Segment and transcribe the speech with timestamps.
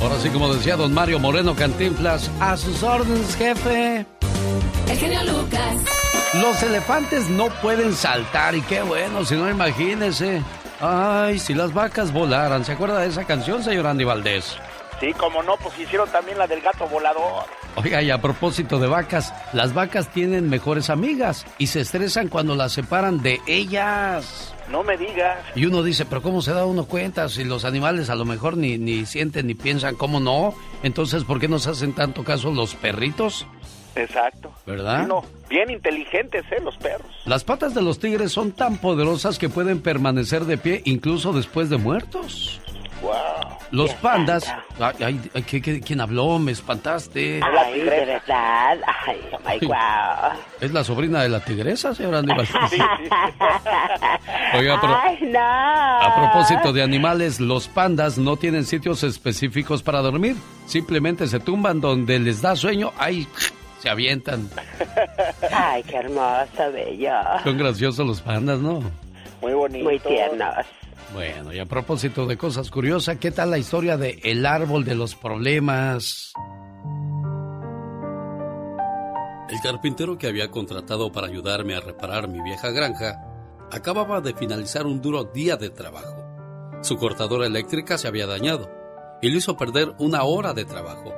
[0.00, 4.06] Ahora sí, como decía don Mario Moreno Cantinflas, a sus órdenes, jefe.
[4.88, 5.76] El genio Lucas.
[6.40, 10.42] Los elefantes no pueden saltar y qué bueno, si no imagínese.
[10.80, 12.64] Ay, si las vacas volaran.
[12.64, 14.56] ¿Se acuerda de esa canción, señor Andy Valdés?
[15.00, 17.44] Sí, como no, pues hicieron también la del gato volador.
[17.74, 22.54] Oiga, y a propósito de vacas, las vacas tienen mejores amigas y se estresan cuando
[22.54, 24.49] las separan de ellas.
[24.70, 25.38] No me digas.
[25.54, 28.56] Y uno dice, pero ¿cómo se da uno cuenta si los animales a lo mejor
[28.56, 30.54] ni, ni sienten ni piensan cómo no?
[30.82, 33.46] Entonces, ¿por qué nos hacen tanto caso los perritos?
[33.96, 34.52] Exacto.
[34.66, 35.06] ¿Verdad?
[35.06, 36.60] No, bien inteligentes, ¿eh?
[36.62, 37.10] Los perros.
[37.24, 41.68] Las patas de los tigres son tan poderosas que pueden permanecer de pie incluso después
[41.70, 42.60] de muertos.
[43.02, 43.12] Wow.
[43.70, 44.52] Los pandas.
[44.78, 46.38] Ay, ay, quién habló?
[46.38, 47.40] Me espantaste.
[47.42, 48.78] Ay, de verdad.
[49.06, 50.38] Ay, ay, wow.
[50.60, 52.46] ¿Es la sobrina de la tigresa, señora Aníbal?
[52.70, 52.78] Sí,
[54.58, 55.38] Oiga, pero, ay, no.
[55.40, 60.36] a propósito de animales, los pandas no tienen sitios específicos para dormir.
[60.66, 62.92] Simplemente se tumban donde les da sueño.
[62.98, 63.26] Ay,
[63.78, 64.48] se avientan.
[65.52, 67.12] Ay, qué hermoso, bello.
[67.44, 68.82] Son graciosos los pandas, ¿no?
[69.40, 69.84] Muy bonitos.
[69.84, 70.54] Muy tiernos.
[71.12, 74.94] Bueno, y a propósito de cosas curiosas, ¿qué tal la historia de El árbol de
[74.94, 76.32] los problemas?
[79.48, 83.24] El carpintero que había contratado para ayudarme a reparar mi vieja granja
[83.72, 86.24] acababa de finalizar un duro día de trabajo.
[86.82, 88.70] Su cortadora eléctrica se había dañado
[89.20, 91.12] y le hizo perder una hora de trabajo.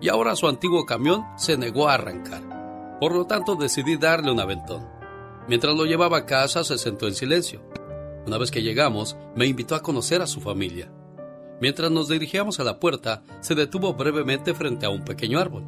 [0.00, 2.98] Y ahora su antiguo camión se negó a arrancar.
[3.00, 4.88] Por lo tanto decidí darle un aventón.
[5.46, 7.62] Mientras lo llevaba a casa se sentó en silencio.
[8.28, 10.92] Una vez que llegamos, me invitó a conocer a su familia.
[11.62, 15.64] Mientras nos dirigíamos a la puerta, se detuvo brevemente frente a un pequeño árbol.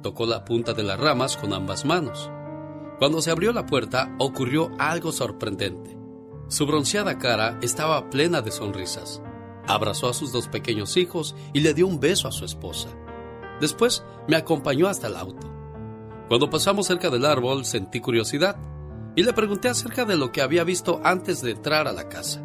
[0.00, 2.30] Tocó la punta de las ramas con ambas manos.
[3.00, 5.98] Cuando se abrió la puerta, ocurrió algo sorprendente.
[6.46, 9.20] Su bronceada cara estaba plena de sonrisas.
[9.66, 12.90] Abrazó a sus dos pequeños hijos y le dio un beso a su esposa.
[13.60, 15.52] Después me acompañó hasta el auto.
[16.28, 18.56] Cuando pasamos cerca del árbol sentí curiosidad
[19.18, 22.40] y le pregunté acerca de lo que había visto antes de entrar a la casa.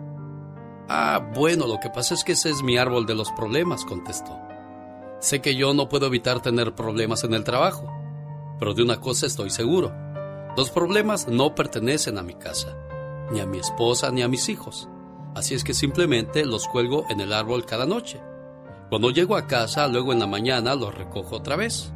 [0.90, 4.40] Ah, bueno, lo que pasa es que ese es mi árbol de los problemas, contestó.
[5.20, 7.94] Sé que yo no puedo evitar tener problemas en el trabajo,
[8.58, 9.94] pero de una cosa estoy seguro.
[10.58, 12.76] Los problemas no pertenecen a mi casa,
[13.32, 14.90] ni a mi esposa, ni a mis hijos.
[15.36, 18.20] Así es que simplemente los cuelgo en el árbol cada noche.
[18.90, 21.94] Cuando llego a casa, luego en la mañana los recojo otra vez.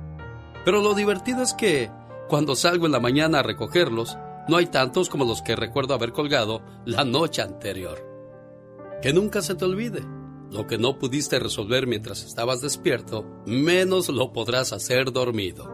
[0.66, 1.90] Pero lo divertido es que,
[2.30, 6.12] cuando salgo en la mañana a recogerlos, no hay tantos como los que recuerdo haber
[6.12, 8.06] colgado la noche anterior.
[9.02, 10.02] Que nunca se te olvide.
[10.50, 15.70] Lo que no pudiste resolver mientras estabas despierto, menos lo podrás hacer dormido.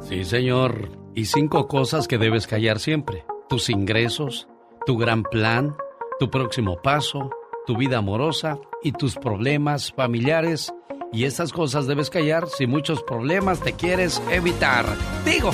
[0.00, 0.88] Sí, señor.
[1.14, 3.24] Y cinco cosas que debes callar siempre.
[3.48, 4.48] Tus ingresos,
[4.86, 5.76] tu gran plan,
[6.18, 7.30] tu próximo paso,
[7.66, 10.72] tu vida amorosa y tus problemas familiares.
[11.12, 14.86] Y estas cosas debes callar si muchos problemas te quieres evitar.
[15.24, 15.50] Digo,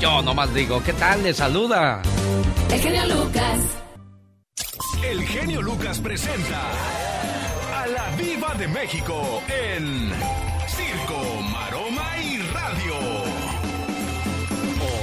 [0.00, 1.22] yo nomás digo, ¿qué tal?
[1.22, 2.02] Le saluda.
[2.70, 3.58] El genio Lucas.
[5.04, 6.60] El genio Lucas presenta
[7.74, 10.10] a la Viva de México en
[10.66, 12.94] Circo, Maroma y Radio.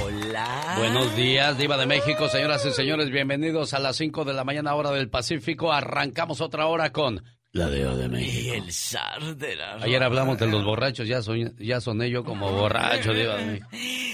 [0.04, 0.74] Hola.
[0.78, 3.10] Buenos días, Diva de México, señoras y señores.
[3.10, 5.72] Bienvenidos a las 5 de la mañana, hora del Pacífico.
[5.72, 8.54] Arrancamos otra hora con la de Y México.
[8.54, 12.50] el zar de la Ayer hablamos de los borrachos, ya, soy, ya soné yo como
[12.50, 13.68] borracho, de México.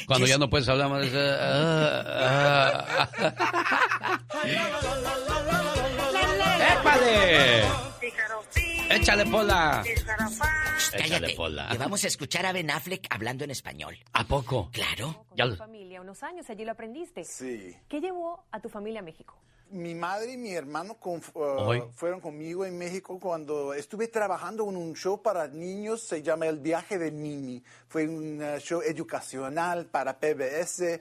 [0.07, 1.03] Cuando ya no puedes hablar más.
[1.03, 4.21] dices, ah, ah, ah.
[6.81, 7.63] ¡Épale!
[8.91, 9.85] ¡Échale pola!
[9.87, 11.35] Échale Cállate.
[11.37, 11.69] pola.
[11.69, 13.97] Te vamos a escuchar a Ben Affleck hablando en español.
[14.15, 14.71] ¿A poco?
[14.73, 15.27] Claro.
[15.37, 17.23] Ya tu lo- familia unos años, allí lo aprendiste.
[17.25, 17.77] Sí.
[17.89, 19.37] ¿Qué llevó a tu familia a México?
[19.71, 21.83] Mi madre y mi hermano con- uh, Hoy.
[21.95, 26.59] fueron conmigo en México cuando estuve trabajando en un show para niños, se llama El
[26.59, 27.63] viaje de Mimi.
[27.89, 31.01] Fue un uh, show educacional para PBS.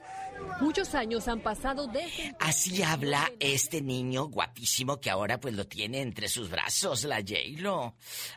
[0.60, 2.34] Muchos años han pasado desde...
[2.40, 7.94] Así habla este niño guapísimo que ahora pues lo tiene entre sus brazos, la J-Lo.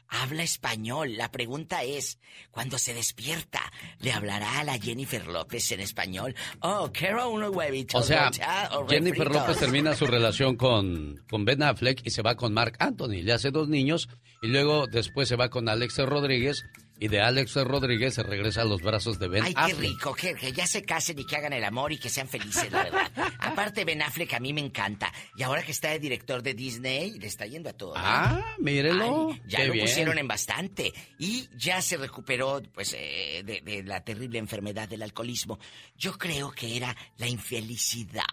[0.10, 1.16] Habla español.
[1.16, 2.20] La pregunta es,
[2.52, 3.62] cuando se despierta,
[4.00, 6.36] ¿le hablará a la Jennifer López en español?
[6.60, 8.02] Oh, quiero unos huevitos.
[8.02, 9.32] O sea, ya, o Jennifer.
[9.32, 13.24] López termina su relación con, con Ben Affleck y se va con Mark Anthony.
[13.24, 14.10] Le hace dos niños
[14.42, 16.66] y luego después se va con Alex Rodríguez
[17.02, 19.80] Y de Alex Rodríguez se regresa a los brazos de Ben Ay, qué Affleck.
[19.80, 22.72] rico, que, que ya se casen y que hagan el amor y que sean felices,
[22.72, 23.12] la verdad.
[23.40, 25.12] Aparte, Ben Affleck a mí me encanta.
[25.36, 27.96] Y ahora que está de director de Disney, le está yendo a todo.
[27.96, 28.00] ¿eh?
[28.02, 29.32] Ah, mírelo.
[29.32, 29.86] Ay, ya Qué lo bien.
[29.88, 30.94] pusieron en bastante.
[31.18, 35.58] Y ya se recuperó, pues, eh, de, de la terrible enfermedad del alcoholismo.
[35.98, 38.24] Yo creo que era la infelicidad.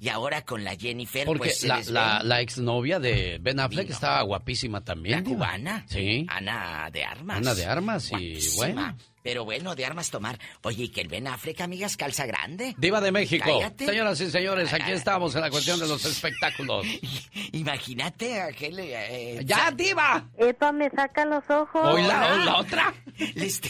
[0.00, 3.94] Y ahora con la Jennifer, Porque pues, la, la, la exnovia de Ben Affleck Vino.
[3.94, 5.18] estaba guapísima también.
[5.18, 5.84] La cubana.
[5.88, 6.24] Sí.
[6.28, 7.36] Ana de Armas.
[7.38, 8.56] Ana de Armas y Guapísima.
[8.56, 8.96] bueno.
[9.20, 10.38] Pero bueno, de armas tomar.
[10.62, 12.74] Oye, y que el Ben Affleck, amigas, calza grande.
[12.78, 13.44] Diva de México.
[13.60, 13.84] Cállate.
[13.84, 16.86] Señoras y señores, aquí estamos en la cuestión de los espectáculos.
[17.52, 18.78] Imagínate aquel...
[18.78, 20.24] eh, ¡Ya, Diva!
[20.38, 21.80] Epa, me saca los ojos.
[21.84, 22.94] Hoy la, otra.
[23.34, 23.60] Les,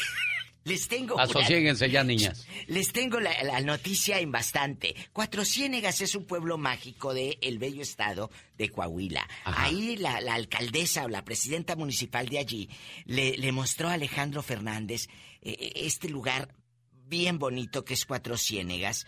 [0.65, 1.15] les tengo...
[1.15, 2.47] una- Asociéguense ya, niñas.
[2.67, 4.95] Les tengo la, la noticia en bastante.
[5.13, 9.27] Cuatro Ciénegas es un pueblo mágico de el bello estado de Coahuila.
[9.45, 9.65] Ajá.
[9.65, 12.69] Ahí la, la alcaldesa o la presidenta municipal de allí
[13.07, 15.09] le, le mostró a Alejandro Fernández
[15.41, 16.55] eh, este lugar
[17.07, 19.07] bien bonito que es Cuatro Ciénegas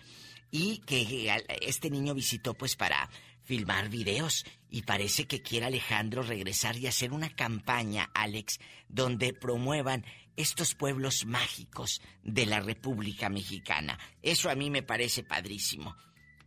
[0.51, 3.11] y que eh, este niño visitó pues para
[3.43, 10.05] filmar videos y parece que quiere Alejandro regresar y hacer una campaña, Alex, donde promuevan
[10.37, 13.99] estos pueblos mágicos de la República Mexicana.
[14.23, 15.95] Eso a mí me parece padrísimo.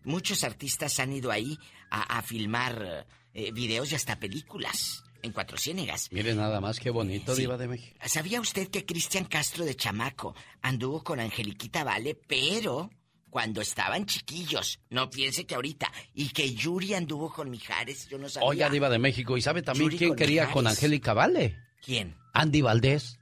[0.04, 1.58] Muchos artistas han ido ahí
[1.90, 6.10] a, a filmar eh, videos y hasta películas en Cuatro Ciénegas.
[6.12, 7.42] Mire nada más qué bonito, Sí.
[7.42, 7.98] Diva de México.
[8.06, 12.90] ¿Sabía usted que Cristian Castro de Chamaco anduvo con Angeliquita Vale, pero
[13.30, 14.80] cuando estaban chiquillos?
[14.90, 15.90] No piense que ahorita.
[16.14, 18.50] Y que Yuri anduvo con Mijares, yo no sabía.
[18.50, 19.38] Oiga, Diva de México.
[19.38, 20.54] ¿Y sabe también Yuri quién con quería Mijares.
[20.54, 21.58] con Angélica Vale?
[21.82, 22.16] ¿Quién?
[22.34, 23.18] Andy Valdés.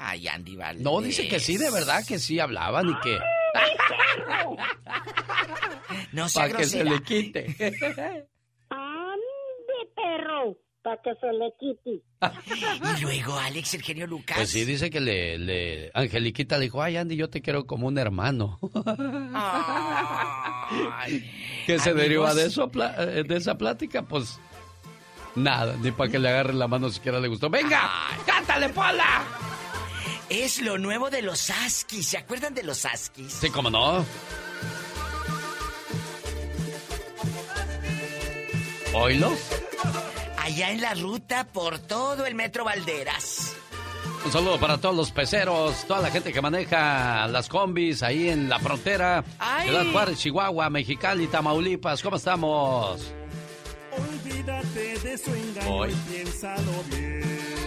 [0.00, 0.84] Ay, Andy Valdés.
[0.84, 3.18] No, dice que sí, de verdad que sí hablaban y que...
[6.12, 7.46] No sea Para que se le quite.
[8.70, 12.02] Ande, perro, para que se le quite.
[12.96, 14.36] Y luego Alex, el genio Lucas.
[14.36, 15.90] Pues sí, dice que le, le...
[15.94, 18.58] Angeliquita le dijo, ay, Andy, yo te quiero como un hermano.
[21.66, 24.02] ¿Qué se Amigos, deriva de eso, eh, de esa plática?
[24.02, 24.38] Pues
[25.34, 27.50] nada, ni para que le agarre la mano siquiera le gustó.
[27.50, 27.90] ¡Venga!
[28.24, 29.24] ¡Cántale, Pola!
[30.30, 32.08] Es lo nuevo de los Askis.
[32.08, 33.32] ¿Se acuerdan de los Askis?
[33.32, 34.04] Sí, cómo no.
[38.94, 39.32] ¿Oílo?
[40.38, 43.54] Allá en la ruta por todo el Metro Valderas.
[44.24, 48.48] Un saludo para todos los peceros, toda la gente que maneja las combis ahí en
[48.48, 49.24] la frontera.
[49.38, 49.68] Ay.
[49.68, 52.02] Ciudad Juárez, Chihuahua, Mexicali, Tamaulipas.
[52.02, 53.12] ¿Cómo estamos?
[53.96, 55.92] Olvídate de su engaño Hoy.
[55.92, 57.57] y piénsalo bien.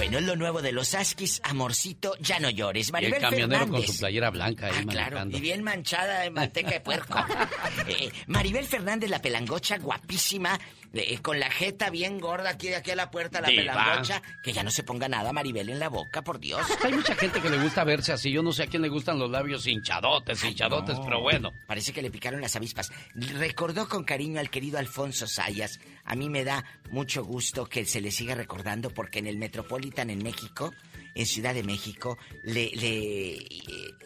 [0.00, 2.86] Bueno, es lo nuevo de los Askis, amorcito, ya no llores.
[2.86, 3.90] Y el Maribel camionero con Fernández.
[3.92, 7.18] su playera blanca ahí Ah, claro, y bien manchada de manteca de puerco.
[7.86, 10.58] Eh, Maribel Fernández, la pelangocha, guapísima,
[10.92, 14.22] eh, con la jeta bien gorda aquí de aquí a la puerta, la pelangocha.
[14.42, 16.66] Que ya no se ponga nada, Maribel, en la boca, por Dios.
[16.84, 18.30] Hay mucha gente que le gusta verse así.
[18.32, 21.04] Yo no sé a quién le gustan los labios hinchadotes, hinchadotes, No.
[21.04, 21.52] pero bueno.
[21.66, 22.90] Parece que le picaron las avispas.
[23.14, 25.78] Recordó con cariño al querido Alfonso Sayas.
[26.04, 30.10] A mí me da mucho gusto que se le siga recordando porque en el Metropolitan
[30.10, 30.72] en México,
[31.14, 33.46] en Ciudad de México, le, le, eh,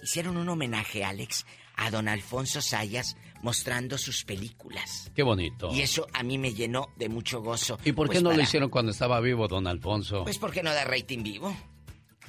[0.02, 1.46] hicieron un homenaje, Alex,
[1.76, 5.12] a don Alfonso Sayas mostrando sus películas.
[5.14, 5.70] Qué bonito.
[5.70, 7.78] Y eso a mí me llenó de mucho gozo.
[7.84, 10.24] ¿Y por qué Pues no lo hicieron cuando estaba vivo don Alfonso?
[10.24, 11.54] Pues porque no da rating vivo.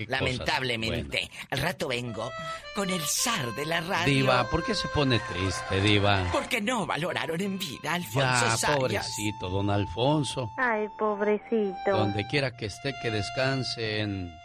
[0.07, 1.31] Lamentablemente.
[1.51, 2.29] Al rato vengo
[2.75, 4.13] con el zar de la radio.
[4.13, 6.27] Diva, ¿por qué se pone triste, Diva?
[6.33, 8.77] Porque no valoraron en vida a Alfonso Ya, Sayas.
[8.77, 10.51] pobrecito, don Alfonso.
[10.57, 11.91] Ay, pobrecito.
[11.91, 14.37] Donde quiera que esté, que descanse en...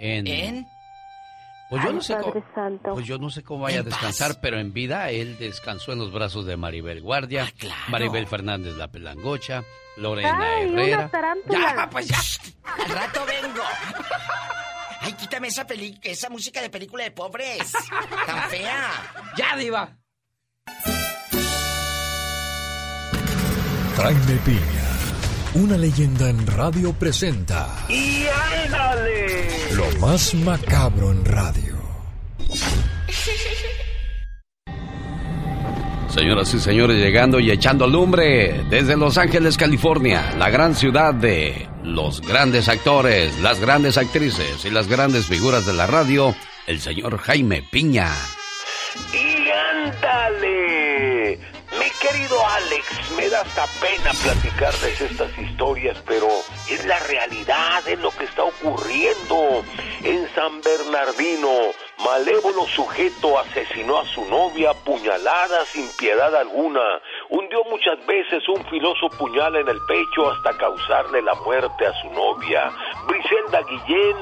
[0.00, 0.26] En...
[0.26, 0.66] ¿En?
[1.72, 2.44] Pues yo Ay, no sé Padre cómo...
[2.54, 2.92] Santo.
[2.92, 3.92] Pues yo no sé cómo vaya a paz.
[3.92, 7.80] descansar, pero en vida él descansó en los brazos de Maribel Guardia, Ah, claro.
[7.88, 9.64] Maribel Fernández la Pelangocha,
[9.96, 11.08] Lorena Ay, una Herrera.
[11.10, 11.74] tarántula.
[11.76, 12.18] Ya, pues ya.
[12.64, 13.62] Al rato vengo.
[15.00, 17.72] Ay, quítame esa peli esa música de película de pobres.
[18.26, 18.90] Tan fea.
[19.36, 19.96] Ya, Diva.
[23.96, 24.81] Jaime Piña,
[25.54, 28.24] una leyenda en radio presenta ¡Y
[28.64, 29.48] ándale!
[29.74, 31.76] lo más macabro en radio.
[36.08, 41.68] Señoras y señores, llegando y echando lumbre desde Los Ángeles, California, la gran ciudad de
[41.82, 46.34] los grandes actores, las grandes actrices y las grandes figuras de la radio,
[46.66, 48.10] el señor Jaime Piña.
[49.14, 49.48] ¡Y
[49.86, 50.61] ándale!
[51.82, 56.28] Mi querido Alex, me da hasta pena platicarles estas historias, pero
[56.70, 59.64] es la realidad, es lo que está ocurriendo.
[60.04, 61.50] En San Bernardino,
[62.04, 67.00] malévolo sujeto asesinó a su novia puñalada sin piedad alguna.
[67.30, 72.12] Hundió muchas veces un filoso puñal en el pecho hasta causarle la muerte a su
[72.12, 72.70] novia.
[73.08, 74.16] Briselda Guillén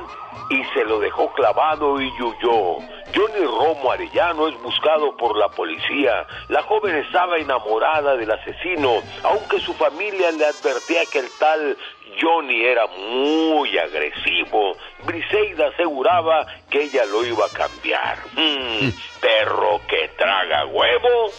[0.51, 2.79] y se lo dejó clavado y huyó.
[3.15, 6.27] Johnny Romo Arellano es buscado por la policía.
[6.49, 11.77] La joven estaba enamorada del asesino, aunque su familia le advertía que el tal
[12.21, 14.77] Johnny era muy agresivo.
[15.05, 18.19] Briseida aseguraba que ella lo iba a cambiar.
[18.35, 18.91] Mm,
[19.21, 21.31] perro que traga huevo,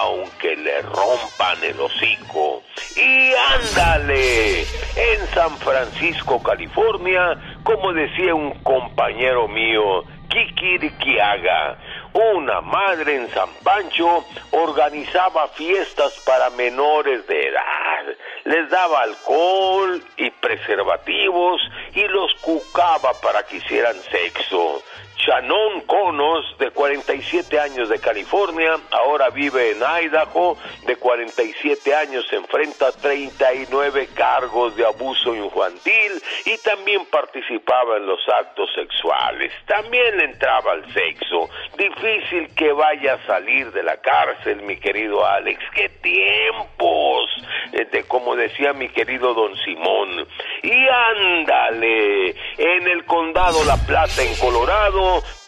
[0.00, 2.62] aunque le rompan el hocico.
[2.96, 11.78] Y ándale, en San Francisco, California, como decía un compañero mío, Kikirikiaga,
[12.12, 18.16] una madre en San Pancho organizaba fiestas para menores de edad.
[18.44, 21.60] Les daba alcohol y preservativos
[21.94, 24.82] y los cucaba para que hicieran sexo.
[25.16, 30.56] Shannon Conos, de 47 años de California, ahora vive en Idaho,
[30.86, 36.12] de 47 años se enfrenta a 39 cargos de abuso infantil
[36.44, 39.52] y también participaba en los actos sexuales.
[39.66, 41.48] También le entraba al sexo.
[41.76, 45.60] Difícil que vaya a salir de la cárcel, mi querido Alex.
[45.74, 47.30] ¡Qué tiempos!
[47.72, 50.26] Eh, De, como decía mi querido don Simón.
[50.62, 55.05] Y ándale, en el condado La Plata, en Colorado,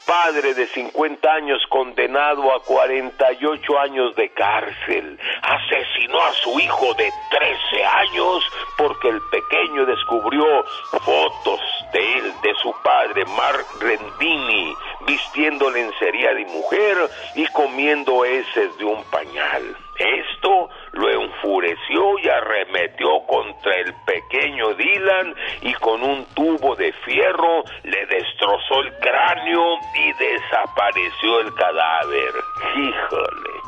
[0.09, 5.19] padre de 50 años condenado a 48 años de cárcel.
[5.43, 8.43] Asesinó a su hijo de 13 años
[8.79, 10.65] porque el pequeño descubrió
[11.05, 11.61] fotos
[11.93, 14.75] de él, de su padre, Mark Rendini,
[15.07, 16.97] vistiendo lencería de mujer
[17.35, 19.77] y comiendo heces de un pañal.
[19.99, 27.63] Esto lo enfureció y arremetió contra el pequeño Dylan y con un tubo de fierro
[27.85, 32.33] le destrozó el cráneo y desapareció el cadáver.
[32.77, 33.59] Híjole,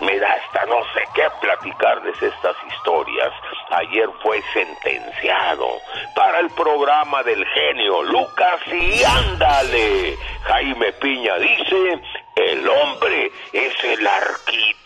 [0.00, 3.32] me da hasta no sé qué platicarles estas historias.
[3.70, 5.66] Ayer fue sentenciado
[6.14, 10.16] para el programa del genio Lucas y ándale.
[10.42, 12.00] Jaime Piña dice,
[12.36, 14.85] el hombre es el arquitecto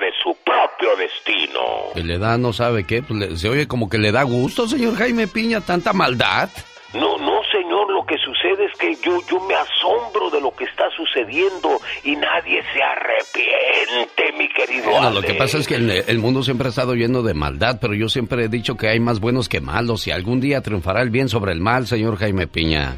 [0.00, 1.60] de su propio destino.
[1.94, 4.66] Y le da, no sabe qué, pues le- se oye como que le da gusto,
[4.66, 6.48] señor Jaime Piña, tanta maldad.
[6.94, 10.64] No, no, señor, lo que sucede es que yo, yo me asombro de lo que
[10.64, 15.26] está sucediendo y nadie se arrepiente, mi querido Bueno, lo Alex.
[15.32, 18.08] que pasa es que el, el mundo siempre ha estado lleno de maldad, pero yo
[18.08, 21.28] siempre he dicho que hay más buenos que malos y algún día triunfará el bien
[21.28, 22.96] sobre el mal, señor Jaime Piña.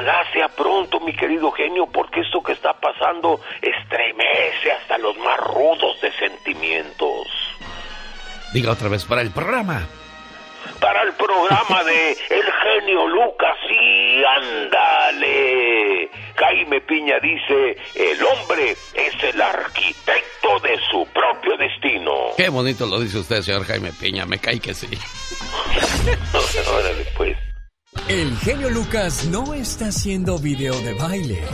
[0.00, 5.38] Ojalá sea pronto, mi querido genio, porque esto que está pasando estremece hasta los más
[5.40, 7.26] rudos de sentimientos.
[8.54, 9.86] Diga otra vez para el programa.
[10.80, 16.10] Para el programa de El genio Lucas, y ándale.
[16.34, 22.12] Jaime Piña dice, el hombre es el arquitecto de su propio destino.
[22.38, 24.88] Qué bonito lo dice usted, señor Jaime Piña, me cae que sí.
[28.10, 31.44] El genio Lucas no está haciendo video de baile.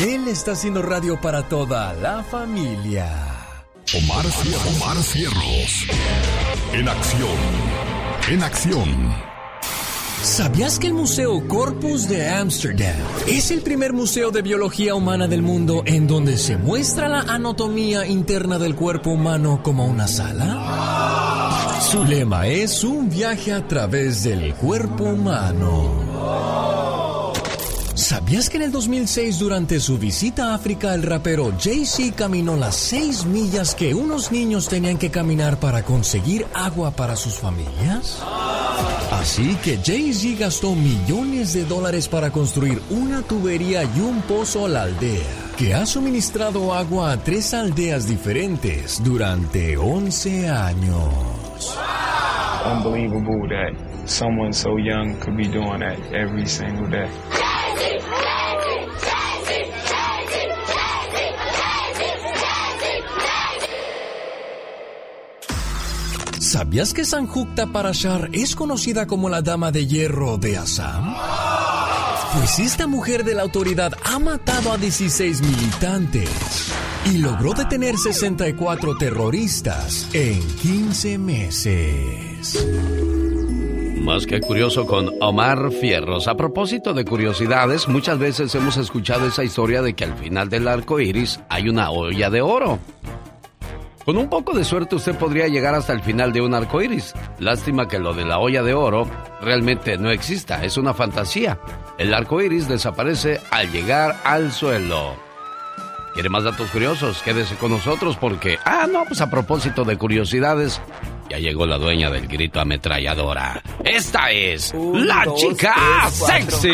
[0.00, 3.10] Él está haciendo radio para toda la familia.
[3.92, 4.24] Omar,
[4.76, 5.88] Omar Cierros.
[6.72, 7.36] En acción.
[8.28, 9.37] En acción.
[10.22, 12.96] ¿Sabías que el Museo Corpus de Ámsterdam
[13.26, 18.06] es el primer museo de biología humana del mundo en donde se muestra la anatomía
[18.06, 21.80] interna del cuerpo humano como una sala?
[21.90, 26.08] Su lema es un viaje a través del cuerpo humano.
[27.94, 32.74] ¿Sabías que en el 2006 durante su visita a África el rapero Jay-Z caminó las
[32.74, 38.18] seis millas que unos niños tenían que caminar para conseguir agua para sus familias?
[39.20, 44.68] Así que Jay-Z gastó millones de dólares para construir una tubería y un pozo a
[44.68, 51.78] la aldea, que ha suministrado agua a tres aldeas diferentes durante 11 años.
[52.68, 57.08] unbelievable that someone so young could be doing that every single day.
[66.48, 71.14] ¿Sabías que Sanjukta Parashar es conocida como la Dama de Hierro de Assam?
[72.32, 76.72] Pues esta mujer de la autoridad ha matado a 16 militantes
[77.04, 82.66] y logró detener 64 terroristas en 15 meses.
[84.00, 86.28] Más que curioso con Omar Fierros.
[86.28, 90.66] A propósito de curiosidades, muchas veces hemos escuchado esa historia de que al final del
[90.66, 92.78] arco iris hay una olla de oro.
[94.08, 97.12] Con un poco de suerte usted podría llegar hasta el final de un arco iris.
[97.38, 99.06] Lástima que lo de la olla de oro
[99.42, 101.58] realmente no exista, es una fantasía.
[101.98, 105.14] El arco iris desaparece al llegar al suelo.
[106.14, 107.20] ¿Quiere más datos curiosos?
[107.20, 108.56] Quédese con nosotros porque...
[108.64, 110.80] Ah, no, pues a propósito de curiosidades,
[111.28, 113.60] ya llegó la dueña del grito ametralladora.
[113.84, 116.72] Esta es la chica sexy.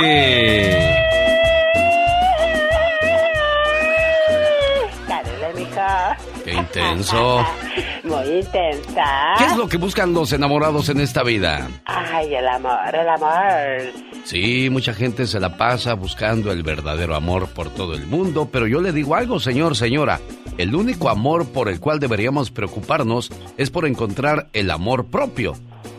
[6.81, 7.45] Intenso.
[8.05, 9.35] Muy intensa.
[9.39, 11.69] ¿Qué es lo que buscan los enamorados en esta vida?
[11.85, 13.93] Ay, el amor, el amor.
[14.25, 18.67] Sí, mucha gente se la pasa buscando el verdadero amor por todo el mundo, pero
[18.67, 20.21] yo le digo algo, señor, señora.
[20.59, 25.55] El único amor por el cual deberíamos preocuparnos es por encontrar el amor propio.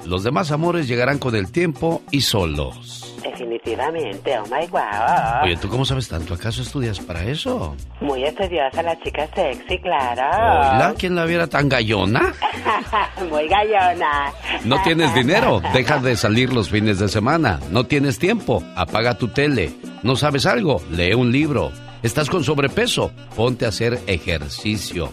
[0.05, 3.04] Los demás amores llegarán con el tiempo y solos.
[3.25, 5.44] Definitivamente, oh my wow.
[5.44, 6.36] Oye, ¿tú cómo sabes tanto?
[6.36, 7.75] ¿Acaso estudias para eso?
[8.00, 10.22] Muy estudiosa la chica sexy, claro.
[10.22, 12.34] Hola, ¿quién la viera tan gallona?
[13.29, 14.32] Muy gallona.
[14.63, 17.60] No tienes dinero, deja de salir los fines de semana.
[17.72, 19.74] No tienes tiempo, apaga tu tele.
[20.03, 21.72] No sabes algo, lee un libro.
[22.03, 25.10] Estás con sobrepeso, ponte a hacer ejercicio.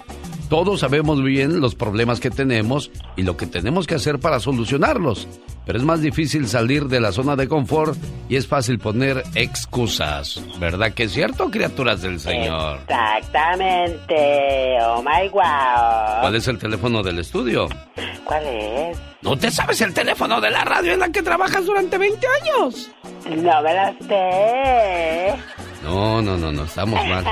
[0.52, 5.26] Todos sabemos bien los problemas que tenemos y lo que tenemos que hacer para solucionarlos.
[5.64, 7.97] Pero es más difícil salir de la zona de confort
[8.28, 10.42] y es fácil poner excusas.
[10.61, 12.80] ¿Verdad que es cierto, criaturas del Señor?
[12.82, 14.76] Exactamente.
[14.82, 16.21] Oh my wow.
[16.21, 17.71] ¿Cuál es el teléfono del estudio?
[18.25, 18.99] ¿Cuál es?
[19.23, 22.90] ¿No te sabes el teléfono de la radio en la que trabajas durante 20 años?
[23.25, 25.71] No me la sé.
[25.82, 27.24] No, no, no, no, estamos mal.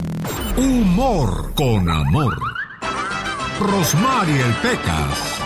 [0.58, 2.38] Humor con amor.
[3.62, 5.38] Rosmarie el Pecas.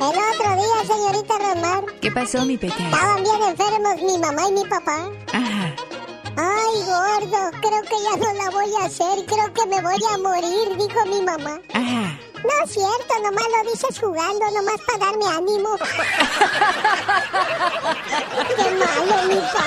[0.00, 1.84] otro día, señorita Romar.
[2.00, 2.88] ¿Qué pasó, mi pequeño?
[2.88, 5.10] Estaban bien enfermos mi mamá y mi papá.
[5.34, 5.74] Ajá.
[6.38, 9.26] Ay, gordo, creo que ya no la voy a hacer.
[9.26, 11.60] Creo que me voy a morir, dijo mi mamá.
[11.74, 12.18] Ajá.
[12.42, 15.76] No es cierto, nomás lo dices jugando, nomás para darme ánimo.
[18.56, 19.66] Qué malo, mi pa.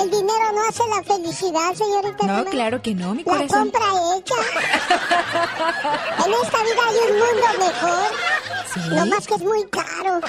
[0.00, 2.26] El dinero no hace la felicidad, señorita.
[2.26, 3.70] No, claro que no, mi La corazón.
[3.70, 4.34] compra hecha.
[6.26, 8.10] en esta vida hay un mundo mejor.
[8.72, 8.80] ¿Sí?
[8.90, 10.20] No más que es muy caro.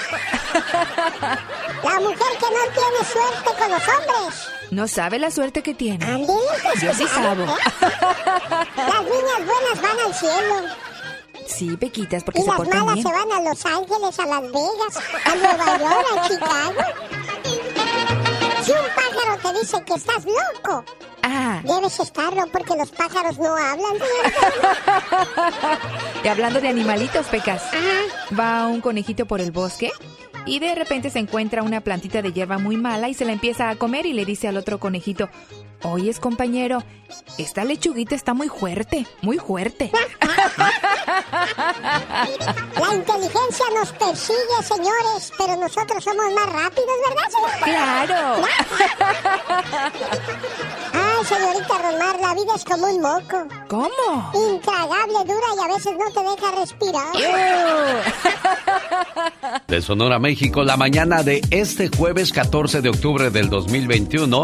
[1.84, 4.48] La mujer que no tiene suerte con los hombres.
[4.70, 6.26] No sabe la suerte que tiene.
[6.26, 7.44] Pues, Yo sí sabo.
[8.76, 10.54] Las niñas buenas van al cielo.
[11.46, 13.06] Sí, Pequitas, porque Y se las portan malas bien.
[13.06, 16.74] se van a Los Ángeles, a Las Vegas, a Nueva York, a Chicago.
[18.64, 18.78] Si un
[19.42, 20.84] te dice que estás loco,
[21.22, 23.94] Ah, debes estarlo porque los pájaros no hablan.
[26.24, 27.62] y hablando de animalitos, Pecas.
[28.38, 29.92] Va un conejito por el bosque
[30.46, 33.70] y de repente se encuentra una plantita de hierba muy mala y se la empieza
[33.70, 35.28] a comer y le dice al otro conejito,
[35.82, 36.82] oyes compañero,
[37.38, 39.90] esta lechuguita está muy fuerte, muy fuerte.
[42.80, 47.64] La inteligencia nos persigue, señores, pero nosotros somos más rápidos, ¿verdad, señorita?
[47.64, 48.44] ¡Claro!
[50.92, 53.46] Ay, señorita Romar, la vida es como un moco.
[53.68, 54.32] ¿Cómo?
[54.34, 57.12] Intragable, dura y a veces no te deja respirar.
[59.68, 64.42] De Sonora, México, la mañana de este jueves 14 de octubre del 2021.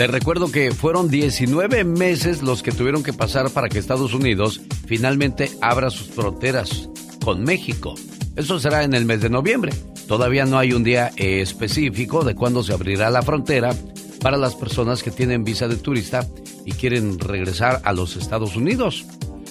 [0.00, 4.62] Les recuerdo que fueron 19 meses los que tuvieron que pasar para que Estados Unidos
[4.86, 6.88] finalmente abra sus fronteras
[7.22, 7.96] con México.
[8.34, 9.74] Eso será en el mes de noviembre.
[10.08, 13.74] Todavía no hay un día eh, específico de cuándo se abrirá la frontera
[14.22, 16.26] para las personas que tienen visa de turista
[16.64, 19.04] y quieren regresar a los Estados Unidos.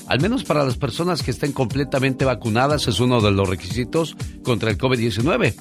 [0.08, 4.72] Al menos para las personas que estén completamente vacunadas es uno de los requisitos contra
[4.72, 5.54] el COVID-19.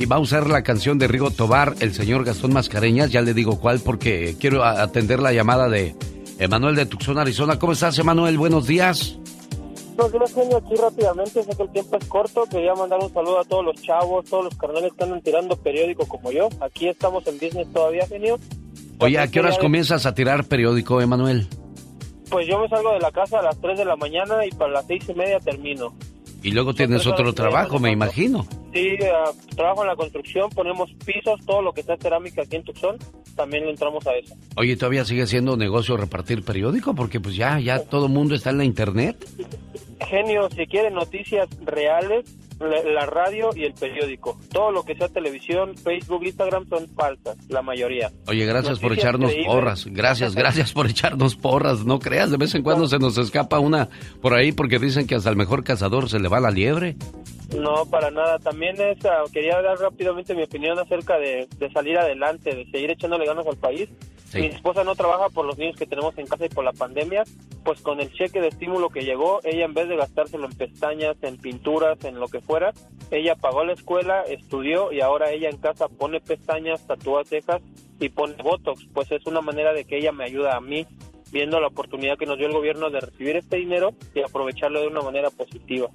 [0.00, 3.34] Y va a usar la canción de Rigo Tobar, el señor Gastón Mascareñas, ya le
[3.34, 5.94] digo cuál porque quiero atender la llamada de
[6.38, 7.58] Emanuel de Tucson, Arizona.
[7.58, 8.38] ¿Cómo estás, Emanuel?
[8.38, 9.18] Buenos días.
[9.98, 10.56] Buenos días, genio.
[10.56, 12.44] Aquí rápidamente, sé que el tiempo es corto.
[12.50, 16.08] Quería mandar un saludo a todos los chavos, todos los carnales que andan tirando periódico
[16.08, 16.48] como yo.
[16.62, 18.38] Aquí estamos en business todavía, genio.
[19.00, 21.46] Oye, ¿a qué horas comienzas a tirar periódico, Emanuel?
[22.30, 24.72] Pues yo me salgo de la casa a las 3 de la mañana y para
[24.72, 25.92] las seis y media termino.
[26.42, 28.46] Y luego tienes otro trabajo, me imagino.
[28.72, 32.64] Sí, ah, trabajo en la construcción, ponemos pisos, todo lo que está cerámica aquí en
[32.64, 32.96] Tucson,
[33.36, 34.34] también le entramos a eso.
[34.56, 36.94] Oye, ¿todavía sigue siendo negocio repartir periódico?
[36.94, 39.16] Porque pues ya, ya todo el mundo está en la internet.
[40.08, 42.24] Genio, si quieren noticias reales,
[42.60, 44.38] la, la radio y el periódico.
[44.52, 48.12] Todo lo que sea televisión, Facebook, Instagram son falsas, la mayoría.
[48.28, 49.52] Oye, gracias por echarnos creíbles.
[49.52, 49.86] porras.
[49.86, 51.84] Gracias, gracias por echarnos porras.
[51.84, 53.88] No creas, de vez en cuando se nos escapa una
[54.20, 56.96] por ahí porque dicen que hasta el mejor cazador se le va la liebre.
[57.56, 58.38] No, para nada.
[58.38, 62.90] También es, ah, quería dar rápidamente mi opinión acerca de, de salir adelante, de seguir
[62.90, 63.88] echándole ganas al país.
[64.32, 67.24] Mi esposa no trabaja por los niños que tenemos en casa y por la pandemia,
[67.64, 71.16] pues con el cheque de estímulo que llegó, ella en vez de gastárselo en pestañas,
[71.22, 72.40] en pinturas, en lo que
[73.10, 77.60] ella pagó la escuela, estudió y ahora ella en casa pone pestañas, tatúa cejas
[77.98, 78.86] y pone botox.
[78.92, 80.86] Pues es una manera de que ella me ayuda a mí,
[81.32, 84.88] viendo la oportunidad que nos dio el gobierno de recibir este dinero y aprovecharlo de
[84.88, 85.88] una manera positiva.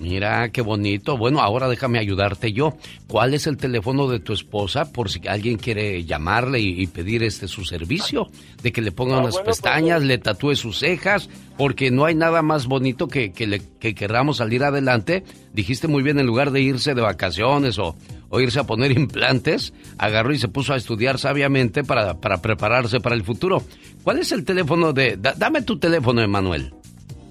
[0.00, 1.16] Mira, qué bonito.
[1.16, 2.76] Bueno, ahora déjame ayudarte yo.
[3.08, 7.24] ¿Cuál es el teléfono de tu esposa por si alguien quiere llamarle y, y pedir
[7.24, 8.28] este su servicio?
[8.62, 12.04] De que le ponga Ah, unas bueno, pues, pestañas, le tatúe sus cejas, porque no
[12.04, 15.24] hay nada más bonito que, que, le, que querramos salir adelante.
[15.52, 17.96] Dijiste muy bien, en lugar de irse de vacaciones o,
[18.28, 23.00] o irse a poner implantes, agarró y se puso a estudiar sabiamente para, para prepararse
[23.00, 23.64] para el futuro.
[24.04, 25.16] ¿Cuál es el teléfono de...
[25.16, 26.72] da- dame tu teléfono, Emanuel.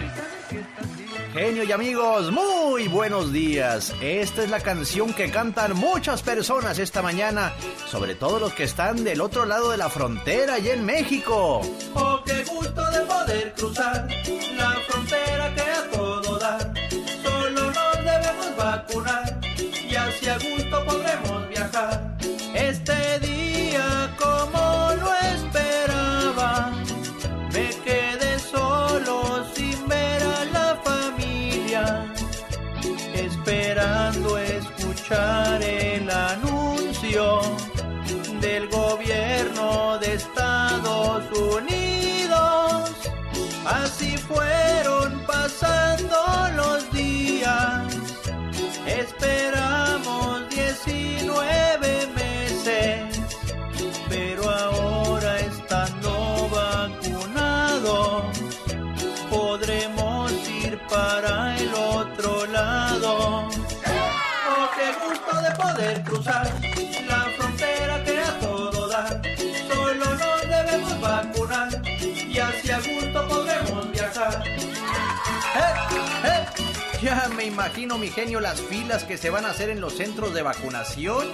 [1.35, 3.93] Genio y amigos, muy bueos días.
[3.99, 7.51] Esta es la canción que cantan muchas personas esta mañana,
[7.87, 11.59] sobre todo los que están del otro lado de la frontera y en México.
[11.93, 14.07] Oh, qué gusto de poder cruzar
[14.55, 16.73] la frontera que a todo dar.
[17.21, 22.04] Solo nos debemos vacunar y así a gusto podremos viajar.
[35.05, 37.41] Escuchar el anuncio
[38.41, 42.91] del gobierno de Estados Unidos.
[43.65, 46.17] Así fueron pasando
[46.55, 47.83] los días.
[48.87, 53.21] Esperamos 19 meses,
[54.09, 58.23] pero ahora estando vacunados,
[59.29, 61.34] podremos ir para
[65.65, 66.45] poder cruzar
[67.07, 69.21] la frontera que a todo da.
[69.67, 74.43] Solo nos debemos vacunar y así a gusto podremos viajar.
[75.55, 76.27] ¡Eh!
[76.27, 76.45] ¡Eh!
[77.01, 80.33] Ya me imagino, mi genio, las filas que se van a hacer en los centros
[80.33, 81.27] de vacunación.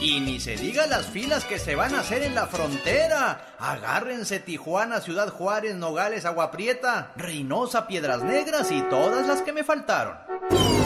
[0.00, 3.54] Y ni se diga las filas que se van a hacer en la frontera.
[3.58, 9.62] Agárrense Tijuana, Ciudad Juárez, Nogales, Agua Prieta, Reynosa, Piedras Negras y todas las que me
[9.62, 10.14] faltaron.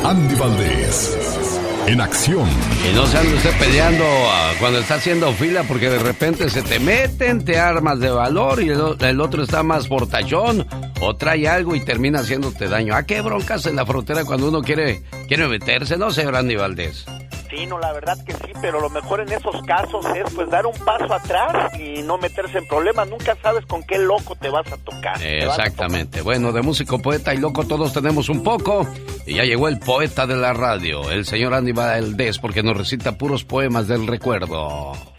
[0.04, 1.16] Andy Valdés,
[1.86, 2.48] en acción.
[2.90, 6.62] Y no se ande usted peleando ah, cuando está haciendo fila porque de repente se
[6.62, 10.66] te meten, te armas de valor y el, otro está más portachón
[11.00, 12.96] o trae algo y termina haciéndote daño.
[12.96, 15.96] ¿A qué broncas en la frontera cuando uno quiere, quiere meterse?
[15.96, 17.06] No sé, Randy Valdés.
[17.54, 20.66] Sí, no, la verdad que sí, pero lo mejor en esos casos es pues dar
[20.66, 23.08] un paso atrás y no meterse en problemas.
[23.08, 25.22] Nunca sabes con qué loco te vas a tocar.
[25.22, 26.22] Exactamente.
[26.22, 28.86] Bueno, de músico, poeta y loco todos tenemos un poco.
[29.26, 33.16] Y ya llegó el poeta de la radio, el señor Andy Valdés, porque nos recita
[33.16, 35.13] puros poemas del recuerdo.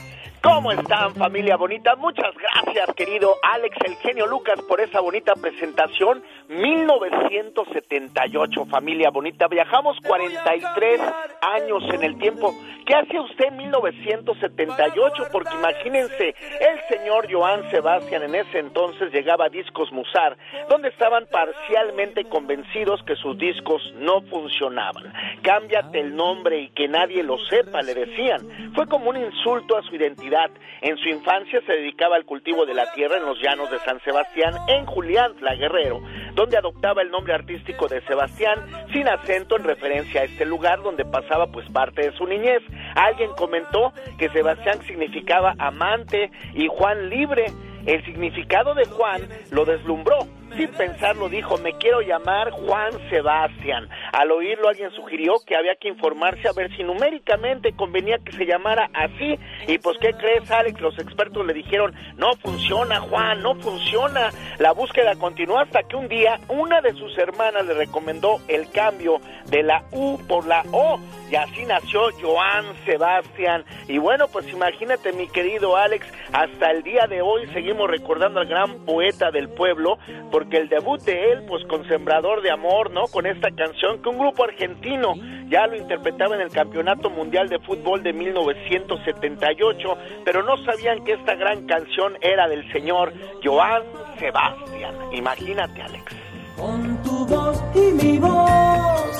[0.45, 1.95] ¿Cómo están familia bonita?
[1.95, 6.21] Muchas gracias querido Alex el genio Lucas por esa bonita presentación.
[6.49, 9.47] 1978 familia bonita.
[9.47, 11.01] Viajamos 43
[11.41, 12.53] años en el tiempo.
[12.85, 15.23] ¿Qué hace usted en 1978?
[15.31, 20.37] Porque imagínense, el señor Joan Sebastián en ese entonces llegaba a Discos Musar,
[20.69, 25.11] donde estaban parcialmente convencidos que sus discos no funcionaban.
[25.41, 28.71] Cámbiate el nombre y que nadie lo sepa, le decían.
[28.75, 30.34] Fue como un insulto a su identidad.
[30.81, 34.01] En su infancia se dedicaba al cultivo de la tierra en los llanos de San
[34.01, 36.01] Sebastián, en Julián, la Guerrero,
[36.33, 38.59] donde adoptaba el nombre artístico de Sebastián,
[38.91, 42.61] sin acento en referencia a este lugar donde pasaba pues parte de su niñez.
[42.95, 47.45] Alguien comentó que Sebastián significaba amante y Juan libre.
[47.85, 49.21] El significado de Juan
[49.51, 50.17] lo deslumbró,
[50.55, 53.89] sin pensarlo dijo, me quiero llamar Juan Sebastián.
[54.11, 58.45] Al oírlo alguien sugirió que había que informarse a ver si numéricamente convenía que se
[58.45, 59.37] llamara así.
[59.67, 60.79] Y pues, ¿qué crees, Alex?
[60.79, 64.29] Los expertos le dijeron, no funciona, Juan, no funciona.
[64.59, 69.19] La búsqueda continuó hasta que un día una de sus hermanas le recomendó el cambio
[69.47, 70.99] de la U por la O.
[71.29, 73.65] Y así nació Joan Sebastián.
[73.87, 78.47] Y bueno, pues imagínate, mi querido Alex, hasta el día de hoy seguimos recordando al
[78.47, 79.97] gran poeta del pueblo,
[80.31, 83.03] porque el debut de él, pues con Sembrador de Amor, ¿no?
[83.07, 85.13] Con esta canción que un grupo argentino
[85.49, 91.13] ya lo interpretaba en el Campeonato Mundial de Fútbol de 1978, pero no sabían que
[91.13, 93.83] esta gran canción era del señor Joan
[94.19, 94.95] Sebastián.
[95.11, 96.15] Imagínate, Alex.
[96.57, 99.19] Con tu voz y mi voz,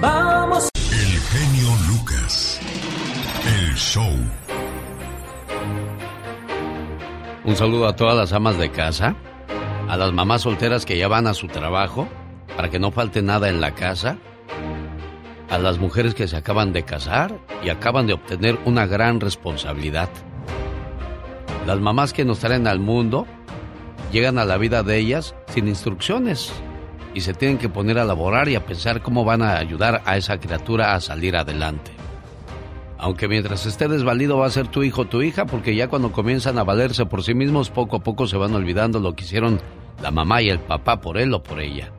[0.00, 0.68] vamos.
[0.92, 2.60] El genio Lucas.
[3.44, 4.12] El show.
[7.44, 9.16] Un saludo a todas las amas de casa,
[9.92, 12.08] a las mamás solteras que ya van a su trabajo
[12.56, 14.16] para que no falte nada en la casa,
[15.50, 20.08] a las mujeres que se acaban de casar y acaban de obtener una gran responsabilidad.
[21.66, 23.26] Las mamás que nos traen al mundo
[24.10, 26.50] llegan a la vida de ellas sin instrucciones
[27.12, 30.16] y se tienen que poner a laborar y a pensar cómo van a ayudar a
[30.16, 31.90] esa criatura a salir adelante.
[32.96, 36.56] Aunque mientras esté desvalido va a ser tu hijo tu hija, porque ya cuando comienzan
[36.56, 39.60] a valerse por sí mismos, poco a poco se van olvidando lo que hicieron
[40.02, 41.92] la mamá y el papá por él o por ella.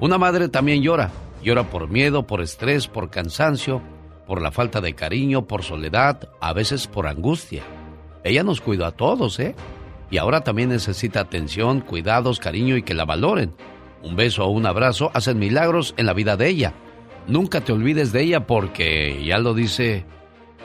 [0.00, 1.10] Una madre también llora.
[1.42, 3.82] Llora por miedo, por estrés, por cansancio,
[4.26, 7.62] por la falta de cariño, por soledad, a veces por angustia.
[8.24, 9.54] Ella nos cuidó a todos, ¿eh?
[10.10, 13.54] Y ahora también necesita atención, cuidados, cariño y que la valoren.
[14.02, 16.72] Un beso o un abrazo hacen milagros en la vida de ella.
[17.26, 20.04] Nunca te olvides de ella porque ya lo dice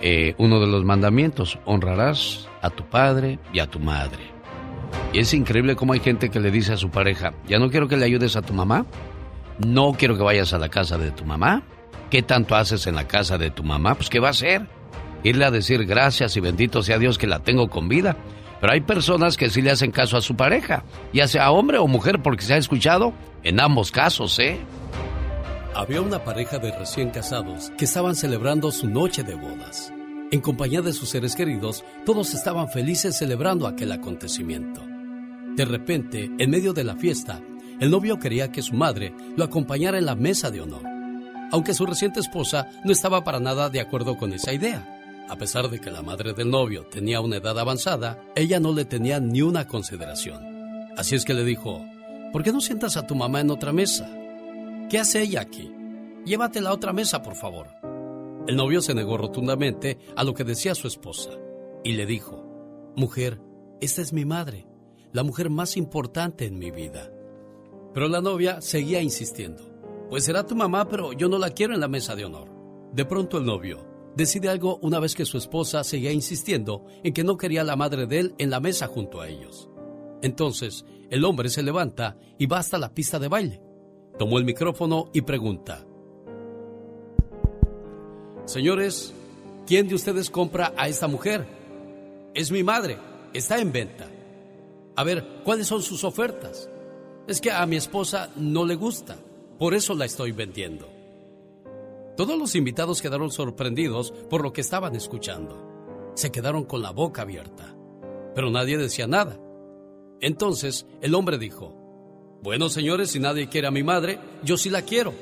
[0.01, 4.36] eh, uno de los mandamientos, honrarás a tu padre y a tu madre.
[5.13, 7.87] Y es increíble cómo hay gente que le dice a su pareja, ya no quiero
[7.87, 8.85] que le ayudes a tu mamá,
[9.59, 11.63] no quiero que vayas a la casa de tu mamá.
[12.09, 13.95] ¿Qué tanto haces en la casa de tu mamá?
[13.95, 14.67] Pues ¿qué va a hacer?
[15.23, 18.15] Irle a decir gracias y bendito sea Dios que la tengo con vida.
[18.61, 21.87] Pero hay personas que sí le hacen caso a su pareja, ya sea hombre o
[21.87, 24.59] mujer, porque se ha escuchado en ambos casos, ¿eh?
[25.75, 29.93] Había una pareja de recién casados que estaban celebrando su noche de bodas.
[30.29, 34.81] En compañía de sus seres queridos, todos estaban felices celebrando aquel acontecimiento.
[35.55, 37.41] De repente, en medio de la fiesta,
[37.79, 40.83] el novio quería que su madre lo acompañara en la mesa de honor,
[41.51, 44.85] aunque su reciente esposa no estaba para nada de acuerdo con esa idea.
[45.29, 48.83] A pesar de que la madre del novio tenía una edad avanzada, ella no le
[48.83, 50.43] tenía ni una consideración.
[50.97, 51.85] Así es que le dijo,
[52.33, 54.09] ¿por qué no sientas a tu mamá en otra mesa?
[54.89, 55.71] ¿Qué hace ella aquí?
[56.25, 57.76] Llévatela a otra mesa, por favor.
[58.47, 61.31] El novio se negó rotundamente a lo que decía su esposa
[61.83, 62.45] y le dijo,
[62.95, 63.41] Mujer,
[63.81, 64.65] esta es mi madre,
[65.11, 67.11] la mujer más importante en mi vida.
[67.93, 69.63] Pero la novia seguía insistiendo,
[70.09, 72.49] Pues será tu mamá, pero yo no la quiero en la mesa de honor.
[72.93, 77.25] De pronto el novio decide algo una vez que su esposa seguía insistiendo en que
[77.25, 79.69] no quería a la madre de él en la mesa junto a ellos.
[80.21, 83.61] Entonces, el hombre se levanta y va hasta la pista de baile.
[84.17, 85.85] Tomó el micrófono y pregunta,
[88.47, 89.13] Señores,
[89.65, 91.45] ¿quién de ustedes compra a esta mujer?
[92.33, 92.97] Es mi madre,
[93.33, 94.07] está en venta.
[94.95, 96.69] A ver, ¿cuáles son sus ofertas?
[97.27, 99.17] Es que a mi esposa no le gusta,
[99.59, 100.87] por eso la estoy vendiendo.
[102.15, 106.13] Todos los invitados quedaron sorprendidos por lo que estaban escuchando.
[106.15, 107.75] Se quedaron con la boca abierta,
[108.33, 109.37] pero nadie decía nada.
[110.21, 111.75] Entonces el hombre dijo,
[112.41, 115.13] Bueno señores, si nadie quiere a mi madre, yo sí la quiero.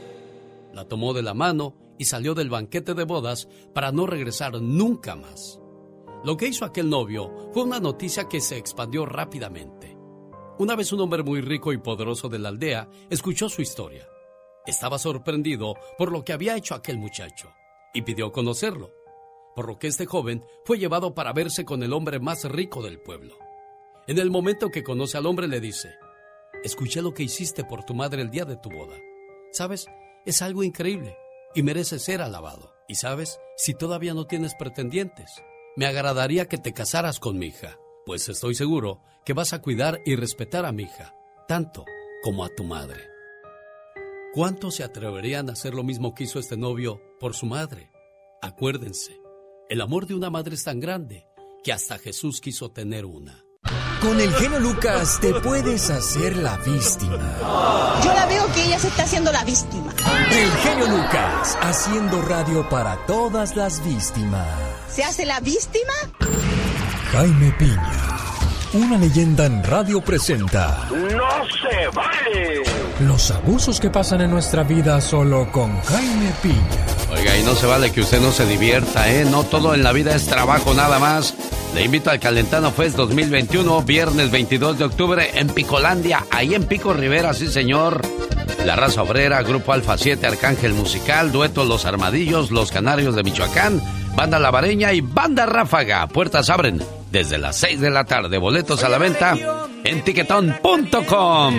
[0.73, 5.15] La tomó de la mano y salió del banquete de bodas para no regresar nunca
[5.15, 5.59] más.
[6.23, 9.95] Lo que hizo aquel novio fue una noticia que se expandió rápidamente.
[10.57, 14.07] Una vez un hombre muy rico y poderoso de la aldea escuchó su historia.
[14.65, 17.51] Estaba sorprendido por lo que había hecho aquel muchacho
[17.93, 18.91] y pidió conocerlo,
[19.55, 22.99] por lo que este joven fue llevado para verse con el hombre más rico del
[22.99, 23.37] pueblo.
[24.07, 25.93] En el momento que conoce al hombre le dice,
[26.63, 28.97] escuché lo que hiciste por tu madre el día de tu boda.
[29.51, 29.87] ¿Sabes?
[30.25, 31.15] Es algo increíble
[31.55, 32.73] y merece ser alabado.
[32.87, 35.31] Y sabes, si todavía no tienes pretendientes,
[35.75, 39.99] me agradaría que te casaras con mi hija, pues estoy seguro que vas a cuidar
[40.05, 41.15] y respetar a mi hija,
[41.47, 41.85] tanto
[42.23, 43.09] como a tu madre.
[44.33, 47.91] ¿Cuántos se atreverían a hacer lo mismo que hizo este novio por su madre?
[48.41, 49.19] Acuérdense,
[49.69, 51.25] el amor de una madre es tan grande
[51.63, 53.45] que hasta Jesús quiso tener una.
[54.01, 57.37] Con el genio Lucas te puedes hacer la víctima.
[58.03, 59.93] Yo la veo que ella se está haciendo la víctima.
[60.35, 64.45] El genio Lucas, haciendo radio para todas las víctimas.
[64.89, 65.93] ¿Se hace la víctima?
[67.13, 67.93] Jaime Piña,
[68.73, 72.63] una leyenda en radio presenta ¡No se vale!
[72.99, 76.85] los abusos que pasan en nuestra vida solo con Jaime Piña.
[77.13, 79.23] Oiga, y no se vale que usted no se divierta, ¿eh?
[79.23, 81.33] No todo en la vida es trabajo nada más.
[81.73, 86.93] Le invito al Calentano Fest 2021, viernes 22 de octubre en Picolandia, ahí en Pico
[86.93, 88.01] Rivera, sí señor.
[88.65, 93.79] La Raza Obrera, Grupo Alfa 7, Arcángel Musical, Dueto Los Armadillos, Los Canarios de Michoacán,
[94.15, 96.07] Banda Lavareña y Banda Ráfaga.
[96.07, 98.39] Puertas abren desde las 6 de la tarde.
[98.39, 99.37] Boletos a la venta
[99.83, 101.55] en tiquetón.com.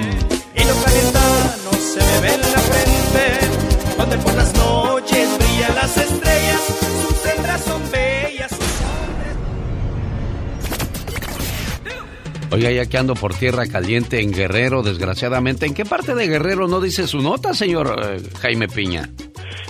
[0.55, 5.97] Y los calentanos se me ven en la frente, donde por las noches brillan las
[5.97, 6.61] estrellas,
[7.09, 7.69] sus hembras
[12.57, 15.66] Oiga, ya que ando por tierra caliente en Guerrero, desgraciadamente.
[15.66, 19.11] ¿En qué parte de Guerrero no dice su nota, señor eh, Jaime Piña?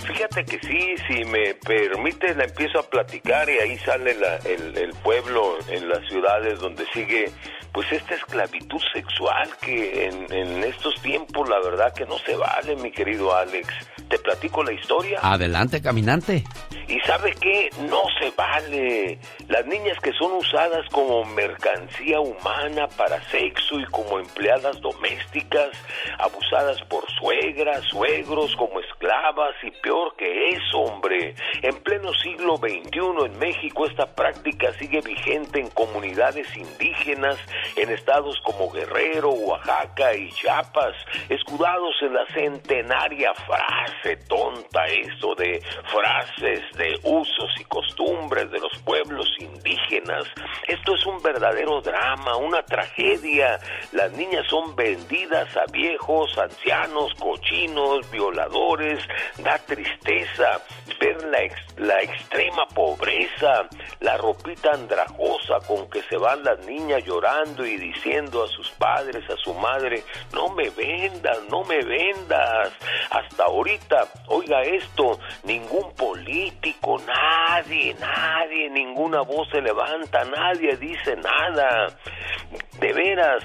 [0.07, 4.79] Fíjate que sí, si me permite la empiezo a platicar y ahí sale la- el,
[4.79, 7.31] el pueblo en las ciudades donde sigue
[7.72, 12.77] pues esta esclavitud sexual que en, en estos tiempos la verdad que no se vale,
[12.77, 13.68] mi querido Alex.
[14.09, 15.18] Te platico la historia.
[15.20, 16.44] Adelante, caminante.
[16.88, 17.68] ¿Y sabe qué?
[17.90, 19.18] No se vale.
[19.48, 25.70] Las niñas que son usadas como mercancía humana para sexo y como empleadas domésticas,
[26.18, 31.37] abusadas por suegras, suegros, como esclavas y peor que eso, hombre.
[31.62, 37.38] En pleno siglo XXI en México esta práctica sigue vigente en comunidades indígenas,
[37.76, 40.94] en estados como Guerrero, Oaxaca y Chiapas,
[41.28, 48.76] escudados en la centenaria frase tonta eso de frases de usos y costumbres de los
[48.85, 50.25] pueblos indígenas.
[50.66, 53.59] Esto es un verdadero drama, una tragedia.
[53.92, 59.07] Las niñas son vendidas a viejos, ancianos, cochinos, violadores.
[59.38, 60.61] Da tristeza
[61.01, 61.38] ver la,
[61.85, 63.68] la extrema pobreza,
[64.01, 69.29] la ropita andrajosa con que se van las niñas llorando y diciendo a sus padres,
[69.31, 72.72] a su madre, no me vendas, no me vendas.
[73.11, 81.88] Hasta ahorita, oiga esto, ningún político, nadie, nadie, ninguna voz se levanta, nadie dice nada.
[82.78, 83.42] De veras,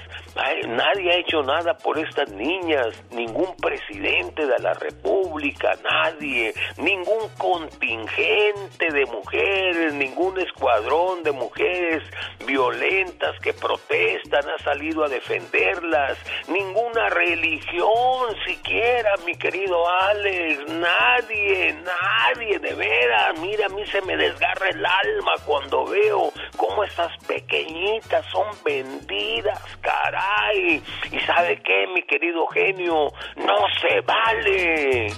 [0.67, 8.91] nadie ha hecho nada por estas niñas, ningún presidente de la República, nadie, ningún contingente
[8.91, 12.03] de mujeres, ningún escuadrón de mujeres
[12.45, 16.17] violentas que protestan ha salido a defenderlas,
[16.47, 24.17] ninguna religión siquiera, mi querido Alex, nadie, nadie, de veras, mira, a mí se me
[24.17, 30.81] desgarra el alma cuando veo cómo estas pequeñitas son vendidas, caray.
[31.11, 33.11] ¿Y sabe qué, mi querido genio?
[33.37, 35.13] No se vale.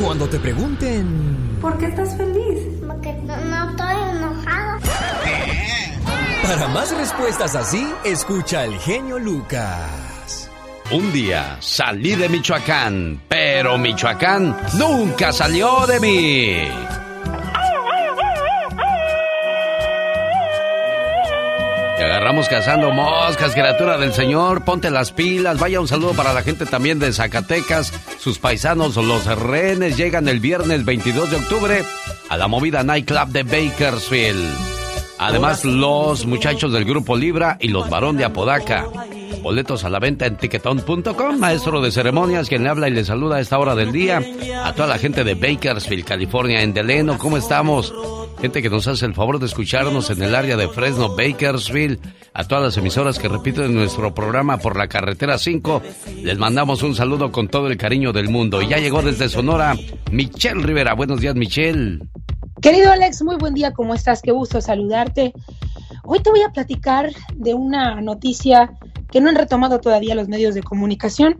[0.00, 2.60] Cuando te pregunten ¿Por qué estás feliz?
[2.86, 4.80] Porque no, no estoy enojado.
[6.42, 10.50] para más respuestas así, escucha el genio Lucas.
[10.90, 16.68] Un día salí de Michoacán, pero Michoacán nunca salió de mí.
[22.14, 24.64] Agarramos cazando moscas, criatura del Señor.
[24.64, 25.58] Ponte las pilas.
[25.58, 27.92] Vaya un saludo para la gente también de Zacatecas.
[28.18, 31.84] Sus paisanos, los rehenes, llegan el viernes 22 de octubre
[32.28, 34.83] a la movida Nightclub de Bakersfield.
[35.18, 38.86] Además, los muchachos del grupo Libra y los varón de Apodaca.
[39.42, 41.38] Boletos a la venta en tiquetón.com.
[41.38, 44.22] Maestro de ceremonias, quien le habla y le saluda a esta hora del día.
[44.64, 47.94] A toda la gente de Bakersfield, California, en Deleno, ¿cómo estamos?
[48.40, 51.98] Gente que nos hace el favor de escucharnos en el área de Fresno, Bakersfield.
[52.32, 55.82] A todas las emisoras que repiten nuestro programa por la carretera 5.
[56.22, 58.60] Les mandamos un saludo con todo el cariño del mundo.
[58.60, 59.76] Y ya llegó desde Sonora
[60.10, 60.94] Michelle Rivera.
[60.94, 62.00] Buenos días, Michelle.
[62.64, 64.22] Querido Alex, muy buen día, ¿cómo estás?
[64.22, 65.34] Qué gusto saludarte.
[66.02, 68.72] Hoy te voy a platicar de una noticia
[69.12, 71.38] que no han retomado todavía los medios de comunicación,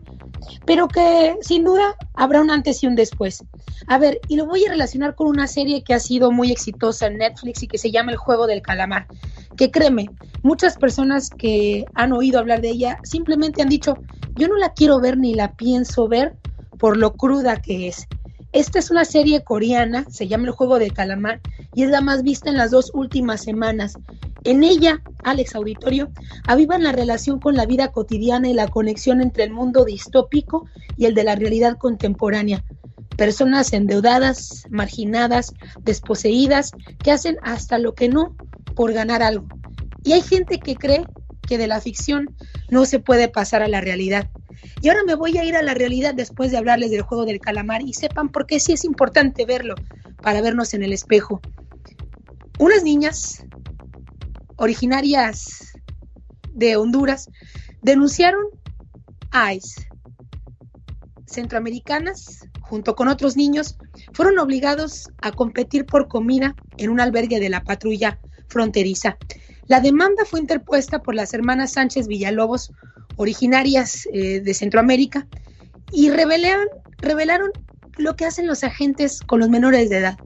[0.67, 3.43] pero que sin duda habrá un antes y un después.
[3.87, 7.07] A ver, y lo voy a relacionar con una serie que ha sido muy exitosa
[7.07, 9.07] en Netflix y que se llama El Juego del Calamar,
[9.57, 10.11] que créeme,
[10.43, 13.97] muchas personas que han oído hablar de ella simplemente han dicho,
[14.35, 16.35] yo no la quiero ver ni la pienso ver
[16.77, 18.07] por lo cruda que es.
[18.55, 21.41] Esta es una serie coreana, se llama El Juego del Calamar
[21.73, 23.97] y es la más vista en las dos últimas semanas.
[24.45, 26.09] En ella, Alex Auditorio,
[26.47, 31.03] avivan la relación con la vida cotidiana y la conexión entre el mundo distópico y
[31.03, 32.63] el de la realidad contemporánea.
[33.17, 36.71] Personas endeudadas, marginadas, desposeídas,
[37.03, 38.37] que hacen hasta lo que no
[38.73, 39.47] por ganar algo.
[40.05, 41.03] Y hay gente que cree
[41.45, 42.35] que de la ficción
[42.69, 44.29] no se puede pasar a la realidad.
[44.81, 47.39] Y ahora me voy a ir a la realidad después de hablarles del juego del
[47.39, 49.75] calamar y sepan por qué sí es importante verlo
[50.21, 51.41] para vernos en el espejo.
[52.59, 53.43] Unas niñas
[54.57, 55.73] originarias
[56.53, 57.29] de Honduras
[57.81, 58.45] denunciaron
[59.31, 59.87] a ICE.
[61.27, 63.77] Centroamericanas, junto con otros niños,
[64.13, 69.17] fueron obligados a competir por comida en un albergue de la patrulla fronteriza.
[69.67, 72.71] La demanda fue interpuesta por las hermanas Sánchez Villalobos,
[73.15, 75.27] originarias eh, de Centroamérica,
[75.91, 77.51] y revelaron, revelaron
[77.97, 80.17] lo que hacen los agentes con los menores de edad,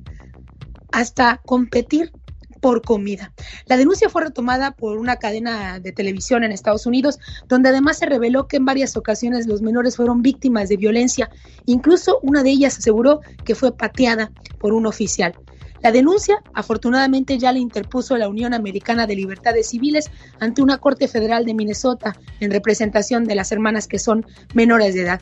[0.92, 2.12] hasta competir
[2.60, 3.34] por comida.
[3.66, 8.06] La denuncia fue retomada por una cadena de televisión en Estados Unidos, donde además se
[8.06, 11.30] reveló que en varias ocasiones los menores fueron víctimas de violencia.
[11.66, 15.36] Incluso una de ellas aseguró que fue pateada por un oficial.
[15.82, 21.08] La denuncia, afortunadamente, ya la interpuso la Unión Americana de Libertades Civiles ante una Corte
[21.08, 25.22] Federal de Minnesota en representación de las hermanas que son menores de edad.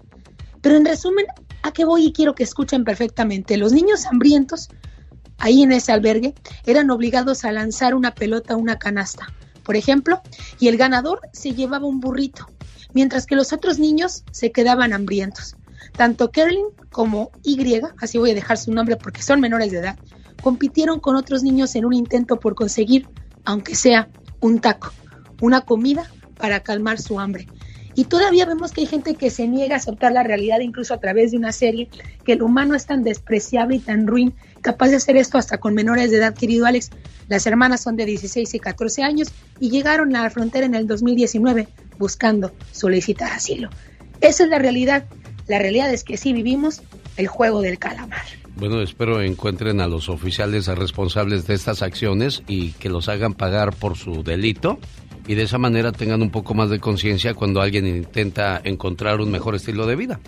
[0.62, 1.26] Pero en resumen,
[1.64, 3.58] ¿a qué voy y quiero que escuchen perfectamente?
[3.58, 4.70] Los niños hambrientos
[5.38, 6.34] ahí en ese albergue,
[6.66, 9.28] eran obligados a lanzar una pelota a una canasta,
[9.64, 10.22] por ejemplo,
[10.60, 12.48] y el ganador se llevaba un burrito,
[12.94, 15.56] mientras que los otros niños se quedaban hambrientos.
[15.94, 17.58] Tanto Kerlin como Y,
[18.02, 19.98] así voy a dejar su nombre porque son menores de edad,
[20.42, 23.08] compitieron con otros niños en un intento por conseguir,
[23.46, 24.10] aunque sea
[24.40, 24.92] un taco,
[25.42, 27.48] una comida para calmar su hambre.
[27.98, 31.00] Y todavía vemos que hay gente que se niega a aceptar la realidad, incluso a
[31.00, 31.90] través de una serie,
[32.24, 35.74] que el humano es tan despreciable y tan ruin, capaz de hacer esto hasta con
[35.74, 36.92] menores de edad, querido Alex.
[37.28, 39.30] Las hermanas son de 16 y 14 años
[39.60, 41.68] y llegaron a la frontera en el 2019
[41.98, 43.70] buscando solicitar asilo.
[44.22, 45.06] Esa es la realidad.
[45.48, 46.84] La realidad es que sí vivimos
[47.16, 48.26] el juego del calamar.
[48.58, 53.76] Bueno, espero encuentren a los oficiales responsables de estas acciones y que los hagan pagar
[53.76, 54.80] por su delito
[55.28, 59.30] y de esa manera tengan un poco más de conciencia cuando alguien intenta encontrar un
[59.30, 60.20] mejor estilo de vida.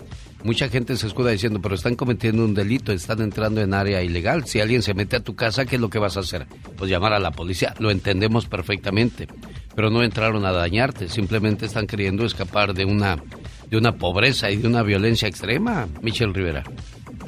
[0.44, 4.46] Mucha gente se escuda diciendo, pero están cometiendo un delito, están entrando en área ilegal.
[4.46, 6.46] Si alguien se mete a tu casa, ¿qué es lo que vas a hacer?
[6.76, 7.74] Pues llamar a la policía.
[7.78, 9.26] Lo entendemos perfectamente.
[9.74, 13.22] Pero no entraron a dañarte, simplemente están queriendo escapar de una,
[13.68, 16.64] de una pobreza y de una violencia extrema, Michelle Rivera.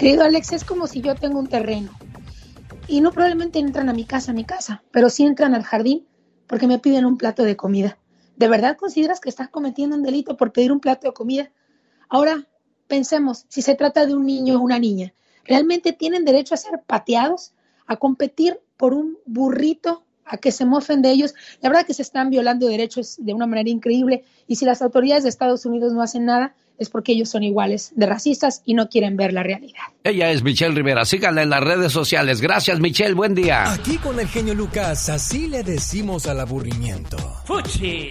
[0.02, 1.92] Querido Alex, es como si yo tengo un terreno
[2.88, 6.08] y no probablemente entran a mi casa, a mi casa, pero sí entran al jardín
[6.48, 8.00] porque me piden un plato de comida.
[8.34, 11.52] ¿De verdad consideras que estás cometiendo un delito por pedir un plato de comida?
[12.08, 12.48] Ahora,
[12.88, 16.82] pensemos, si se trata de un niño o una niña, ¿realmente tienen derecho a ser
[16.84, 17.54] pateados,
[17.86, 21.32] a competir por un burrito, a que se mofen de ellos?
[21.60, 25.22] La verdad que se están violando derechos de una manera increíble y si las autoridades
[25.22, 28.88] de Estados Unidos no hacen nada, es porque ellos son iguales de racistas y no
[28.88, 29.82] quieren ver la realidad.
[30.04, 31.04] Ella es Michelle Rivera.
[31.04, 32.40] Síganla en las redes sociales.
[32.40, 33.14] Gracias, Michelle.
[33.14, 33.72] Buen día.
[33.72, 37.16] Aquí con el genio Lucas, así le decimos al aburrimiento.
[37.44, 38.10] ¡Fuchi!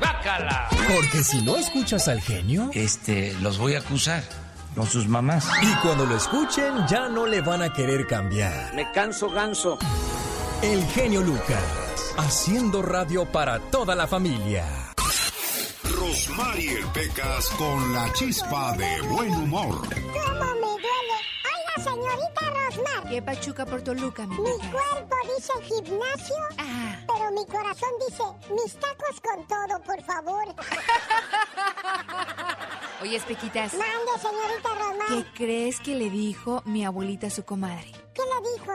[0.00, 0.68] ¡Bácala!
[0.94, 4.22] Porque si no escuchas al genio, este, los voy a acusar
[4.74, 5.48] con sus mamás.
[5.62, 8.74] Y cuando lo escuchen, ya no le van a querer cambiar.
[8.74, 9.78] Me canso ganso.
[10.62, 14.89] El genio Lucas, haciendo radio para toda la familia.
[15.96, 19.80] Rosmarie Pecas con la chispa de buen humor.
[19.88, 21.16] ¿Cómo me duele?
[21.44, 23.08] Oiga, señorita Rosmar.
[23.10, 26.36] ¿Qué pachuca por Toluca, mi Mi cuerpo dice gimnasio,
[27.06, 28.22] pero mi corazón dice
[28.54, 30.44] mis tacos con todo, por favor.
[33.02, 33.72] Oye, Espequitas.
[33.74, 35.08] Mande, señorita Rosmar.
[35.08, 37.90] ¿Qué crees que le dijo mi abuelita a su comadre?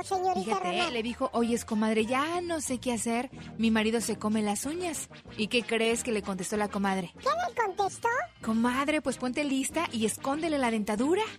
[0.01, 0.91] ¿Qué le dijo, señorita Fíjate, Rosmar?
[0.93, 3.29] le dijo, oye, comadre, ya no sé qué hacer.
[3.57, 5.09] Mi marido se come las uñas.
[5.37, 7.13] ¿Y qué crees que le contestó la comadre?
[7.19, 8.09] ¿Qué le contestó?
[8.43, 11.21] Comadre, pues ponte lista y escóndele la dentadura.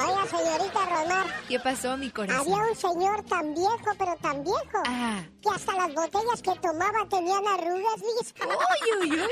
[0.00, 1.26] Oiga, señorita Rosmar.
[1.48, 2.40] ¿Qué pasó, mi corazón?
[2.40, 5.22] Había un señor tan viejo, pero tan viejo, Ah.
[5.40, 8.34] que hasta las botellas que tomaba tenían arrugas, Liz.
[8.42, 9.28] Uy, uy, uy.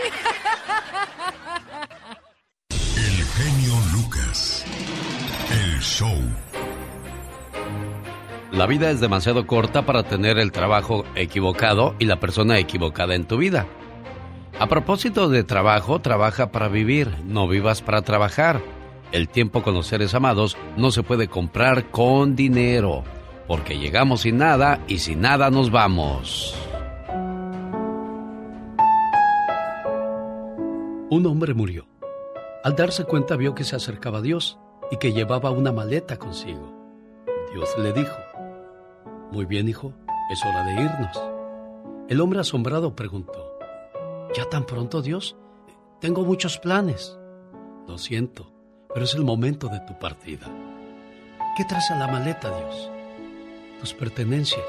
[2.97, 3.70] El genio
[5.81, 6.15] show.
[8.53, 13.25] La vida es demasiado corta para tener el trabajo equivocado y la persona equivocada en
[13.25, 13.67] tu vida.
[14.59, 18.61] A propósito de trabajo, trabaja para vivir, no vivas para trabajar.
[19.13, 23.03] El tiempo con los seres amados no se puede comprar con dinero,
[23.49, 26.55] porque llegamos sin nada y sin nada nos vamos.
[31.11, 31.87] Un hombre murió.
[32.63, 34.59] Al darse cuenta vio que se acercaba a Dios
[34.91, 36.73] y que llevaba una maleta consigo.
[37.53, 38.17] Dios le dijo,
[39.31, 39.93] Muy bien, hijo,
[40.31, 41.23] es hora de irnos.
[42.09, 43.59] El hombre asombrado preguntó,
[44.35, 45.37] ¿Ya tan pronto, Dios?
[46.01, 47.19] Tengo muchos planes.
[47.87, 48.53] Lo siento,
[48.93, 50.47] pero es el momento de tu partida.
[51.57, 52.91] ¿Qué traes a la maleta, Dios?
[53.81, 54.67] Tus pertenencias.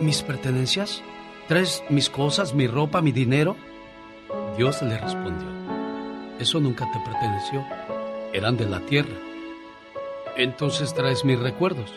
[0.00, 1.02] ¿Mis pertenencias?
[1.48, 3.56] ¿Traes mis cosas, mi ropa, mi dinero?
[4.56, 5.48] Dios le respondió,
[6.38, 7.64] eso nunca te perteneció,
[8.32, 9.16] eran de la tierra.
[10.36, 11.92] Entonces traes mis recuerdos.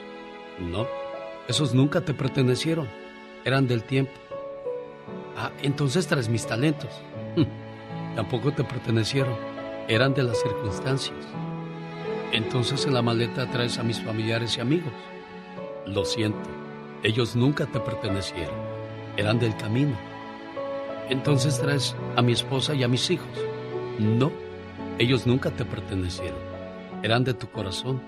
[0.60, 0.88] No,
[1.48, 2.88] Esos nunca te pertenecieron,
[3.46, 4.12] eran del tiempo.
[5.38, 6.90] Ah, entonces traes mis talentos.
[8.16, 9.36] Tampoco te pertenecieron,
[9.88, 11.18] eran de las circunstancias.
[12.32, 14.94] Entonces en la maleta traes a mis familiares y amigos.
[15.86, 16.50] Lo siento,
[17.04, 18.56] ellos nunca te pertenecieron,
[19.18, 19.98] eran del camino.
[21.10, 23.28] Entonces traes a mi esposa y a mis hijos.
[24.00, 24.32] No,
[25.02, 26.38] ellos nunca te pertenecieron,
[27.02, 28.00] eran de tu corazón.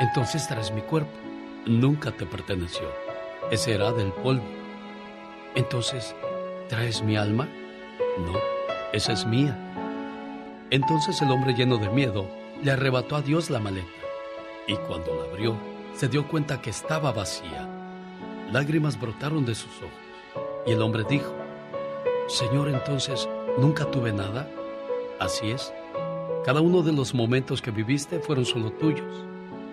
[0.00, 1.16] Entonces traes mi cuerpo,
[1.64, 2.90] nunca te perteneció,
[3.52, 4.42] ese era del polvo.
[5.54, 6.16] Entonces,
[6.68, 7.48] ¿traes mi alma?
[8.18, 8.32] No,
[8.92, 9.56] esa es mía.
[10.70, 12.28] Entonces el hombre lleno de miedo
[12.64, 13.86] le arrebató a Dios la maleta
[14.66, 15.56] y cuando la abrió
[15.94, 17.68] se dio cuenta que estaba vacía.
[18.50, 21.32] Lágrimas brotaron de sus ojos y el hombre dijo,
[22.26, 24.50] Señor, entonces, ¿nunca tuve nada?
[25.18, 25.72] Así es.
[26.44, 29.24] Cada uno de los momentos que viviste fueron solo tuyos.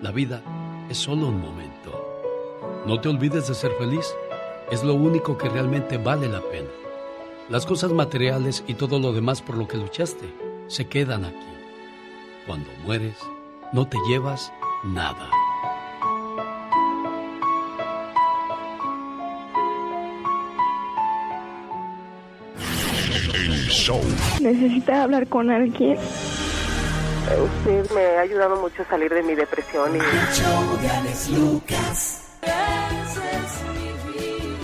[0.02, 0.42] La vida
[0.88, 2.22] es solo un momento.
[2.86, 4.14] No te olvides de ser feliz.
[4.70, 6.70] Es lo único que realmente vale la pena.
[7.48, 10.32] Las cosas materiales y todo lo demás por lo que luchaste
[10.66, 11.36] se quedan aquí.
[12.46, 13.16] Cuando mueres,
[13.72, 15.43] no te llevas nada.
[23.74, 24.00] Show.
[24.40, 25.96] Necesita hablar con alguien.
[25.96, 29.98] Usted me ha ayudado mucho a salir de mi depresión y...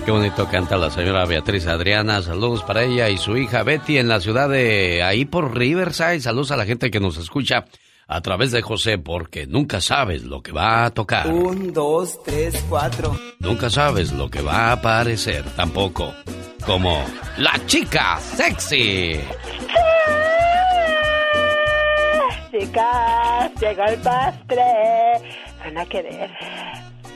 [0.05, 2.23] Qué bonito canta la señora Beatriz Adriana.
[2.23, 6.21] Saludos para ella y su hija Betty en la ciudad de ahí por Riverside.
[6.21, 7.67] Saludos a la gente que nos escucha
[8.11, 11.29] a través de José porque nunca sabes lo que va a tocar.
[11.29, 13.17] Un, dos, tres, cuatro.
[13.39, 16.13] Nunca sabes lo que va a aparecer tampoco.
[16.67, 17.05] Como
[17.39, 19.21] la chica sexy.
[22.51, 24.65] Chicas, llegó el postre.
[25.61, 26.31] Van a querer.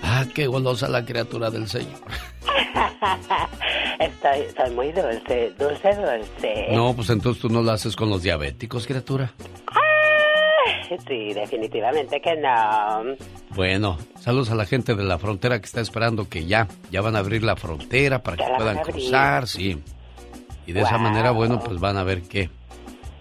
[0.00, 1.98] Ah, qué golosa la criatura del Señor.
[3.98, 6.68] Estoy, estoy muy dulce, dulce, dulce.
[6.72, 9.32] No, pues entonces tú no lo haces con los diabéticos, criatura.
[9.66, 9.93] Ah,
[11.06, 13.16] sí, definitivamente que no.
[13.54, 17.16] Bueno, saludos a la gente de la frontera que está esperando que ya, ya van
[17.16, 19.82] a abrir la frontera para que puedan cruzar, sí.
[20.66, 22.50] Y de esa manera, bueno, pues van a ver qué.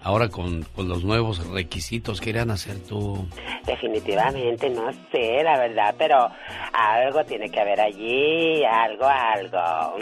[0.02, 3.26] Ahora con, con los nuevos requisitos que irán a hacer tú.
[3.66, 6.28] Definitivamente, no sé, la verdad, pero
[6.74, 9.96] algo tiene que haber allí, algo, algo.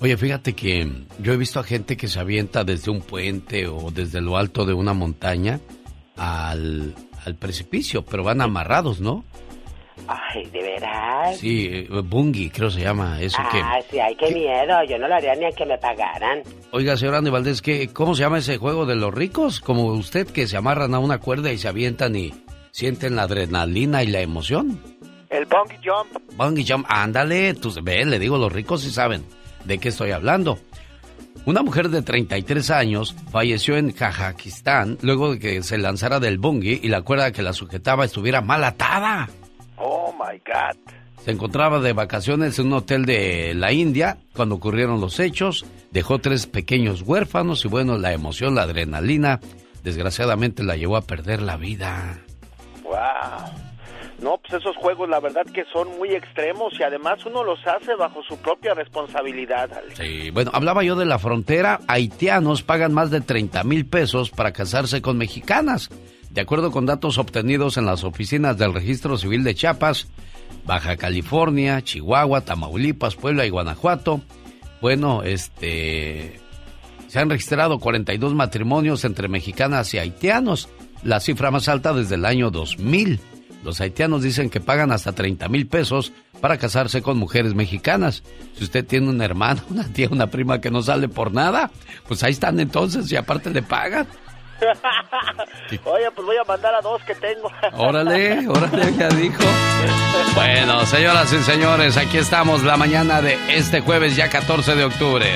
[0.00, 0.86] Oye, fíjate que
[1.18, 4.64] yo he visto a gente que se avienta desde un puente o desde lo alto
[4.64, 5.58] de una montaña
[6.16, 6.94] al,
[7.24, 9.24] al precipicio, pero van amarrados, ¿no?
[10.06, 11.36] Ay, ¿de veras?
[11.36, 13.60] Sí, eh, bungy creo se llama eso que...
[13.60, 16.42] Ah, sí, ay, qué miedo, yo no lo haría ni a que me pagaran.
[16.70, 19.60] Oiga, señor Andy Valdés, ¿qué, ¿cómo se llama ese juego de los ricos?
[19.60, 22.32] Como usted que se amarran a una cuerda y se avientan y
[22.70, 24.80] sienten la adrenalina y la emoción.
[25.30, 26.34] El bungee jump.
[26.36, 29.24] Bungee jump, ándale, tú, ve, le digo, los ricos sí saben
[29.64, 30.58] de qué estoy hablando.
[31.46, 36.80] Una mujer de 33 años falleció en Kazajistán luego de que se lanzara del bungee
[36.82, 39.28] y la cuerda que la sujetaba estuviera mal atada.
[39.76, 40.78] Oh my God.
[41.24, 45.66] Se encontraba de vacaciones en un hotel de la India cuando ocurrieron los hechos.
[45.90, 49.40] Dejó tres pequeños huérfanos y bueno, la emoción, la adrenalina,
[49.82, 52.20] desgraciadamente la llevó a perder la vida.
[52.82, 53.67] Wow.
[54.20, 57.94] No, pues esos juegos la verdad que son muy extremos y además uno los hace
[57.94, 59.70] bajo su propia responsabilidad.
[59.94, 61.80] Sí, bueno, hablaba yo de la frontera.
[61.86, 65.88] Haitianos pagan más de 30 mil pesos para casarse con mexicanas.
[66.30, 70.08] De acuerdo con datos obtenidos en las oficinas del Registro Civil de Chiapas,
[70.64, 74.20] Baja California, Chihuahua, Tamaulipas, Puebla y Guanajuato,
[74.80, 76.40] bueno, este...
[77.06, 80.68] Se han registrado 42 matrimonios entre mexicanas y haitianos,
[81.02, 83.18] la cifra más alta desde el año 2000.
[83.68, 86.10] Los haitianos dicen que pagan hasta 30 mil pesos
[86.40, 88.22] para casarse con mujeres mexicanas.
[88.56, 91.70] Si usted tiene un hermano, una tía, una prima que no sale por nada,
[92.06, 94.06] pues ahí están entonces y aparte le pagan.
[95.84, 97.52] Oye, pues voy a mandar a dos que tengo.
[97.74, 99.44] Órale, órale, ya dijo.
[100.34, 105.26] Bueno, señoras y señores, aquí estamos la mañana de este jueves, ya 14 de octubre.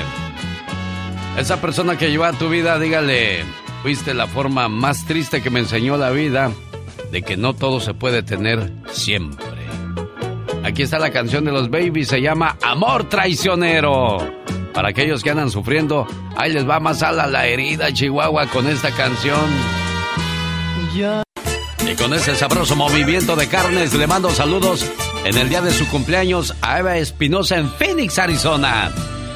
[1.37, 3.45] Esa persona que lleva tu vida, dígale,
[3.83, 6.51] fuiste la forma más triste que me enseñó la vida
[7.11, 9.45] de que no todo se puede tener siempre.
[10.63, 14.17] Aquí está la canción de los babies, se llama Amor Traicionero.
[14.73, 18.89] Para aquellos que andan sufriendo, ahí les va más ala la herida, Chihuahua, con esta
[18.91, 19.39] canción.
[21.85, 24.89] Y con ese sabroso movimiento de carnes le mando saludos
[25.25, 28.91] en el día de su cumpleaños a Eva Espinosa en Phoenix, Arizona.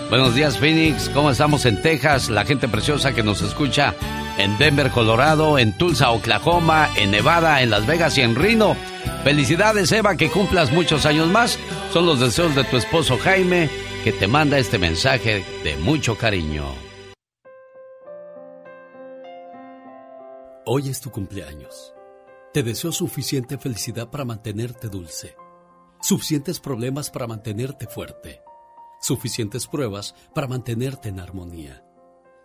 [0.10, 2.30] Buenos días Phoenix, ¿cómo estamos en Texas?
[2.30, 3.94] La gente preciosa que nos escucha
[4.38, 8.76] en Denver, Colorado, en Tulsa, Oklahoma, en Nevada, en Las Vegas y en Reno.
[9.24, 11.60] Felicidades Eva, que cumplas muchos años más.
[11.92, 13.70] Son los deseos de tu esposo Jaime,
[14.04, 16.66] que te manda este mensaje de mucho cariño.
[20.66, 21.94] Hoy es tu cumpleaños.
[22.54, 25.36] Te deseo suficiente felicidad para mantenerte dulce,
[26.02, 28.42] suficientes problemas para mantenerte fuerte,
[29.00, 31.84] suficientes pruebas para mantenerte en armonía,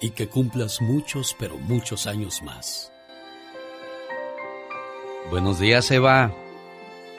[0.00, 2.92] y que cumplas muchos, pero muchos años más.
[5.30, 6.32] Buenos días, Eva.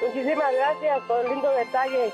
[0.02, 2.14] Muchísimas gracias por el lindo detalle.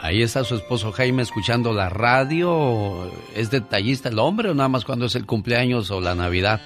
[0.00, 3.10] Ahí está su esposo Jaime escuchando la radio.
[3.36, 6.60] ¿Es detallista el hombre o nada más cuando es el cumpleaños o la Navidad?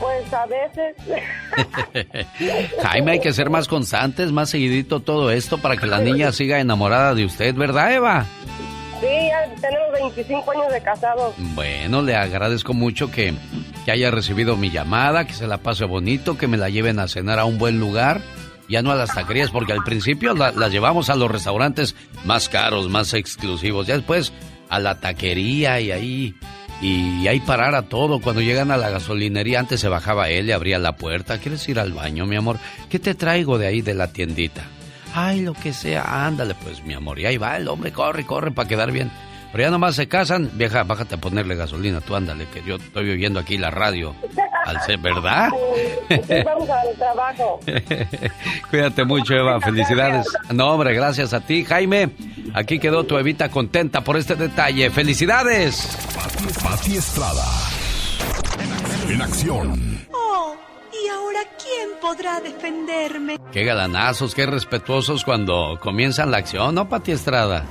[0.00, 0.96] Pues a veces.
[2.82, 6.60] Jaime, hay que ser más constantes, más seguidito todo esto para que la niña siga
[6.60, 8.26] enamorada de usted, ¿verdad, Eva?
[9.00, 11.34] Sí, tenemos 25 años de casados.
[11.54, 13.34] Bueno, le agradezco mucho que,
[13.84, 17.08] que haya recibido mi llamada, que se la pase bonito, que me la lleven a
[17.08, 18.20] cenar a un buen lugar,
[18.68, 21.94] ya no a las taquerías, porque al principio la, las llevamos a los restaurantes
[22.24, 24.32] más caros, más exclusivos, ya después
[24.68, 26.34] a la taquería y ahí
[26.80, 28.20] y ahí parar a todo.
[28.20, 31.38] Cuando llegan a la gasolinería, antes se bajaba él, le abría la puerta.
[31.38, 32.58] ¿Quieres ir al baño, mi amor?
[32.88, 34.64] ¿Qué te traigo de ahí de la tiendita?
[35.14, 37.18] Ay, lo que sea, ándale pues, mi amor.
[37.18, 39.10] Y ahí va el hombre, corre, corre para quedar bien.
[39.52, 43.10] Pero ya nomás se casan, vieja, bájate a ponerle gasolina, tú ándale, que yo estoy
[43.10, 44.14] oyendo aquí la radio.
[44.66, 45.48] Al ser, ¿verdad?
[46.44, 47.60] Vamos al trabajo.
[48.70, 50.26] Cuídate mucho, Eva, felicidades.
[50.52, 52.10] No, hombre, gracias a ti, Jaime.
[52.52, 54.90] Aquí quedó tu Evita contenta por este detalle.
[54.90, 55.96] ¡Felicidades!
[56.62, 57.44] Pati Estrada.
[59.08, 60.06] En acción.
[60.12, 60.54] Oh,
[61.04, 63.38] ¿y ahora quién podrá defenderme?
[63.52, 67.64] Qué galanazos, qué respetuosos cuando comienzan la acción, ¿no, Pati Estrada?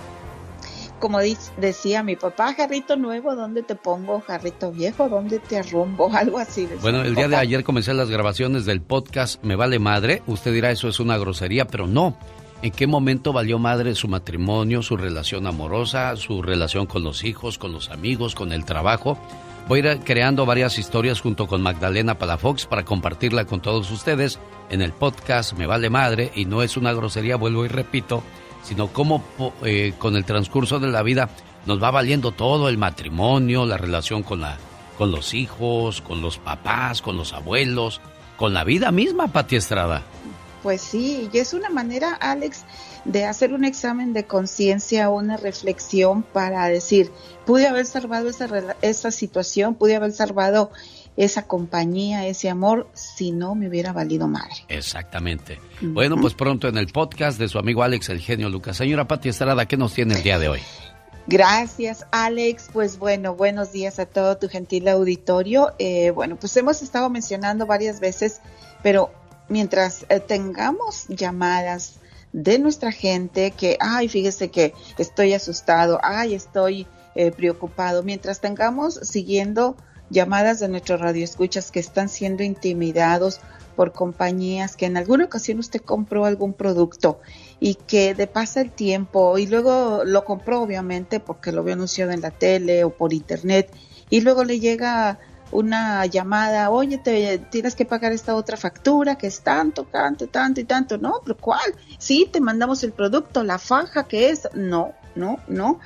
[0.99, 1.19] como
[1.57, 4.21] decía mi papá, jarrito nuevo, ¿dónde te pongo?
[4.21, 6.11] Jarrito viejo, ¿dónde te arrumbo?
[6.13, 6.67] Algo así.
[6.82, 10.23] Bueno, el día de ayer comencé las grabaciones del podcast Me Vale Madre.
[10.28, 12.17] Usted dirá, eso es una grosería, pero no.
[12.61, 17.59] ¿En qué momento valió madre su matrimonio, su relación amorosa, su relación con los hijos,
[17.59, 19.19] con los amigos, con el trabajo?
[19.68, 24.39] Voy a ir creando varias historias junto con Magdalena Palafox para compartirla con todos ustedes
[24.70, 28.24] en el podcast Me Vale Madre y no es una grosería, vuelvo y repito,
[28.63, 29.22] sino cómo
[29.65, 31.30] eh, con el transcurso de la vida
[31.65, 34.57] nos va valiendo todo el matrimonio, la relación con, la,
[34.97, 37.99] con los hijos, con los papás, con los abuelos,
[38.38, 40.01] con la vida misma, Pati Estrada.
[40.63, 42.63] Pues sí, y es una manera, Alex,
[43.07, 47.09] de hacer un examen de conciencia, una reflexión para decir,
[47.45, 48.47] pude haber salvado esa,
[48.81, 50.71] esa situación, pude haber salvado
[51.15, 54.57] esa compañía, ese amor, si no me hubiera valido madre.
[54.67, 55.59] Exactamente.
[55.81, 58.77] Bueno, pues pronto en el podcast de su amigo Alex, el genio Lucas.
[58.77, 60.59] Señora Pati Estrada, ¿qué nos tiene el día de hoy?
[61.25, 62.69] Gracias, Alex.
[62.71, 65.73] Pues bueno, buenos días a todo tu gentil auditorio.
[65.79, 68.41] Eh, bueno, pues hemos estado mencionando varias veces,
[68.83, 69.11] pero
[69.49, 71.99] mientras eh, tengamos llamadas
[72.34, 78.95] de nuestra gente que, ay, fíjese que estoy asustado, ay, estoy eh, preocupado, mientras tengamos
[78.95, 79.75] siguiendo
[80.09, 83.39] llamadas de nuestros radioescuchas que están siendo intimidados
[83.75, 87.19] por compañías que en alguna ocasión usted compró algún producto
[87.59, 92.11] y que de pasa el tiempo y luego lo compró obviamente porque lo vio anunciado
[92.11, 93.71] en la tele o por internet
[94.09, 95.19] y luego le llega
[95.51, 100.61] una llamada, oye, te tienes que pagar esta otra factura que es tanto, tanto, tanto
[100.61, 100.97] y tanto.
[100.97, 101.73] No, pero ¿cuál?
[101.97, 104.47] Sí, te mandamos el producto, la faja que es.
[104.53, 105.79] No, no, no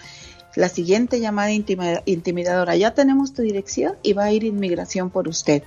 [0.55, 5.63] la siguiente llamada intimidadora, ya tenemos tu dirección y va a ir inmigración por usted.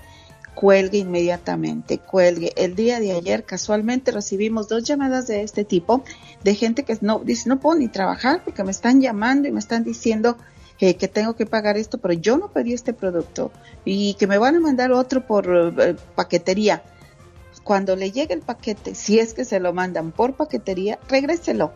[0.55, 2.53] Cuelgue inmediatamente, cuelgue.
[2.57, 6.05] El día de ayer casualmente recibimos dos llamadas de este tipo
[6.45, 9.59] de gente que no dice no puedo ni trabajar porque me están llamando y me
[9.59, 10.37] están diciendo
[10.81, 13.53] eh, que tengo que pagar esto, pero yo no pedí este producto
[13.85, 16.83] y que me van a mandar otro por eh, paquetería.
[17.63, 21.73] Cuando le llegue el paquete, si es que se lo mandan por paquetería, regréselo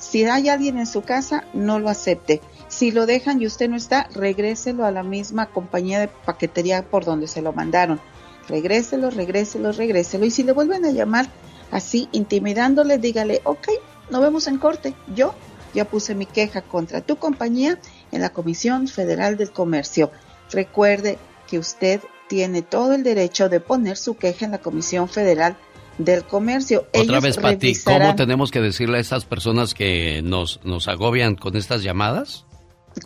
[0.00, 2.40] si hay alguien en su casa, no lo acepte.
[2.68, 7.04] Si lo dejan y usted no está, regréselo a la misma compañía de paquetería por
[7.04, 8.00] donde se lo mandaron.
[8.48, 10.24] Regréselo, regréselo, regréselo.
[10.24, 11.28] Y si le vuelven a llamar
[11.70, 13.68] así, intimidándole, dígale, ok,
[14.10, 14.94] nos vemos en corte.
[15.14, 15.34] Yo
[15.74, 17.78] ya puse mi queja contra tu compañía
[18.12, 20.10] en la Comisión Federal del Comercio.
[20.50, 25.56] Recuerde que usted tiene todo el derecho de poner su queja en la Comisión Federal
[25.98, 26.86] del Comercio.
[26.94, 31.56] Otra vez, Pati, ¿cómo tenemos que decirle a estas personas que nos, nos agobian con
[31.56, 32.46] estas llamadas?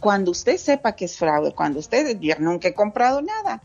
[0.00, 3.62] Cuando usted sepa que es fraude, cuando usted, yo nunca he comprado nada,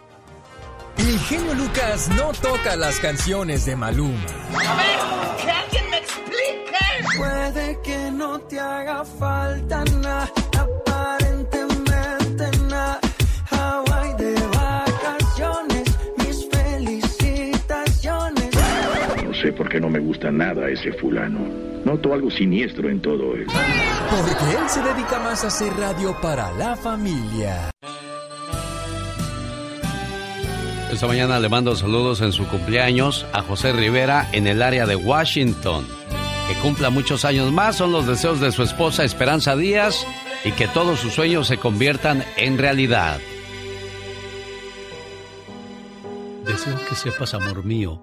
[0.99, 4.27] El genio Lucas no toca las canciones de Maluma.
[4.55, 4.99] A ver,
[5.43, 6.77] que alguien me explique.
[7.17, 10.31] Puede que no te haga falta nada
[19.43, 21.41] sé por qué no me gusta nada ese fulano.
[21.85, 23.47] Noto algo siniestro en todo él.
[23.47, 27.71] Porque él se dedica más a hacer radio para la familia.
[30.93, 34.95] Esta mañana le mando saludos en su cumpleaños a José Rivera en el área de
[34.95, 35.87] Washington.
[36.47, 40.07] Que cumpla muchos años más, son los deseos de su esposa Esperanza Díaz
[40.45, 43.19] y que todos sus sueños se conviertan en realidad.
[46.45, 48.03] Deseo que sepas, amor mío,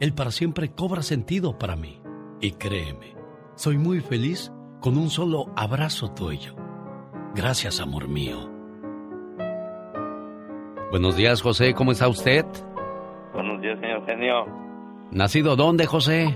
[0.00, 2.00] el para siempre cobra sentido para mí.
[2.40, 3.14] Y créeme,
[3.54, 6.54] soy muy feliz con un solo abrazo tuyo.
[7.34, 8.50] Gracias, amor mío.
[10.90, 12.46] Buenos días, José, ¿cómo está usted?
[13.34, 14.46] Buenos días, señor genio.
[15.10, 16.34] ¿Nacido dónde, José?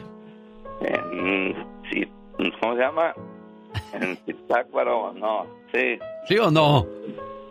[0.80, 1.54] En,
[2.60, 3.14] ¿Cómo se llama?
[3.92, 5.98] En Zitácuaro, no, sí.
[6.26, 6.86] ¿Sí o no?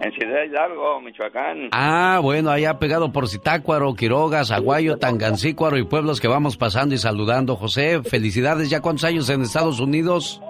[0.01, 1.69] En Ciudad Hidalgo, Michoacán.
[1.71, 6.97] Ah, bueno, allá pegado por Zitácuaro, Quiroga, Zaguayo, Tangancícuaro y pueblos que vamos pasando y
[6.97, 7.55] saludando.
[7.55, 8.71] José, felicidades.
[8.71, 10.41] ¿Ya cuántos años en Estados Unidos?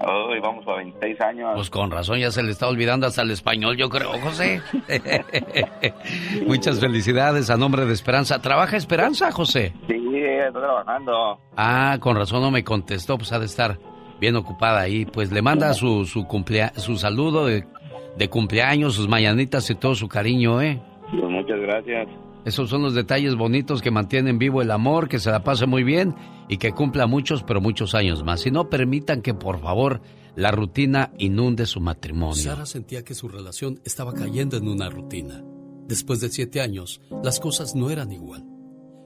[0.00, 1.52] Uy, vamos a 26 años.
[1.54, 4.60] Pues con razón ya se le está olvidando hasta el español, yo creo, José.
[6.46, 8.42] Muchas felicidades a nombre de Esperanza.
[8.42, 9.72] ¿Trabaja Esperanza, José?
[9.86, 11.40] Sí, estoy trabajando.
[11.56, 13.78] Ah, con razón no me contestó, pues ha de estar
[14.20, 15.06] bien ocupada ahí.
[15.06, 17.66] Pues le manda su, su, cumplea su saludo de
[18.16, 20.80] de cumpleaños, sus mañanitas y todo su cariño, ¿eh?
[21.10, 22.08] Pues muchas gracias.
[22.44, 25.82] Esos son los detalles bonitos que mantienen vivo el amor, que se la pase muy
[25.82, 26.14] bien
[26.48, 28.46] y que cumpla muchos, pero muchos años más.
[28.46, 30.00] Y no permitan que, por favor,
[30.36, 32.44] la rutina inunde su matrimonio.
[32.44, 35.42] Sara sentía que su relación estaba cayendo en una rutina.
[35.88, 38.44] Después de siete años, las cosas no eran igual.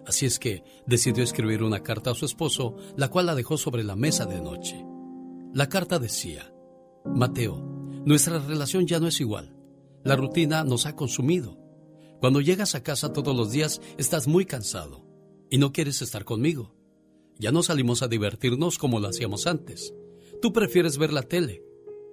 [0.07, 3.85] Así es que decidió escribir una carta a su esposo, la cual la dejó sobre
[3.85, 4.85] la mesa de noche.
[5.55, 6.53] La carta decía,
[7.07, 9.55] Mateo, nuestra relación ya no es igual.
[10.05, 11.59] La rutina nos ha consumido.
[12.21, 15.05] Cuando llegas a casa todos los días estás muy cansado
[15.51, 16.75] y no quieres estar conmigo.
[17.39, 19.95] Ya no salimos a divertirnos como lo hacíamos antes.
[20.41, 21.63] Tú prefieres ver la tele.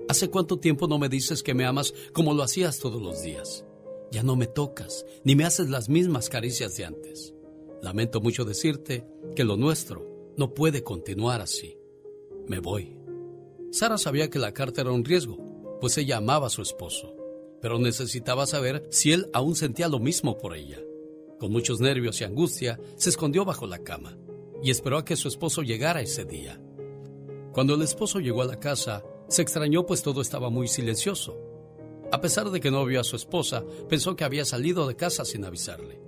[0.09, 3.65] ¿Hace cuánto tiempo no me dices que me amas como lo hacías todos los días?
[4.11, 7.33] Ya no me tocas, ni me haces las mismas caricias de antes.
[7.81, 11.77] Lamento mucho decirte que lo nuestro no puede continuar así.
[12.47, 12.97] Me voy.
[13.71, 15.37] Sara sabía que la carta era un riesgo,
[15.79, 17.15] pues ella amaba a su esposo,
[17.61, 20.79] pero necesitaba saber si él aún sentía lo mismo por ella.
[21.39, 24.17] Con muchos nervios y angustia, se escondió bajo la cama
[24.63, 26.59] y esperó a que su esposo llegara ese día.
[27.53, 31.37] Cuando el esposo llegó a la casa, se extrañó pues todo estaba muy silencioso.
[32.11, 35.25] A pesar de que no vio a su esposa, pensó que había salido de casa
[35.25, 36.01] sin avisarle.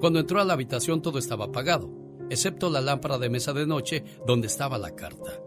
[0.00, 1.90] Cuando entró a la habitación todo estaba apagado,
[2.30, 5.40] excepto la lámpara de mesa de noche donde estaba la carta.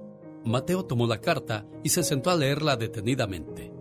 [0.44, 3.72] Mateo tomó la carta y se sentó a leerla detenidamente.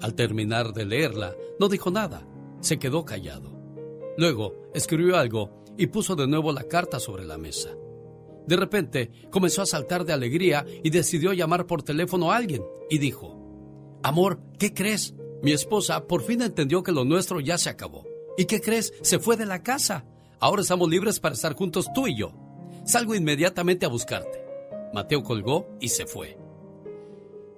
[0.00, 2.26] Al terminar de leerla, no dijo nada,
[2.60, 3.52] se quedó callado.
[4.16, 7.70] Luego escribió algo y puso de nuevo la carta sobre la mesa.
[8.46, 12.98] De repente comenzó a saltar de alegría y decidió llamar por teléfono a alguien y
[12.98, 13.40] dijo,
[14.02, 15.14] Amor, ¿qué crees?
[15.42, 18.04] Mi esposa por fin entendió que lo nuestro ya se acabó.
[18.36, 18.92] ¿Y qué crees?
[19.02, 20.04] Se fue de la casa.
[20.40, 22.32] Ahora estamos libres para estar juntos tú y yo.
[22.84, 24.43] Salgo inmediatamente a buscarte.
[24.94, 26.38] Mateo colgó y se fue.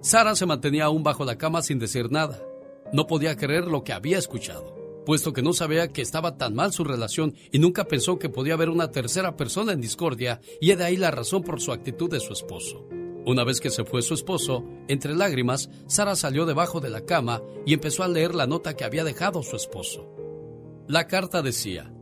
[0.01, 2.43] Sara se mantenía aún bajo la cama sin decir nada.
[2.91, 4.75] No podía creer lo que había escuchado,
[5.05, 8.55] puesto que no sabía que estaba tan mal su relación y nunca pensó que podía
[8.55, 12.19] haber una tercera persona en discordia y de ahí la razón por su actitud de
[12.19, 12.87] su esposo.
[13.25, 17.43] Una vez que se fue su esposo, entre lágrimas, Sara salió debajo de la cama
[17.67, 20.09] y empezó a leer la nota que había dejado su esposo.
[20.87, 21.93] La carta decía,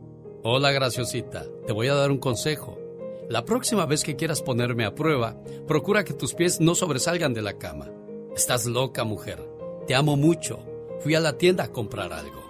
[0.43, 2.84] Hola graciosita, te voy a dar un consejo.
[3.27, 5.35] La próxima vez que quieras ponerme a prueba,
[5.67, 7.89] procura que tus pies no sobresalgan de la cama.
[8.35, 9.41] Estás loca, mujer.
[9.87, 10.59] Te amo mucho.
[10.99, 12.43] Fui a la tienda a comprar algo.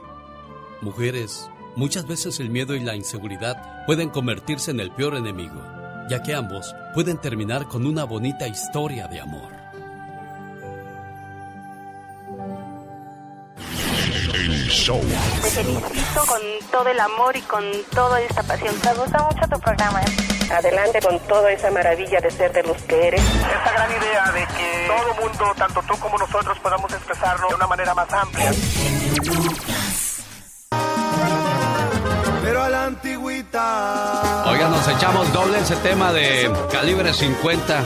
[0.81, 5.61] Mujeres, muchas veces el miedo y la inseguridad pueden convertirse en el peor enemigo,
[6.09, 9.53] ya que ambos pueden terminar con una bonita historia de amor.
[14.33, 14.99] El show.
[15.41, 17.63] Te felicito con todo el amor y con
[17.93, 18.75] toda esta pasión.
[18.83, 20.01] Me gusta mucho tu programa.
[20.51, 23.21] Adelante con toda esa maravilla de ser de los que eres.
[23.21, 27.67] Esta gran idea de que todo mundo, tanto tú como nosotros, podamos expresarlo de una
[27.67, 28.51] manera más amplia.
[32.43, 34.43] Pero a la antigüita.
[34.47, 37.81] Oigan, nos echamos doble ese tema de calibre 50.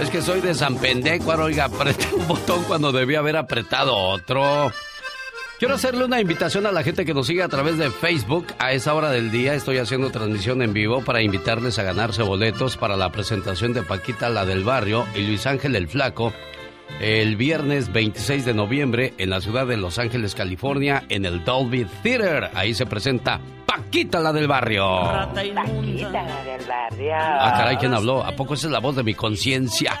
[0.00, 4.72] Es que soy de San Pendécuaro, oiga, apreté un botón cuando debía haber apretado otro.
[5.56, 8.46] Quiero hacerle una invitación a la gente que nos sigue a través de Facebook.
[8.58, 12.76] A esa hora del día estoy haciendo transmisión en vivo para invitarles a ganarse boletos
[12.76, 16.32] para la presentación de Paquita, la del barrio, y Luis Ángel el Flaco,
[17.00, 21.86] el viernes 26 de noviembre en la ciudad de Los Ángeles, California, en el Dolby
[22.02, 22.50] Theater.
[22.54, 24.86] Ahí se presenta Paquita, la del barrio.
[25.34, 27.12] Paquita, la del barrio.
[27.14, 28.24] Ah, caray, ¿quién habló?
[28.24, 30.00] ¿A poco esa es la voz de mi conciencia?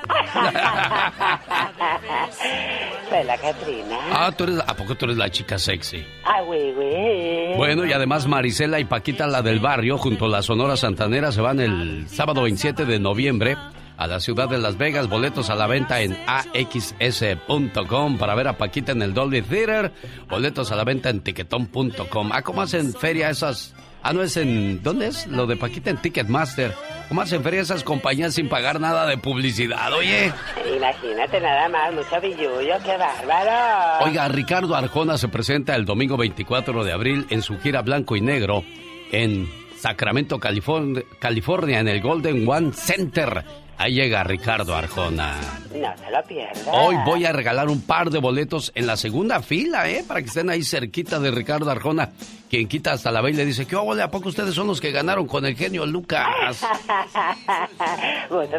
[3.10, 3.98] Soy la Catrina.
[4.12, 6.04] Ah, ¿tú eres, ¿a poco tú eres la chica sexy?
[6.24, 7.56] Ah, güey, güey.
[7.56, 11.40] Bueno, y además Marisela y Paquita, la del barrio, junto a la Sonora Santanera, se
[11.40, 13.56] van el sábado 27 de noviembre
[13.96, 15.08] a la ciudad de Las Vegas.
[15.08, 19.92] Boletos a la venta en axs.com para ver a Paquita en el Dolby Theater.
[20.28, 22.30] Boletos a la venta en tiquetón.com.
[22.32, 23.74] Ah, ¿cómo hacen feria esas?
[24.02, 24.82] Ah, no es en...
[24.82, 25.26] ¿Dónde es?
[25.28, 26.74] Lo de Paquita en Ticketmaster.
[27.08, 30.30] ¿Cómo hacen feria esas compañías sin pagar nada de publicidad, oye?
[30.76, 34.04] Imagínate nada más, mucho billullo, qué bárbaro.
[34.04, 38.20] Oiga, Ricardo Arjona se presenta el domingo 24 de abril en su gira blanco y
[38.20, 38.62] negro
[39.10, 43.44] en Sacramento, California, California en el Golden One Center.
[43.78, 45.34] Ahí llega Ricardo Arjona.
[45.74, 46.72] No se lo pierda.
[46.72, 50.04] Hoy voy a regalar un par de boletos en la segunda fila, ¿eh?
[50.06, 52.10] Para que estén ahí cerquita de Ricardo Arjona.
[52.54, 54.00] Quien quita hasta la baile dice, ¿qué óvole?
[54.00, 56.28] ¿A poco ustedes son los que ganaron con el genio Lucas?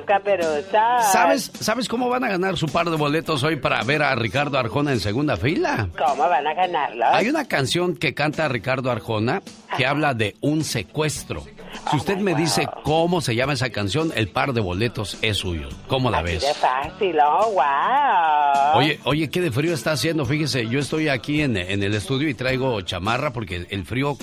[0.06, 1.14] Caperuzas.
[1.14, 4.60] ¿Sabes, ¿Sabes cómo van a ganar su par de boletos hoy para ver a Ricardo
[4.60, 5.88] Arjona en segunda fila?
[5.98, 7.06] ¿Cómo van a ganarlo?
[7.06, 9.41] Hay una canción que canta Ricardo Arjona
[9.78, 11.46] que habla de un secuestro.
[11.91, 15.70] Si usted me dice cómo se llama esa canción, el par de boletos es suyo.
[15.88, 16.43] ¿Cómo la ves?
[16.43, 18.80] Qué fácil, oh, wow.
[18.80, 20.26] Oye, oye, qué de frío está haciendo.
[20.26, 24.17] Fíjese, yo estoy aquí en, en el estudio y traigo chamarra porque el frío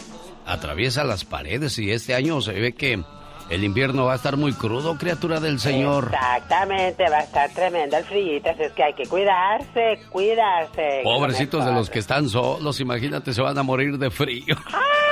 [0.46, 3.02] atraviesa las paredes y este año se ve que
[3.50, 6.10] el invierno va a estar muy crudo, criatura del Señor.
[6.12, 11.00] Exactamente, va a estar tremendo el frío, así es que hay que cuidarse, cuidarse.
[11.04, 14.56] Pobrecitos de los que están solos, imagínate, se van a morir de frío.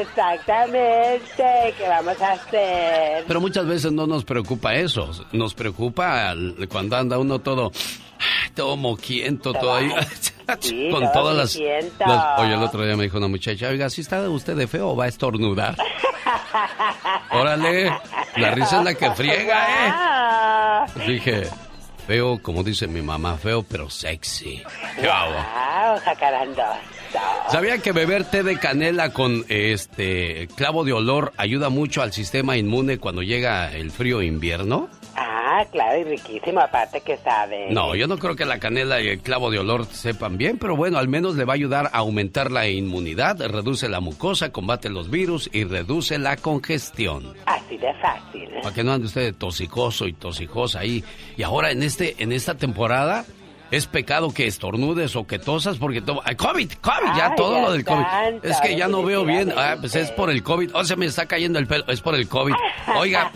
[0.00, 3.24] Exactamente, ¿qué vamos a hacer?
[3.26, 6.34] Pero muchas veces no nos preocupa eso, nos preocupa
[6.70, 7.70] cuando anda uno todo,
[8.54, 9.90] todo moquiento, todo ahí,
[10.90, 14.28] con todas las, las, Oye, el otro día me dijo una muchacha, oiga, ¿si está
[14.28, 15.76] usted de feo o va a estornudar?
[17.32, 17.92] Órale,
[18.36, 21.06] la risa es la que friega, ¿eh?
[21.06, 21.46] Dije,
[22.06, 24.62] feo, como dice mi mamá, feo pero sexy.
[24.98, 26.99] Wow, jacarandoso.
[27.50, 32.56] ¿Sabía que beber té de canela con este clavo de olor ayuda mucho al sistema
[32.56, 34.88] inmune cuando llega el frío invierno?
[35.16, 37.70] Ah, claro, y riquísimo, aparte que sabe.
[37.70, 40.76] No, yo no creo que la canela y el clavo de olor sepan bien, pero
[40.76, 44.88] bueno, al menos le va a ayudar a aumentar la inmunidad, reduce la mucosa, combate
[44.88, 47.34] los virus y reduce la congestión.
[47.46, 48.48] Así de fácil.
[48.62, 51.02] Para que no ande usted tosicoso y tosicosa ahí.
[51.36, 53.24] Y ahora en este en esta temporada
[53.70, 56.22] es pecado que estornudes o que tosas porque todo...
[56.36, 58.04] COVID, COVID, ya todo lo del COVID.
[58.42, 59.52] es que ya no veo bien.
[59.56, 60.74] Ah, pues es por el COVID.
[60.74, 61.84] O oh, se me está cayendo el pelo.
[61.88, 62.54] Es por el COVID.
[62.96, 63.30] Oiga.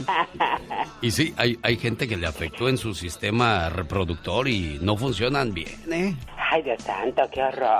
[1.01, 5.53] Y sí, hay, hay gente que le afectó en su sistema reproductor y no funcionan
[5.53, 6.17] bien, ¿eh?
[6.51, 7.79] Ay, Dios santo, qué horror.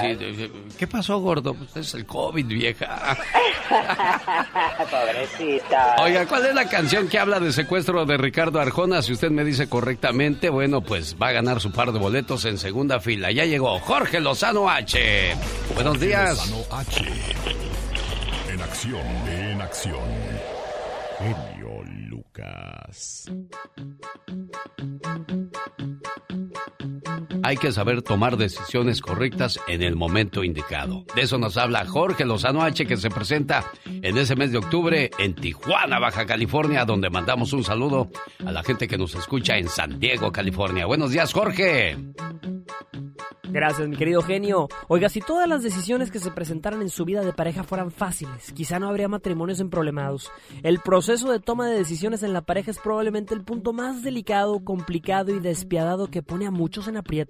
[0.00, 0.52] Sí, sí.
[0.78, 1.54] ¿Qué pasó, gordo?
[1.54, 3.16] Pues es el COVID, vieja.
[4.90, 5.96] Pobrecita.
[6.00, 9.02] Oiga, ¿cuál es la canción que habla de secuestro de Ricardo Arjona?
[9.02, 12.58] Si usted me dice correctamente, bueno, pues va a ganar su par de boletos en
[12.58, 13.30] segunda fila.
[13.30, 15.34] Ya llegó Jorge Lozano H.
[15.74, 16.36] Buenos días.
[16.36, 17.04] Lozano H.
[18.48, 20.08] En acción, en acción.
[21.18, 23.30] Genio Lucas.
[27.42, 31.04] Hay que saber tomar decisiones correctas en el momento indicado.
[31.14, 35.10] De eso nos habla Jorge Lozano H, que se presenta en ese mes de octubre
[35.18, 38.10] en Tijuana, Baja California, donde mandamos un saludo
[38.44, 40.86] a la gente que nos escucha en San Diego, California.
[40.86, 41.96] Buenos días, Jorge.
[43.52, 44.68] Gracias, mi querido genio.
[44.86, 48.52] Oiga, si todas las decisiones que se presentaran en su vida de pareja fueran fáciles,
[48.52, 50.30] quizá no habría matrimonios emproblemados.
[50.62, 54.62] El proceso de toma de decisiones en la pareja es probablemente el punto más delicado,
[54.62, 57.29] complicado y despiadado que pone a muchos en aprietos.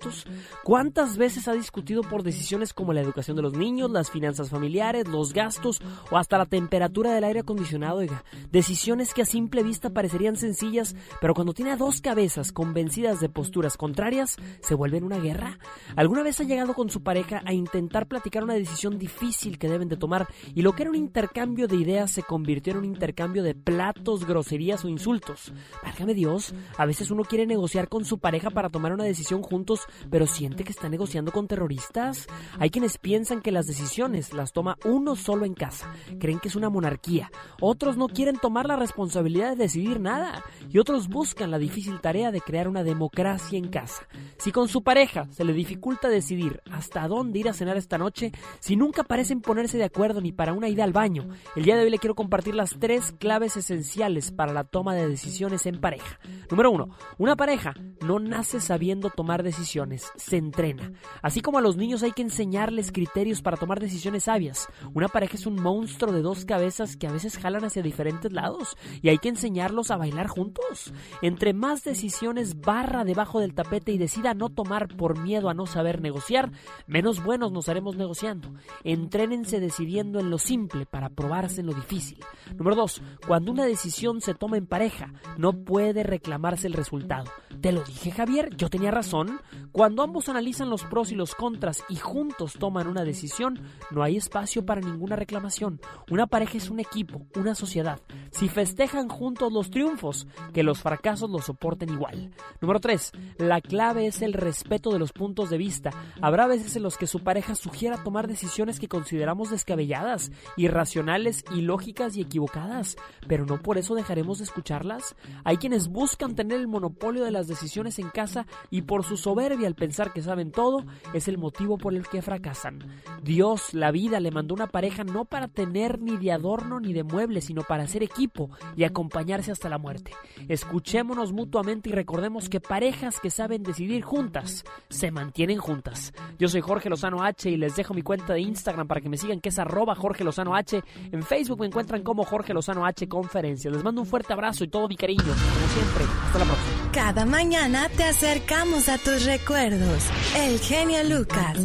[0.64, 5.08] ¿Cuántas veces ha discutido por decisiones como la educación de los niños, las finanzas familiares,
[5.08, 5.80] los gastos
[6.10, 7.98] o hasta la temperatura del aire acondicionado?
[7.98, 13.20] Oiga, decisiones que a simple vista parecerían sencillas, pero cuando tiene a dos cabezas convencidas
[13.20, 15.58] de posturas contrarias, se vuelven una guerra.
[15.96, 19.88] ¿Alguna vez ha llegado con su pareja a intentar platicar una decisión difícil que deben
[19.88, 23.42] de tomar y lo que era un intercambio de ideas se convirtió en un intercambio
[23.42, 25.52] de platos, groserías o insultos?
[25.82, 29.80] Válgame Dios, a veces uno quiere negociar con su pareja para tomar una decisión juntos,
[30.10, 32.26] pero siente que está negociando con terroristas.
[32.58, 36.56] Hay quienes piensan que las decisiones las toma uno solo en casa, creen que es
[36.56, 37.30] una monarquía.
[37.60, 42.30] Otros no quieren tomar la responsabilidad de decidir nada y otros buscan la difícil tarea
[42.30, 44.06] de crear una democracia en casa.
[44.38, 48.32] Si con su pareja se le dificulta decidir hasta dónde ir a cenar esta noche
[48.60, 51.28] si nunca parecen ponerse de acuerdo ni para una ida al baño.
[51.56, 55.08] El día de hoy le quiero compartir las tres claves esenciales para la toma de
[55.08, 56.18] decisiones en pareja.
[56.50, 57.74] Número uno, una pareja
[58.04, 59.79] no nace sabiendo tomar decisiones,
[60.16, 60.92] se entrena.
[61.22, 65.36] Así como a los niños hay que enseñarles criterios para tomar decisiones sabias, una pareja
[65.36, 69.18] es un monstruo de dos cabezas que a veces jalan hacia diferentes lados y hay
[69.18, 70.92] que enseñarlos a bailar juntos.
[71.22, 75.66] Entre más decisiones barra debajo del tapete y decida no tomar por miedo a no
[75.66, 76.50] saber negociar,
[76.86, 78.54] menos buenos nos haremos negociando.
[78.84, 82.18] Entrénense decidiendo en lo simple para probarse en lo difícil.
[82.56, 83.02] Número 2.
[83.26, 87.30] Cuando una decisión se toma en pareja, no puede reclamarse el resultado.
[87.60, 89.40] Te lo dije, Javier, yo tenía razón.
[89.72, 93.60] Cuando ambos analizan los pros y los contras y juntos toman una decisión,
[93.90, 95.80] no hay espacio para ninguna reclamación.
[96.10, 98.00] Una pareja es un equipo, una sociedad.
[98.30, 102.30] Si festejan juntos los triunfos, que los fracasos los soporten igual.
[102.60, 103.12] Número 3.
[103.38, 105.90] La clave es el respeto de los puntos de vista
[106.20, 112.16] Habrá veces en los que su pareja sugiera tomar decisiones que consideramos descabelladas, irracionales, ilógicas
[112.16, 112.96] y equivocadas,
[113.26, 115.16] pero no por eso dejaremos de escucharlas.
[115.44, 119.59] Hay quienes buscan tener el monopolio de las decisiones en casa y por su soberbia
[119.64, 120.84] al pensar que saben todo
[121.14, 122.78] es el motivo por el que fracasan.
[123.22, 127.04] Dios, la vida, le mandó una pareja no para tener ni de adorno ni de
[127.04, 130.12] mueble, sino para ser equipo y acompañarse hasta la muerte.
[130.48, 136.12] Escuchémonos mutuamente y recordemos que parejas que saben decidir juntas se mantienen juntas.
[136.38, 139.16] Yo soy Jorge Lozano H y les dejo mi cuenta de Instagram para que me
[139.16, 140.82] sigan, que es arroba Jorge Lozano H.
[141.12, 143.72] En Facebook me encuentran como Jorge Lozano H Conferencias.
[143.72, 145.22] Les mando un fuerte abrazo y todo mi cariño.
[145.22, 146.92] Como siempre, hasta la próxima.
[146.92, 149.49] Cada mañana te acercamos a tus recuerdos.
[149.52, 151.58] El genio Lucas.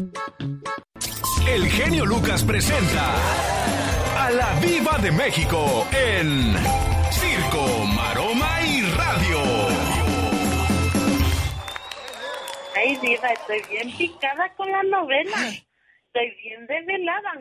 [1.47, 3.13] El genio Lucas presenta
[4.17, 6.55] a la Viva de México en
[7.11, 9.38] Circo, Maroma y Radio.
[12.75, 15.38] Ay, diva, estoy bien picada con la novela.
[16.07, 17.33] Estoy bien desvelada.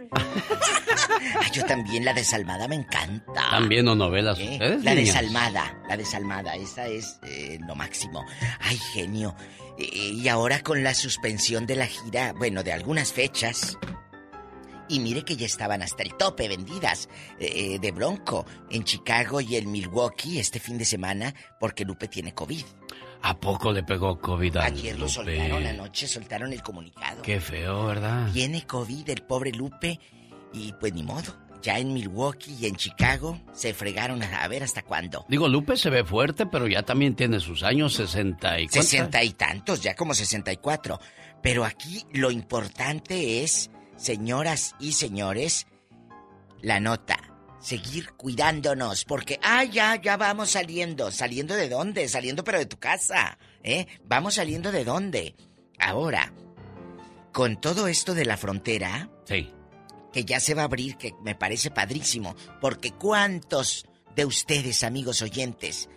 [1.52, 3.48] yo también, la desalmada me encanta.
[3.50, 4.50] También o novelas ¿Eh?
[4.52, 8.26] ustedes, La desalmada, la desalmada, esa es eh, lo máximo.
[8.60, 9.34] Ay, genio.
[9.78, 13.76] Eh, y ahora con la suspensión de la gira, bueno, de algunas fechas,
[14.86, 17.08] Y mire que ya estaban hasta el tope vendidas
[17.40, 22.34] eh, de Bronco en Chicago y en Milwaukee este fin de semana porque Lupe tiene
[22.34, 22.62] COVID.
[23.22, 25.12] ¿A poco le pegó COVID a Ayer lo Lupe?
[25.14, 27.22] soltaron anoche, soltaron el comunicado.
[27.22, 28.30] Qué feo, ¿verdad?
[28.34, 29.98] Tiene COVID el pobre Lupe
[30.52, 31.34] y pues ni modo.
[31.64, 35.24] Ya en Milwaukee y en Chicago se fregaron a, ver hasta cuándo.
[35.30, 38.84] Digo, Lupe se ve fuerte, pero ya también tiene sus años, 60 y ¿cuántos?
[38.84, 41.00] Sesenta y tantos, ya como sesenta y cuatro.
[41.42, 45.66] Pero aquí lo importante es, señoras y señores,
[46.60, 47.16] la nota.
[47.60, 51.10] Seguir cuidándonos, porque, ah, ya, ya vamos saliendo.
[51.10, 52.08] ¿Saliendo de dónde?
[52.08, 53.86] Saliendo pero de tu casa, ¿eh?
[54.04, 55.34] Vamos saliendo de dónde.
[55.78, 56.30] Ahora,
[57.32, 59.50] con todo esto de la frontera, Sí.
[60.14, 63.84] Que ya se va a abrir, que me parece padrísimo, porque ¿cuántos
[64.14, 65.88] de ustedes, amigos oyentes,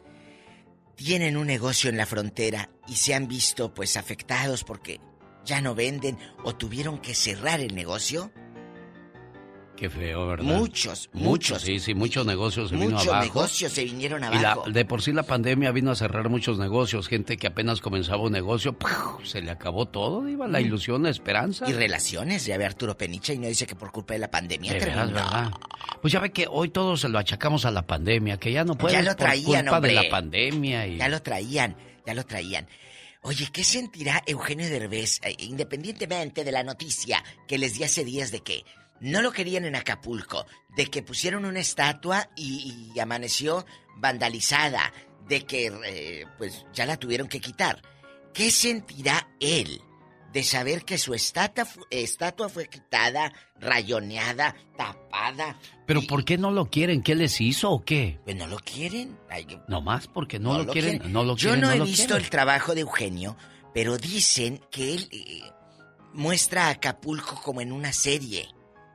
[0.95, 4.99] tienen un negocio en la frontera y se han visto pues afectados porque
[5.45, 8.31] ya no venden o tuvieron que cerrar el negocio?
[9.77, 10.43] Qué feo, ¿verdad?
[10.43, 11.61] Muchos, muchos.
[11.61, 13.25] Sí, sí, muchos negocios se vino Muchos abajo.
[13.25, 14.69] negocios se vinieron Y la- abajo.
[14.71, 17.07] de por sí la pandemia vino a cerrar muchos negocios.
[17.07, 19.23] Gente que apenas comenzaba un negocio, ¡puf!
[19.23, 20.47] se le acabó todo, Diva.
[20.47, 20.65] La Mm.
[20.65, 21.69] ilusión, la esperanza.
[21.69, 24.73] Y relaciones, ya ve Arturo Peniche y no dice que por culpa de la pandemia
[24.73, 25.05] De terminó.
[25.05, 25.51] ¿verdad?
[26.01, 28.75] Pues ya ve que hoy todos se lo achacamos a la pandemia, que ya no
[28.75, 29.93] puede Ya lo traían, por culpa hombre.
[29.93, 30.87] de la pandemia.
[30.87, 30.97] Y...
[30.97, 31.75] Ya lo traían,
[32.05, 32.67] ya lo traían.
[33.23, 38.31] Oye, ¿qué sentirá Eugenio Derbez, eh, independientemente de la noticia que les di hace días
[38.31, 38.63] de que
[38.99, 40.45] no lo querían en Acapulco,
[40.75, 43.65] de que pusieron una estatua y, y amaneció
[43.97, 44.93] vandalizada,
[45.27, 47.81] de que eh, pues ya la tuvieron que quitar?
[48.33, 49.81] ¿Qué sentirá él
[50.31, 55.57] de saber que su estatua, fu- estatua fue quitada, rayoneada, tapada?
[55.85, 57.01] Pero ¿por qué no lo quieren?
[57.01, 58.19] ¿Qué les hizo o qué?
[58.23, 59.17] Pues no lo quieren.
[59.29, 61.13] Ay, No más porque no, lo, quieren, quieren.
[61.13, 61.61] no lo Yo quieren.
[61.61, 62.23] no he lo visto quieren.
[62.23, 63.35] el trabajo de Eugenio,
[63.73, 65.41] pero dicen que él eh,
[66.13, 68.47] muestra a Acapulco como en una serie.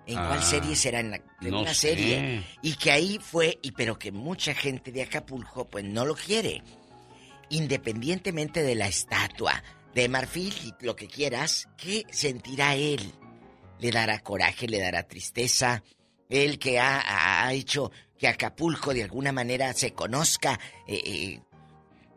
[0.07, 1.00] ¿En cuál Ah, serie será?
[1.00, 1.90] En, la- en no una sé.
[1.90, 2.44] serie.
[2.62, 6.62] Y que ahí fue, y pero que mucha gente de Acapulco pues no lo quiere.
[7.50, 9.62] Independientemente de la estatua,
[9.94, 13.12] de marfil y lo que quieras, ¿qué sentirá él?
[13.78, 15.82] ¿Le dará coraje, le dará tristeza?
[16.30, 21.40] Él que ha, ha- hecho que Acapulco de alguna manera se conozca eh, eh,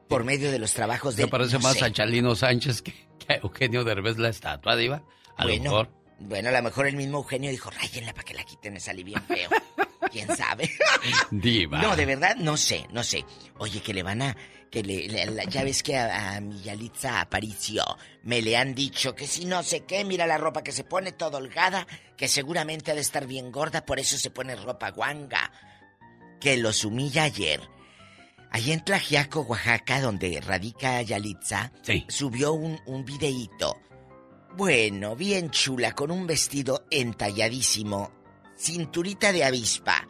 [0.07, 1.23] por medio de los trabajos de...
[1.25, 1.83] Me parece no más sé.
[1.85, 5.03] a Chalino Sánchez que, que a Eugenio Derbez la estatua, Diva.
[5.35, 5.89] A lo Bueno, mejor.
[6.19, 9.21] Bueno, a lo mejor el mismo Eugenio dijo, ráyenla para que la quiten, salí bien
[9.23, 9.49] feo.
[10.11, 10.69] ¿Quién sabe?
[11.31, 11.81] Diva.
[11.81, 13.25] No, de verdad, no sé, no sé.
[13.57, 14.35] Oye, que le van a...
[14.71, 17.83] Que le, le- la- ya ves que a, a mi Yalitza Aparicio
[18.23, 21.11] me le han dicho que si no sé qué, mira la ropa que se pone
[21.13, 21.87] toda holgada,
[22.17, 25.51] que seguramente ha de estar bien gorda, por eso se pone ropa guanga.
[26.41, 27.61] Que los humilla ayer.
[28.51, 31.71] Allí en Tlajiaco, Oaxaca, donde radica Yalitza,
[32.09, 33.79] subió un, un videíto.
[34.57, 38.11] Bueno, bien chula, con un vestido entalladísimo,
[38.57, 40.07] cinturita de avispa.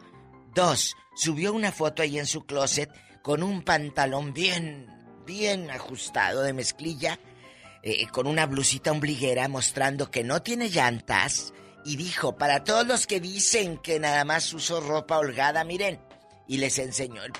[0.54, 2.90] Dos, subió una foto ahí en su closet
[3.22, 4.86] con un pantalón bien,
[5.26, 7.18] bien ajustado de mezclilla,
[7.82, 11.52] eh, con una blusita ombliguera mostrando que no tiene llantas.
[11.84, 16.00] Y dijo, para todos los que dicen que nada más uso ropa holgada, miren.
[16.48, 17.32] Y les enseñó el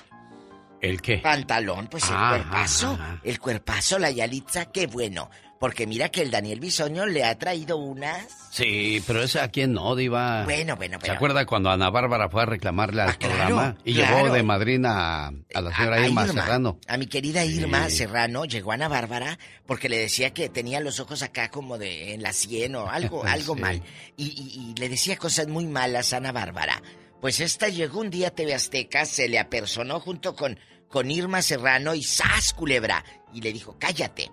[0.81, 1.17] ¿El qué?
[1.17, 2.97] pantalón, pues el Ah, cuerpazo.
[3.23, 5.29] El cuerpazo, la Yalitza, qué bueno.
[5.59, 8.27] Porque mira que el Daniel Bisoño le ha traído unas.
[8.51, 10.43] Sí, pero ese a quién no, Diva.
[10.43, 11.13] Bueno, bueno, ¿Se bueno.
[11.15, 13.75] acuerda cuando Ana Bárbara fue a reclamarle al programa?
[13.83, 14.17] Y claro.
[14.23, 16.79] llevó de madrina a, a la señora A- a Irma, Irma, Serrano.
[16.87, 17.97] A mi querida Irma Sí.
[17.97, 22.21] Serrano llegó Ana Bárbara porque le decía que tenía los ojos acá como de en
[22.21, 23.61] la sien o algo, algo Sí.
[23.61, 23.81] mal.
[24.15, 26.81] Y, y- y le decía cosas muy malas a Ana Bárbara.
[27.19, 31.41] Pues esta llegó un día a TV Azteca, se le apersonó junto con, con Irma
[31.41, 33.03] Serrano y ¡zas, culebra!
[33.33, 34.29] Y le dijo, cállate.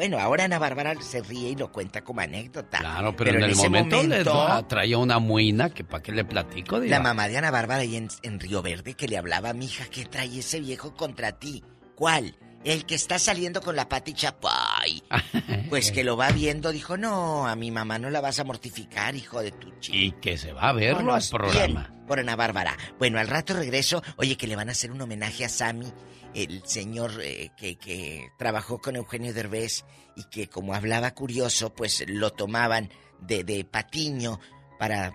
[0.00, 2.78] Bueno, ahora Ana Bárbara se ríe y lo cuenta como anécdota.
[2.78, 6.10] Claro, pero, en, el ese momento, le momento, da- traía una muina que para qué
[6.10, 6.96] le platico, Diva.
[6.96, 10.06] la mamá de Ana Bárbara ahí en, en Río Verde que le hablaba, mija, ¿qué
[10.06, 11.62] trae ese viejo contra ti?
[11.96, 12.34] ¿Cuál?
[12.64, 15.02] El que está saliendo con la Pati Chapoy.
[15.68, 19.14] Pues que lo va viendo, dijo, no, a mi mamá no la vas a mortificar,
[19.14, 19.96] hijo de tu chico.
[19.96, 21.94] Y que se va a verlo al programa.
[22.08, 22.76] por Ana Bárbara.
[22.98, 25.92] Bueno, al rato regreso, oye, que le van a hacer un homenaje a Sammy,
[26.34, 29.84] el señor eh, que, que trabajó con Eugenio Derbez
[30.16, 32.90] y que como hablaba curioso, pues lo tomaban
[33.20, 34.38] de, de patiño
[34.78, 35.12] para,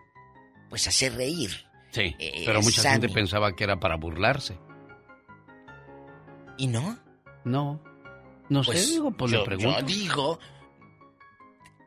[0.69, 1.51] pues, hacer reír.
[1.91, 4.57] Sí, Eh, pero mucha gente pensaba que era para burlarse.
[6.57, 6.97] ¿Y no?
[7.43, 7.81] No.
[8.49, 9.79] No Pues, sé, digo, pues yo, le pregunto.
[9.79, 10.39] yo digo,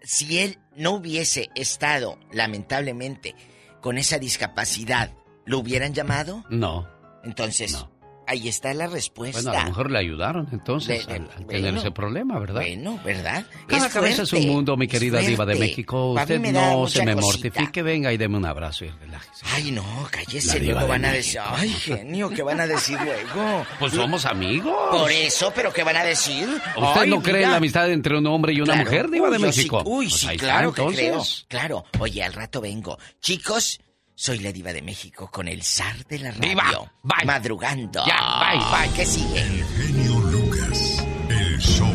[0.02, 3.34] si él no hubiese estado, lamentablemente,
[3.80, 5.12] con esa discapacidad,
[5.44, 6.44] ¿lo hubieran llamado?
[6.50, 6.88] No.
[7.24, 7.86] Entonces,
[8.30, 9.40] Ahí está la respuesta.
[9.42, 12.60] Bueno, a lo mejor le ayudaron entonces Le- al, al tener ese problema, ¿verdad?
[12.60, 13.46] Bueno, ¿verdad?
[13.66, 15.54] Cada Es cabeza es un mundo, mi querida diva de.
[15.54, 16.12] México.
[16.12, 17.48] Usted no se me cosita.
[17.50, 19.46] mortifique, venga y deme un abrazo y relájese.
[19.54, 23.64] Ay, no, cállese, luego de van a decir, ay, genio, ¿qué van a decir luego?
[23.78, 24.76] Pues somos amigos.
[24.90, 26.46] Por eso, pero ¿qué van a decir?
[26.76, 28.84] ¿Usted Ay, no cree en la amistad entre un hombre y una Claro.
[28.90, 29.82] mujer, diva de sí- México?
[29.86, 31.22] uy, Pues sí, ahí está, claro que creo.
[31.48, 31.84] Claro.
[31.98, 32.98] Oye, al rato vengo.
[33.20, 33.80] Chicos,
[34.18, 36.90] soy la diva de México con el zar de la radio.
[37.04, 37.24] Bye.
[37.24, 38.02] Madrugando.
[38.04, 38.96] Ya, bye, bye.
[38.96, 39.64] ¿Qué sigue?
[39.76, 41.88] Genio Lucas, el show.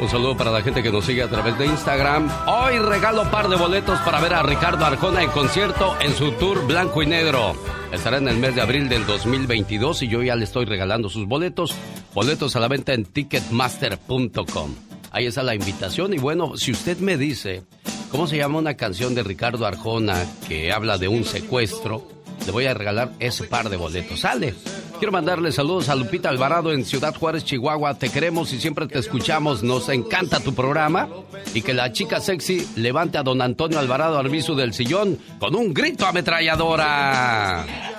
[0.00, 2.28] Un saludo para la gente que nos sigue a través de Instagram.
[2.48, 6.66] Hoy regalo par de boletos para ver a Ricardo Arjona en concierto en su tour
[6.66, 7.54] Blanco y Negro.
[7.92, 11.28] Estará en el mes de abril del 2022 y yo ya le estoy regalando sus
[11.28, 11.76] boletos.
[12.12, 14.74] Boletos a la venta en ticketmaster.com.
[15.12, 17.62] Ahí está la invitación y bueno, si usted me dice
[18.10, 22.06] cómo se llama una canción de Ricardo Arjona que habla de un secuestro,
[22.46, 24.20] le voy a regalar ese par de boletos.
[24.20, 24.54] Sale.
[24.98, 27.94] Quiero mandarle saludos a Lupita Alvarado en Ciudad Juárez, Chihuahua.
[27.94, 29.62] Te queremos y siempre te escuchamos.
[29.62, 31.08] Nos encanta tu programa.
[31.54, 35.72] Y que la chica sexy levante a don Antonio Alvarado Arbizu del sillón con un
[35.72, 37.97] grito ametralladora.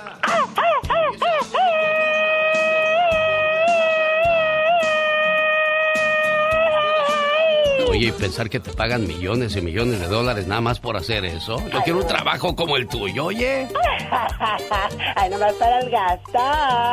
[8.00, 11.26] Oye, y pensar que te pagan millones y millones de dólares nada más por hacer
[11.26, 11.62] eso.
[11.70, 13.68] Yo quiero un trabajo como el tuyo, oye.
[15.16, 16.38] Ay, nomás para el gasto.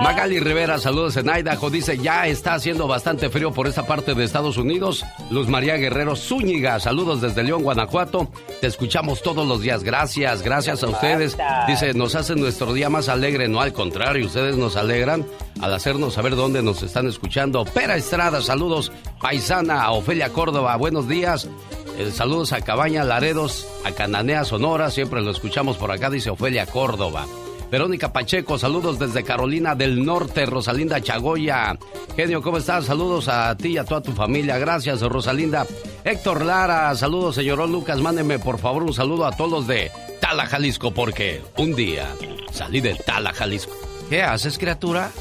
[0.04, 1.70] Magali Rivera, saludos en Idaho.
[1.70, 5.06] Dice, ya está haciendo bastante frío por esta parte de Estados Unidos.
[5.32, 8.30] Luz María Guerrero Zúñiga, saludos desde León, Guanajuato.
[8.60, 9.86] Te escuchamos todos los días.
[9.86, 11.38] Gracias, gracias a ustedes.
[11.68, 13.48] Dice, nos hacen nuestro día más alegre.
[13.48, 15.26] No, al contrario, ustedes nos alegran
[15.62, 17.64] al hacernos saber dónde nos están escuchando.
[17.64, 18.92] Pera Estrada, saludos.
[19.22, 21.50] Paisana, Ofelia Córdoba, buenos días.
[21.98, 26.66] Eh, saludos a Cabaña Laredos, a Cananea Sonora, siempre lo escuchamos por acá, dice Ofelia
[26.66, 27.26] Córdoba.
[27.70, 31.78] Verónica Pacheco, saludos desde Carolina del Norte, Rosalinda Chagoya.
[32.16, 32.86] Genio, ¿cómo estás?
[32.86, 34.58] Saludos a ti y a toda tu familia.
[34.58, 35.66] Gracias, Rosalinda.
[36.06, 38.00] Héctor Lara, saludos, señor Lucas.
[38.00, 39.92] Mándeme, por favor, un saludo a todos los de
[40.22, 42.08] Tala, Jalisco, porque un día
[42.52, 43.74] salí de Tala, Jalisco.
[44.10, 45.12] ¿Qué haces, criatura?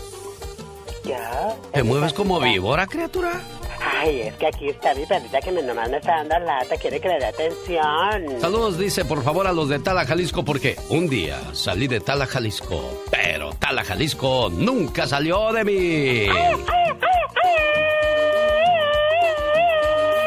[1.04, 1.56] Ya.
[1.72, 3.40] ¿Te mueves como víbora, criatura?
[3.88, 7.08] Ay, es que aquí está mi perrita que nomás me está dando lata, quiere que
[7.08, 8.40] le dé atención.
[8.40, 12.26] Saludos, dice, por favor, a los de Tala, Jalisco, porque un día salí de Tala,
[12.26, 16.26] Jalisco, pero Tala, Jalisco nunca salió de mí.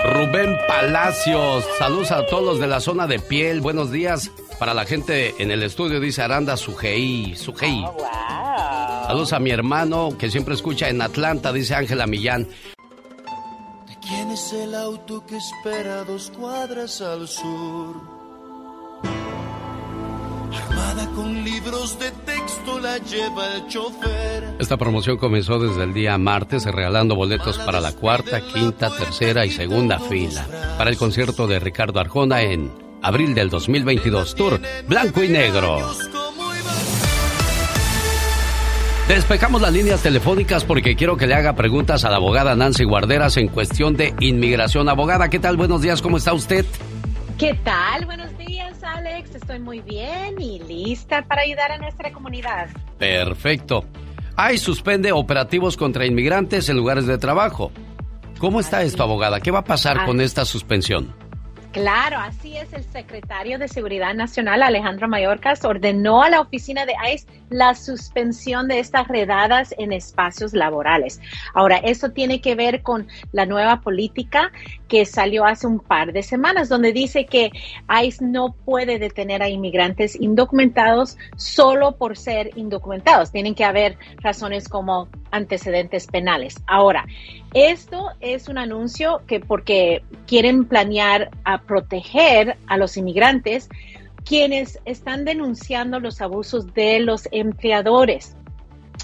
[0.05, 4.31] Rubén Palacios, saludos a todos los de la zona de piel, buenos días.
[4.57, 7.85] Para la gente en el estudio, dice Aranda Sujei, Sujei.
[9.05, 12.47] Saludos a mi hermano que siempre escucha en Atlanta, dice Ángela Millán.
[14.39, 17.95] ¿Quién es el auto que espera dos cuadras al sur?
[20.53, 24.55] Armada con libros de texto la lleva el chofer.
[24.59, 29.51] Esta promoción comenzó desde el día martes regalando boletos para la cuarta, quinta, tercera y
[29.51, 30.47] segunda fila
[30.77, 32.71] para el concierto de Ricardo Arjona en
[33.01, 35.81] abril del 2022 Tour Blanco y Negro.
[39.09, 43.37] Despejamos las líneas telefónicas porque quiero que le haga preguntas a la abogada Nancy Guarderas
[43.37, 44.87] en cuestión de inmigración.
[44.87, 45.57] Abogada, ¿qué tal?
[45.57, 46.63] Buenos días, ¿cómo está usted?
[47.39, 48.05] ¿Qué tal?
[48.05, 49.33] Buenos días, Alex.
[49.33, 52.69] Estoy muy bien y lista para ayudar a nuestra comunidad.
[52.99, 53.83] Perfecto.
[54.35, 57.71] Hay suspende operativos contra inmigrantes en lugares de trabajo.
[58.37, 59.39] ¿Cómo está esto, abogada?
[59.39, 61.15] ¿Qué va a pasar con esta suspensión?
[61.71, 62.73] Claro, así es.
[62.73, 68.67] El secretario de Seguridad Nacional, Alejandro Mayorkas, ordenó a la oficina de ICE la suspensión
[68.67, 71.21] de estas redadas en espacios laborales.
[71.53, 74.51] Ahora, esto tiene que ver con la nueva política
[74.87, 77.51] que salió hace un par de semanas, donde dice que
[78.03, 83.31] ICE no puede detener a inmigrantes indocumentados solo por ser indocumentados.
[83.31, 86.55] Tienen que haber razones como antecedentes penales.
[86.65, 87.05] Ahora,
[87.53, 93.69] esto es un anuncio que porque quieren planear a proteger a los inmigrantes
[94.23, 98.35] quienes están denunciando los abusos de los empleadores.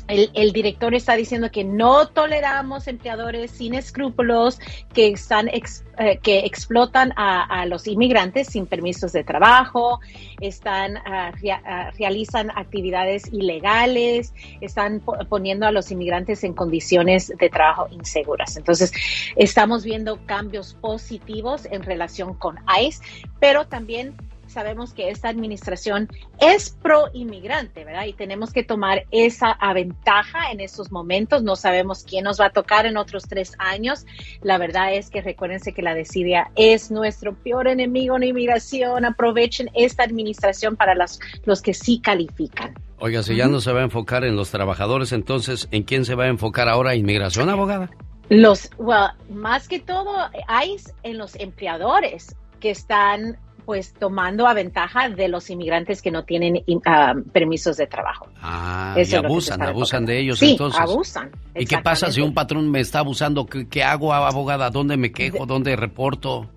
[0.08, 4.60] El, director está diciendo que no toleramos empleadores sin escrúpulos
[4.94, 10.00] que están ex, eh, que explotan a, los inmigrantes sin permisos de trabajo,
[10.40, 18.58] están uh, realizan actividades ilegales, están poniendo a los inmigrantes en condiciones de trabajo inseguras.
[18.58, 18.92] Entonces,
[19.36, 23.02] estamos viendo cambios positivos en relación con ICE,
[23.40, 24.16] pero también
[24.56, 26.08] sabemos que esta administración
[26.40, 28.06] es pro inmigrante, ¿verdad?
[28.06, 31.44] Y tenemos que tomar esa ventaja en estos momentos.
[31.44, 34.06] No sabemos quién nos va a tocar en otros tres años.
[34.42, 39.04] La verdad es que recuérdense que la desidia es nuestro peor enemigo en inmigración.
[39.04, 42.74] Aprovechen esta administración para los, los que sí califican.
[43.00, 46.16] Oiga, si ya no se va a enfocar en los trabajadores, entonces, ¿en quién se
[46.16, 46.96] va a enfocar ahora?
[46.96, 47.90] ¿Inmigración, abogada?
[48.30, 50.16] Los, well, más que todo,
[50.48, 56.24] hay en los empleadores que están pues tomando a ventaja de los inmigrantes que no
[56.24, 58.28] tienen ah, permisos de trabajo.
[58.42, 60.80] Ah, y abusan, abusan de ellos sí, entonces.
[60.80, 61.32] abusan.
[61.56, 63.46] ¿Y qué pasa si un patrón me está abusando?
[63.46, 64.70] ¿Qué, qué hago, abogada?
[64.70, 65.46] ¿Dónde me quejo?
[65.46, 66.50] ¿Dónde reporto?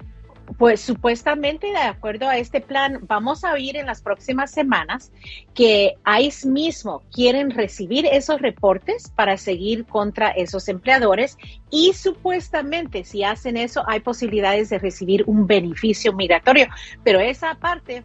[0.56, 5.12] Pues supuestamente, de acuerdo a este plan, vamos a oír en las próximas semanas
[5.54, 11.36] que ICE mismo quieren recibir esos reportes para seguir contra esos empleadores
[11.70, 16.68] y supuestamente si hacen eso hay posibilidades de recibir un beneficio migratorio.
[17.04, 18.04] Pero esa parte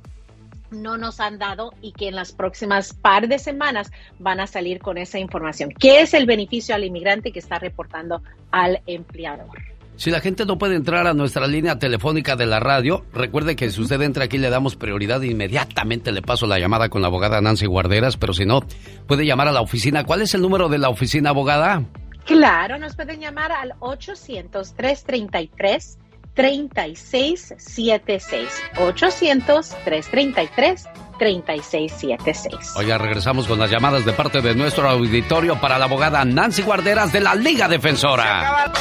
[0.72, 4.80] no nos han dado y que en las próximas par de semanas van a salir
[4.80, 5.70] con esa información.
[5.70, 8.22] ¿Qué es el beneficio al inmigrante que está reportando
[8.52, 9.73] al empleador?
[9.96, 13.70] Si la gente no puede entrar a nuestra línea telefónica de la radio, recuerde que
[13.70, 17.40] si usted entra aquí le damos prioridad inmediatamente le paso la llamada con la abogada
[17.42, 18.62] Nancy Guarderas, pero si no,
[19.08, 20.04] puede llamar a la oficina.
[20.04, 21.84] ¿Cuál es el número de la oficina, abogada?
[22.26, 25.98] Claro, nos pueden llamar al 800-333.
[26.34, 30.90] 3676 800-333
[31.20, 32.74] 3676.
[32.76, 37.14] Oiga, regresamos con las llamadas de parte de nuestro auditorio para la abogada Nancy Guarderas
[37.14, 38.72] de la Liga Defensora.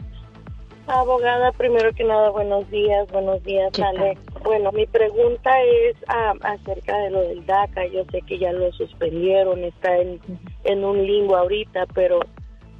[0.88, 4.18] Abogada, primero que nada, buenos días, buenos días, Alex.
[4.42, 7.86] Bueno, mi pregunta es ah, acerca de lo del DACA.
[7.88, 10.18] Yo sé que ya lo suspendieron, está en,
[10.64, 12.20] en un limbo ahorita, pero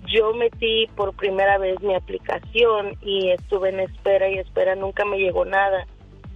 [0.06, 5.18] yo metí por primera vez mi aplicación y estuve en espera y espera, nunca me
[5.18, 5.86] llegó nada.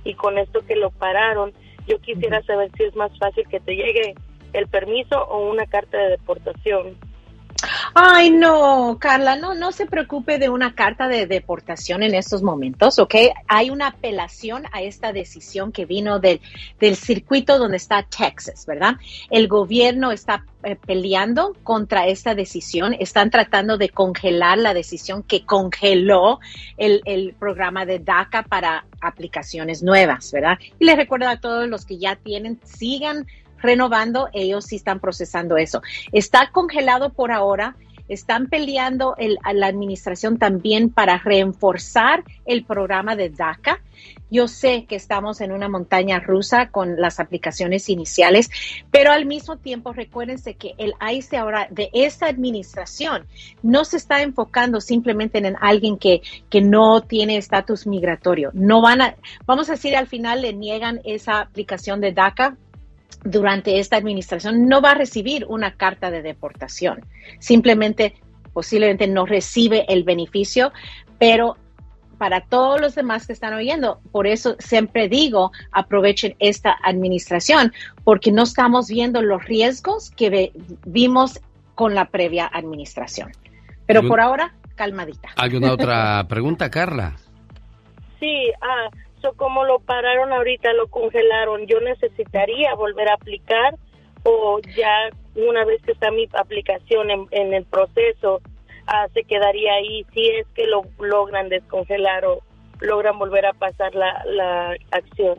[0.05, 1.55] Y con esto que lo pararon,
[1.86, 4.15] yo quisiera saber si es más fácil que te llegue
[4.53, 6.99] el permiso o una carta de deportación.
[7.94, 12.98] Ay, no, Carla, no, no se preocupe de una carta de deportación en estos momentos,
[12.98, 13.14] ¿ok?
[13.48, 16.40] Hay una apelación a esta decisión que vino del,
[16.80, 18.94] del circuito donde está Texas, ¿verdad?
[19.30, 25.44] El gobierno está eh, peleando contra esta decisión, están tratando de congelar la decisión que
[25.44, 26.40] congeló
[26.76, 30.59] el, el programa de DACA para aplicaciones nuevas, ¿verdad?
[30.78, 33.26] Y les recuerdo a todos los que ya tienen, sigan
[33.62, 35.82] renovando, ellos sí están procesando eso.
[36.12, 37.76] Está congelado por ahora.
[38.09, 43.80] Están peleando el, la administración también para reforzar el programa de DACA.
[44.30, 48.51] Yo sé que estamos en una montaña rusa con las aplicaciones iniciales,
[48.90, 53.26] pero al mismo tiempo recuérdense que el ICE ahora de esta administración
[53.62, 58.51] no se está enfocando simplemente en alguien que, que no tiene estatus migratorio.
[58.52, 59.16] No van a,
[59.47, 62.56] vamos a decir, al final le niegan esa aplicación de DACA
[63.24, 67.05] durante esta administración no va a recibir una carta de deportación.
[67.39, 68.14] Simplemente,
[68.52, 70.72] posiblemente no recibe el beneficio,
[71.18, 71.56] pero
[72.18, 77.72] para todos los demás que están oyendo, por eso siempre digo, aprovechen esta administración,
[78.05, 80.52] porque no estamos viendo los riesgos que
[80.86, 81.40] vimos
[81.74, 83.32] con la previa administración.
[83.86, 85.30] Pero por ahora, calmadita.
[85.36, 87.16] ¿Hay una otra pregunta, Carla?
[88.20, 88.89] Sí, ah,
[89.36, 93.77] como lo pararon ahorita, lo congelaron, yo necesitaría volver a aplicar
[94.24, 98.40] o ya una vez que está mi aplicación en, el proceso,
[98.86, 102.40] ah, se quedaría ahí si es que lo logran descongelar o
[102.81, 105.39] logran volver a pasar la, la acción.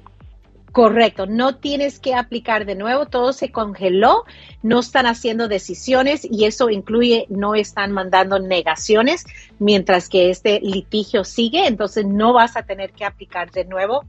[0.74, 4.24] Correcto, no tienes que aplicar de nuevo, todo se congeló,
[4.64, 9.24] no están haciendo decisiones y eso incluye no están mandando negaciones
[9.60, 14.04] mientras que este litigio sigue, entonces no vas a tener que aplicar de nuevo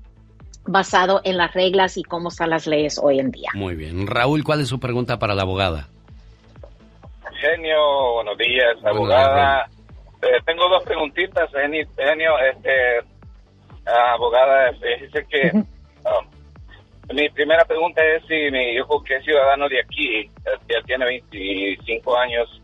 [0.65, 3.51] basado en las reglas y cómo están las leyes hoy en día.
[3.53, 4.07] Muy bien.
[4.07, 5.89] Raúl, ¿cuál es su pregunta para la abogada?
[7.43, 9.69] Genio, buenos días, abogada.
[10.23, 12.39] Eh, tengo dos preguntitas, Genio.
[12.39, 13.07] Este,
[13.85, 15.53] abogada, dice que...
[17.13, 20.31] Mi primera pregunta es si mi hijo, que es ciudadano de aquí,
[20.69, 22.63] ya tiene 25 años,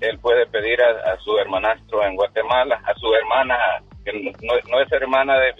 [0.00, 3.56] él puede pedir a, su hermanastro en Guatemala, a su hermana,
[4.04, 4.12] que
[4.42, 5.54] no, es hermana de,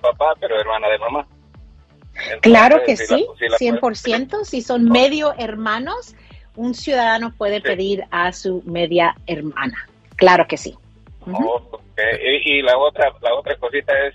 [0.00, 1.26] papá, pero hermana de mamá.
[2.40, 4.44] Claro que si la- sí, si la- 100%.
[4.44, 6.14] Si son medio hermanos,
[6.56, 9.76] un ciudadano puede pedir a su media hermana.
[10.16, 10.74] Claro que sí.
[11.26, 11.80] Oh,
[12.22, 14.14] y, y la otra la otra cosita es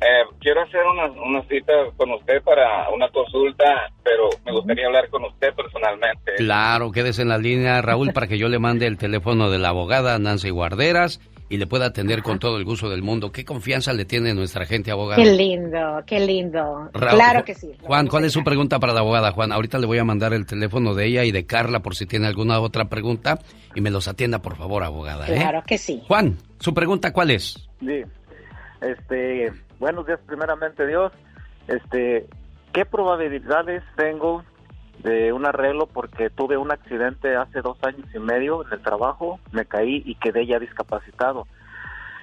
[0.00, 3.64] eh, quiero hacer una, una cita con usted para una consulta
[4.02, 8.38] pero me gustaría hablar con usted personalmente Claro, quédese en la línea, Raúl, para que
[8.38, 11.20] yo le mande el teléfono de la abogada Nancy Guarderas
[11.50, 13.32] y le pueda atender con todo el gusto del mundo.
[13.32, 15.20] ¿Qué confianza le tiene nuestra gente abogada?
[15.20, 16.88] Qué lindo, qué lindo.
[16.92, 17.72] Raúl, claro que sí.
[17.82, 19.50] Juan, ¿cuál es su pregunta para la abogada, Juan?
[19.50, 22.28] Ahorita le voy a mandar el teléfono de ella y de Carla por si tiene
[22.28, 23.40] alguna otra pregunta
[23.74, 25.26] y me los atienda, por favor, abogada.
[25.26, 25.34] ¿eh?
[25.34, 26.00] Claro que sí.
[26.06, 27.68] Juan, ¿su pregunta cuál es?
[27.80, 28.02] Sí.
[28.80, 31.10] Este, buenos días primeramente Dios.
[31.66, 32.26] Este,
[32.72, 34.44] ¿qué probabilidades tengo
[35.02, 39.40] de un arreglo porque tuve un accidente hace dos años y medio en el trabajo,
[39.52, 41.46] me caí y quedé ya discapacitado.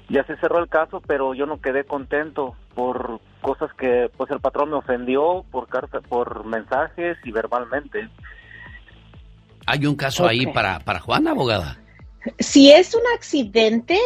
[0.09, 4.39] Ya se cerró el caso, pero yo no quedé contento por cosas que pues el
[4.39, 8.07] patrón me ofendió por carta, por mensajes y verbalmente.
[9.65, 11.77] ¿Hay un caso ahí para, para Juan, abogada?
[12.39, 13.99] Si es un accidente,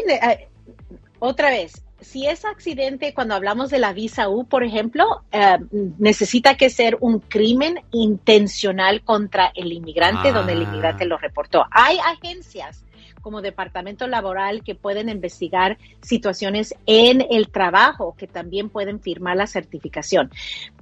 [1.20, 5.58] otra vez, si es accidente cuando hablamos de la visa U, por ejemplo, eh,
[6.00, 10.32] necesita que ser un crimen intencional contra el inmigrante Ah.
[10.34, 11.66] donde el inmigrante lo reportó.
[11.72, 12.84] Hay agencias
[13.22, 19.46] como Departamento Laboral que pueden investigar situaciones en el trabajo, que también pueden firmar la
[19.46, 20.32] certificación,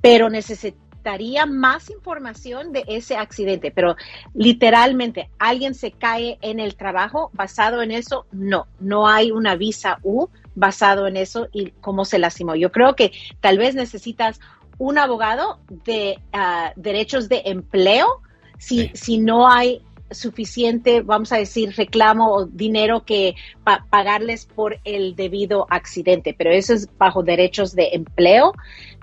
[0.02, 3.96] pero necesitaría más información de ese accidente, pero
[4.34, 10.00] literalmente alguien se cae en el trabajo basado en eso, no, no hay una visa
[10.04, 12.56] U basado en eso y cómo se lastimó.
[12.56, 13.12] Yo creo que
[13.42, 14.40] tal vez necesitas
[14.78, 18.22] un abogado de ah, derechos de empleo
[18.58, 24.80] si, si no hay suficiente, vamos a decir, reclamo o dinero que pa- pagarles por
[24.84, 28.54] el debido accidente, pero eso es bajo derechos de empleo,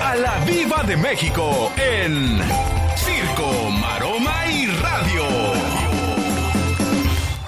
[0.04, 2.40] a la Viva de México en
[2.96, 5.24] Circo, Maroma y Radio.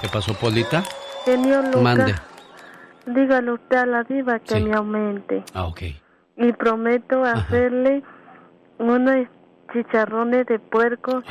[0.01, 0.83] ¿Qué pasó, Polita?
[1.25, 2.13] Genio Lucas, Mande.
[3.07, 5.43] dígale usted a la diva que me aumente.
[5.55, 5.81] Ah, ok.
[6.37, 8.03] Y prometo hacerle
[8.77, 9.25] unos
[9.73, 11.23] chicharrones de puerco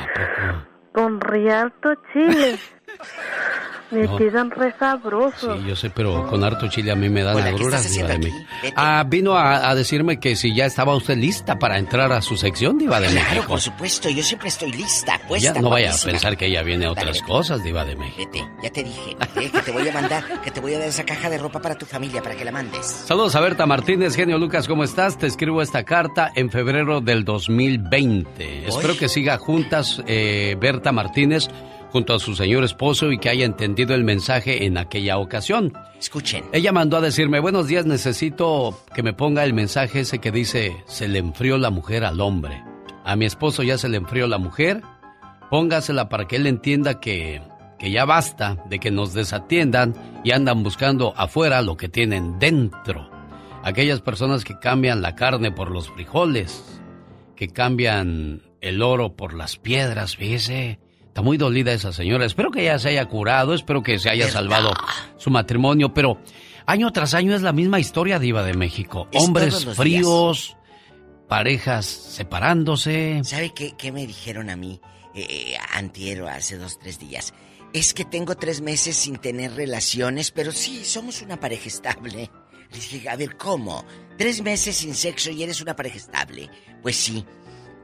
[0.93, 2.59] con rialto chile.
[3.91, 4.17] me No.
[4.17, 5.59] quedan re sabrosos.
[5.59, 7.93] Sí, yo sé, pero con harto chile a mí me dan Hola, ¿qué agruras.
[7.93, 8.31] Diva de.
[8.75, 12.37] Ah, vino a, a decirme que si ya estaba usted lista para entrar a su
[12.37, 13.47] sección, Diva de Claro, México.
[13.47, 16.85] por supuesto, yo siempre estoy lista, puesta, ya no vaya a pensar que ella viene
[16.85, 18.17] a otras Dale, cosas, Diva de México.
[18.31, 20.87] Vete, ya te dije, eh, que te voy a mandar, que te voy a dar
[20.89, 22.85] esa caja de ropa para tu familia, para que la mandes.
[22.85, 25.17] Saludos a Berta Martínez, genio Lucas, ¿cómo estás?
[25.17, 28.67] Te escribo esta carta en febrero del 2020.
[28.67, 31.47] Espero que siga juntas eh, Berta Martínez
[31.91, 35.73] junto a su señor esposo y que haya entendido el mensaje en aquella ocasión.
[35.99, 36.45] Escuchen.
[36.51, 40.75] Ella mandó a decirme, buenos días, necesito que me ponga el mensaje ese que dice,
[40.85, 42.63] se le enfrió la mujer al hombre.
[43.03, 44.81] A mi esposo ya se le enfrió la mujer,
[45.49, 47.41] póngasela para que él entienda que,
[47.79, 53.09] que ya basta de que nos desatiendan y andan buscando afuera lo que tienen dentro.
[53.63, 56.81] Aquellas personas que cambian la carne por los frijoles,
[57.35, 60.79] que cambian el oro por las piedras, fíjese.
[61.17, 62.27] Está muy dolida esa señora.
[62.27, 64.71] Espero que ella se haya curado, espero que se haya salvado
[65.17, 66.21] su matrimonio, pero
[66.67, 69.07] año tras año es la misma historia, Diva de México.
[69.11, 70.57] Es Hombres fríos,
[71.27, 73.21] parejas separándose.
[73.23, 74.79] ¿Sabe qué, qué me dijeron a mí
[75.15, 77.33] eh, antier o hace dos, tres días?
[77.73, 82.29] Es que tengo tres meses sin tener relaciones, pero sí, somos una pareja estable.
[82.71, 83.83] Les dije, a ver, ¿cómo?
[84.19, 86.47] ¿Tres meses sin sexo y eres una pareja estable?
[86.83, 87.25] Pues sí,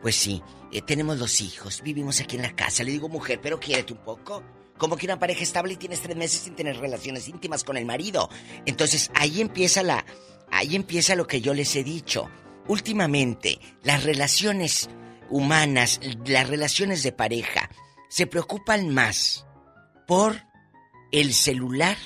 [0.03, 0.43] pues sí.
[0.73, 2.83] eh, tenemos dos hijos, vivimos aquí en la casa.
[2.83, 4.43] Le digo, mujer, pero quiérete un poco.
[4.77, 7.85] Como que una pareja estable y tienes tres meses sin tener relaciones íntimas con el
[7.85, 8.29] marido.
[8.65, 10.05] Entonces, ahí empieza la...
[10.51, 12.29] Ahí empieza lo que yo les he dicho.
[12.67, 14.89] Últimamente, las relaciones
[15.29, 17.69] humanas, las relaciones de pareja,
[18.09, 19.45] se preocupan más
[20.05, 20.43] por
[21.13, 21.97] el celular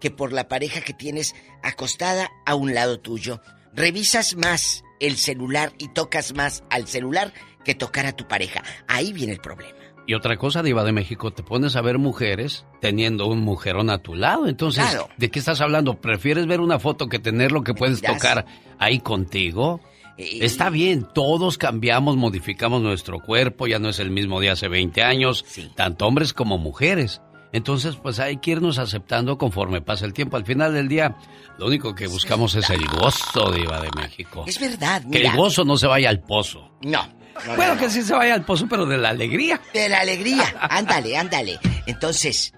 [0.00, 3.40] que por la pareja que tienes acostada a un lado tuyo.
[3.74, 7.32] Revisas más el celular y tocas más al celular
[7.64, 8.62] que tocar a tu pareja.
[8.88, 9.78] Ahí viene el problema.
[10.04, 13.98] Y otra cosa, Diva de México, te pones a ver mujeres teniendo un mujerón a
[13.98, 14.48] tu lado.
[14.48, 15.08] Entonces, Claro.
[15.16, 16.00] ¿de qué estás hablando?
[16.00, 18.46] ¿Prefieres ver una foto que tener lo que puedes tocar
[18.78, 19.80] ahí contigo?
[20.18, 25.02] Está bien, todos cambiamos, modificamos nuestro cuerpo, ya no es el mismo de hace 20
[25.02, 27.22] años, tanto hombres como mujeres.
[27.52, 30.36] Entonces, pues hay que irnos aceptando conforme pasa el tiempo.
[30.36, 31.16] Al final del día,
[31.58, 34.44] lo único que buscamos es el gozo, Diva de México.
[34.46, 35.30] Es verdad, Que mira.
[35.32, 36.70] el gozo no se vaya al pozo.
[36.80, 37.06] No.
[37.46, 39.60] no, Bueno, no, que sí se vaya al pozo, pero de la alegría.
[39.74, 40.44] De la alegría.
[40.60, 41.58] Ándale, ándale.
[41.86, 42.54] Entonces,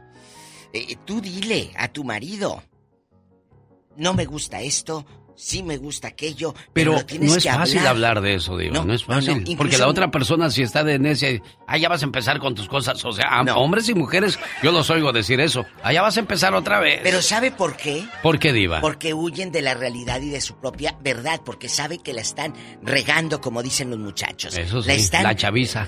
[0.72, 2.62] eh, tú dile a tu marido,
[3.96, 5.04] no me gusta esto,
[5.36, 7.86] sí me gusta aquello, pero, no es fácil hablar.
[7.88, 8.74] hablar de eso, Diva.
[8.74, 9.36] No, No, es no, no, fácil.
[9.38, 12.38] incluso- porque la otra persona, si está de necia, y, ah, ya vas a empezar
[12.38, 13.04] con tus cosas.
[13.04, 15.64] O sea, hombres y mujeres, yo los oigo decir eso.
[15.82, 17.00] Allá vas a empezar otra vez.
[17.02, 18.06] Pero ¿sabe por qué?
[18.22, 18.80] ¿Por qué, Diva?
[18.80, 22.54] Porque huyen de la realidad y de su propia verdad, porque sabe que la están
[22.82, 24.56] regando, como dicen los muchachos.
[24.56, 25.86] Eso sí, la están la chaviza.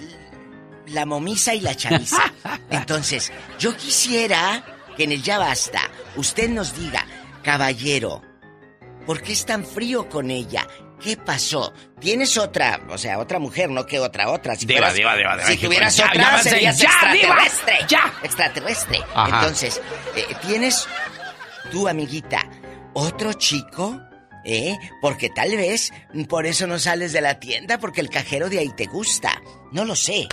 [0.89, 2.33] la momisa y la chaviza.
[2.71, 4.65] Entonces, yo quisiera
[4.97, 5.83] que en el Ya Basta
[6.17, 7.05] usted nos diga,
[7.43, 8.23] caballero,
[9.07, 10.67] ¿por qué es tan frío con ella?
[11.01, 11.73] ¿Qué pasó?
[12.01, 14.57] ¿Tienes otra, o sea, otra mujer, no que otra, otra?
[14.57, 17.13] Si Diva, fueras- diva, diva Si tuvieras ya, otra, ya serías ya, diva,
[17.45, 17.79] extraterrestre.
[17.89, 18.15] ya.
[18.23, 19.03] Extraterrestre.
[19.15, 19.37] Ajá.
[19.41, 19.81] Entonces,
[20.17, 20.87] eh, ¿tienes
[21.71, 22.49] tú, amiguita,
[22.95, 24.01] otro chico?
[24.49, 24.77] ¿Eh?
[25.03, 25.93] Porque tal vez
[26.29, 29.43] por eso no sales de la tienda, porque el cajero de ahí te gusta.
[29.73, 30.29] No lo sé.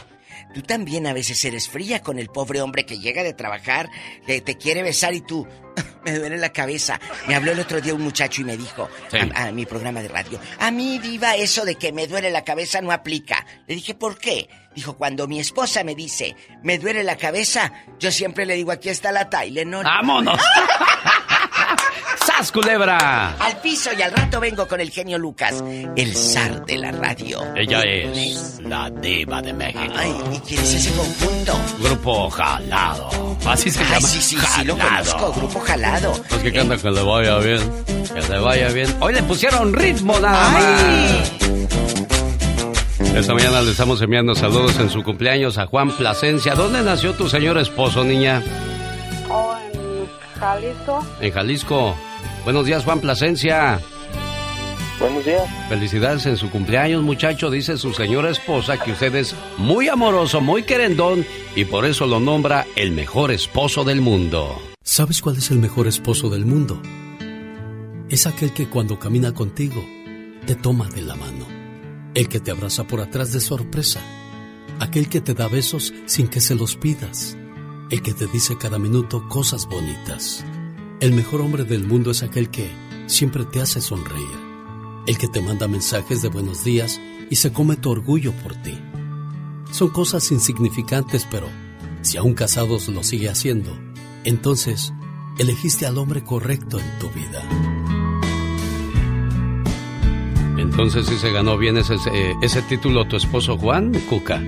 [0.53, 3.89] Tú también a veces eres fría con el pobre hombre que llega de trabajar,
[4.25, 5.47] que te quiere besar y tú,
[6.05, 6.99] me duele la cabeza.
[7.27, 9.17] Me habló el otro día un muchacho y me dijo, Sí.
[9.33, 12.43] a, a mi programa de radio, a mí, diva, eso de que me duele la
[12.43, 13.45] cabeza no aplica.
[13.67, 14.47] Le dije, ¿por qué?
[14.75, 18.89] Dijo, cuando mi esposa me dice, me duele la cabeza, yo siempre le digo, aquí
[18.89, 19.83] está la Tylenol.
[19.83, 20.39] ¡Vámonos!
[22.37, 23.35] ¡Sas, culebra!
[23.39, 25.63] Al piso y al rato vengo con el genio Lucas,
[25.95, 27.39] el zar de la radio.
[27.55, 29.93] Ella es la diva de México.
[29.95, 31.59] Ay, ¿y quién es ese conjunto?
[31.79, 33.09] Grupo Jalado.
[33.45, 34.07] Así se Ay, llama.
[34.07, 35.11] sí, sí, sí, lo Jalado.
[35.17, 36.13] conozco, Grupo Jalado.
[36.31, 37.59] Los que cantan que le vaya bien.
[38.13, 38.95] Que le vaya bien.
[38.99, 41.31] Hoy le pusieron ritmo nada más.
[43.15, 46.55] Esta mañana le estamos enviando saludos en su cumpleaños a Juan Plasencia.
[46.55, 48.41] ¿Dónde nació tu señor esposo, niña?
[49.29, 51.05] Oh, en Jalisco.
[51.21, 51.95] En Jalisco.
[52.43, 53.79] Buenos días, Juan Plasencia.
[54.99, 55.43] Buenos días.
[55.69, 57.49] Felicidades en su cumpleaños, muchacho.
[57.49, 61.25] Dice su señora esposa que usted es muy amoroso, muy querendón
[61.55, 64.61] y por eso lo nombra el mejor esposo del mundo.
[64.83, 66.81] ¿Sabes cuál es el mejor esposo del mundo?
[68.09, 69.83] Es aquel que cuando camina contigo
[70.45, 71.47] te toma de la mano.
[72.13, 74.01] El que te abraza por atrás de sorpresa.
[74.79, 77.37] Aquel que te da besos sin que se los pidas.
[77.89, 80.45] El que te dice cada minuto cosas bonitas.
[81.03, 82.71] El mejor hombre del mundo es aquel que
[83.07, 84.39] siempre te hace sonreír.
[85.05, 88.79] El que te manda mensajes de buenos días y se come tu orgullo por ti.
[89.69, 91.47] Son cosas insignificantes, pero
[92.03, 93.77] si aún casados lo sigue haciendo,
[94.23, 94.93] entonces
[95.37, 97.43] elegiste al hombre correcto en tu vida.
[100.57, 104.41] Entonces sí se ganó bien ese, ese, ese título tu esposo Juan Cuca.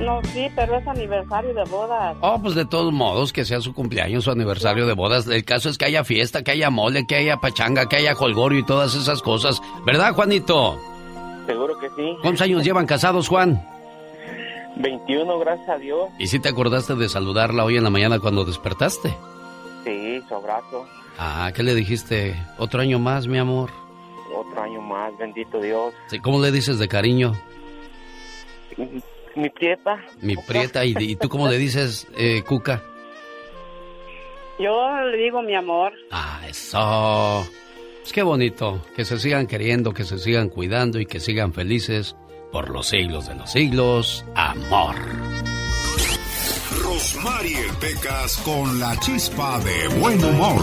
[0.00, 2.16] No, sí, pero es aniversario de bodas.
[2.20, 5.26] Oh, pues de todos modos, que sea su cumpleaños, su aniversario de bodas.
[5.26, 8.60] El caso es que haya fiesta, que haya mole, que haya pachanga, que haya holgorio
[8.60, 9.60] y todas esas cosas.
[9.84, 10.78] ¿Verdad, Juanito?
[11.46, 12.16] Seguro que sí.
[12.22, 13.60] ¿Cuántos años llevan casados, Juan?
[14.76, 16.08] 21, gracias a Dios.
[16.18, 19.16] ¿Y si te acordaste de saludarla hoy en la mañana cuando despertaste?
[19.84, 20.86] Sí, su abrazo.
[21.18, 22.36] Ah, ¿qué le dijiste?
[22.58, 23.70] Otro año más, mi amor.
[24.32, 25.92] Otro año más, bendito Dios.
[26.06, 27.32] Sí, ¿Cómo le dices de cariño?
[29.38, 30.04] Mi prieta.
[30.20, 30.84] Mi prieta.
[30.84, 32.82] ¿Y, y tú cómo le dices, eh, Cuca?
[34.58, 35.92] Yo le digo mi amor.
[36.10, 37.46] Ah, eso.
[38.00, 38.82] Pues qué bonito.
[38.96, 42.16] Que se sigan queriendo, que se sigan cuidando y que sigan felices
[42.50, 44.24] por los siglos de los siglos.
[44.34, 44.96] Amor.
[46.82, 50.62] Rosmarie Pecas con la chispa de buen humor.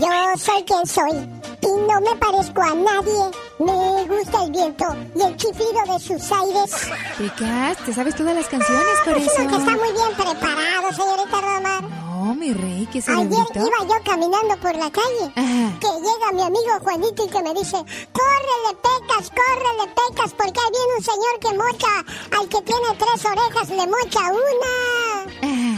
[0.00, 3.30] Yo soy quien soy y no me parezco a nadie.
[3.58, 4.84] Me gusta el viento
[5.14, 6.70] y el chiflido de sus aires.
[7.18, 9.36] Pecas, te sabes todas las canciones por Sino eso.
[9.48, 11.82] que está muy bien preparado, señorita Romar.
[11.82, 13.58] No, mi rey, ¿qué Ayer cerebrito?
[13.58, 15.32] iba yo caminando por la calle.
[15.80, 17.76] Que llega mi amigo Juanito y que me dice:
[18.12, 20.32] ¡Córrele, pecas, córrele, pecas!
[20.32, 25.76] Porque ahí viene un señor que mocha al que tiene tres orejas, le mocha una.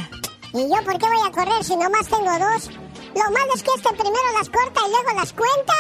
[0.54, 2.70] ¿Y yo por qué voy a correr si nomás tengo dos?
[3.18, 5.74] Lo malo es que este primero las corta y luego las cuenta.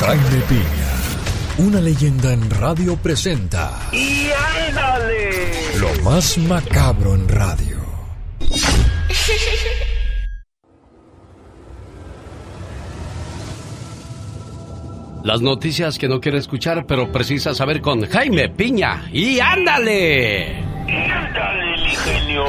[0.00, 4.30] Jaime Piña, una leyenda en radio presenta ¡Y
[4.68, 5.78] ándale!
[5.78, 7.78] lo más macabro en radio.
[15.22, 19.08] Las noticias que no quiere escuchar, pero precisa saber con Jaime Piña.
[19.12, 20.69] ¡Y ándale!
[20.90, 22.44] ¡Y ándale, mi genio.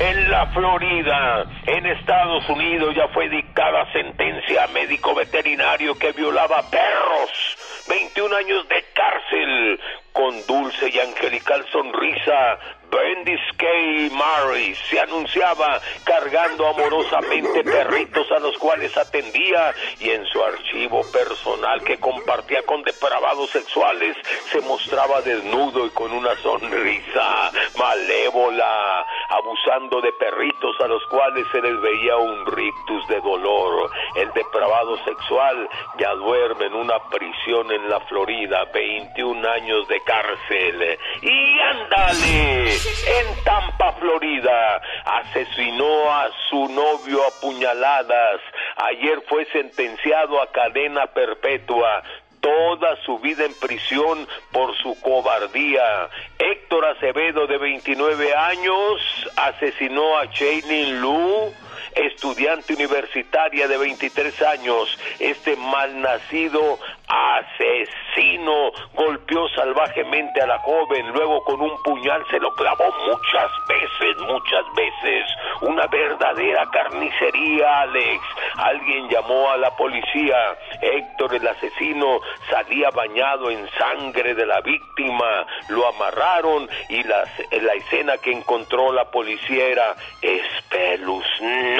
[0.00, 6.68] En la Florida, en Estados Unidos, ya fue dictada sentencia a médico veterinario que violaba
[6.68, 7.56] perros.
[7.88, 9.80] 21 años de cárcel.
[10.16, 12.58] Con dulce y angelical sonrisa,
[12.90, 13.66] Bendis K.
[14.12, 21.82] Murray se anunciaba cargando amorosamente perritos a los cuales atendía y en su archivo personal
[21.82, 24.16] que compartía con depravados sexuales
[24.50, 31.60] se mostraba desnudo y con una sonrisa malévola, abusando de perritos a los cuales se
[31.60, 33.90] les veía un rictus de dolor.
[34.14, 35.68] El depravado sexual
[35.98, 40.98] ya duerme en una prisión en la Florida, 21 años de cárcel.
[41.20, 48.40] Y ándale, en Tampa, Florida, asesinó a su novio a puñaladas.
[48.76, 52.02] Ayer fue sentenciado a cadena perpetua
[52.40, 56.08] toda su vida en prisión por su cobardía.
[56.38, 59.00] Héctor Acevedo, de 29 años,
[59.36, 61.52] asesinó a Chaylin Lu,
[61.94, 64.98] estudiante universitaria de 23 años.
[65.18, 66.78] Este malnacido
[67.08, 74.16] asesino golpeó salvajemente a la joven, luego con un puñal se lo clavó muchas veces,
[74.26, 75.24] muchas veces.
[75.62, 78.22] Una verdadera carnicería, Alex.
[78.56, 80.36] Alguien llamó a la policía.
[80.80, 82.20] Héctor, el asesino,
[82.50, 85.46] salía bañado en sangre de la víctima.
[85.68, 91.75] Lo amarraron y la, la escena que encontró la policía era espeluznante.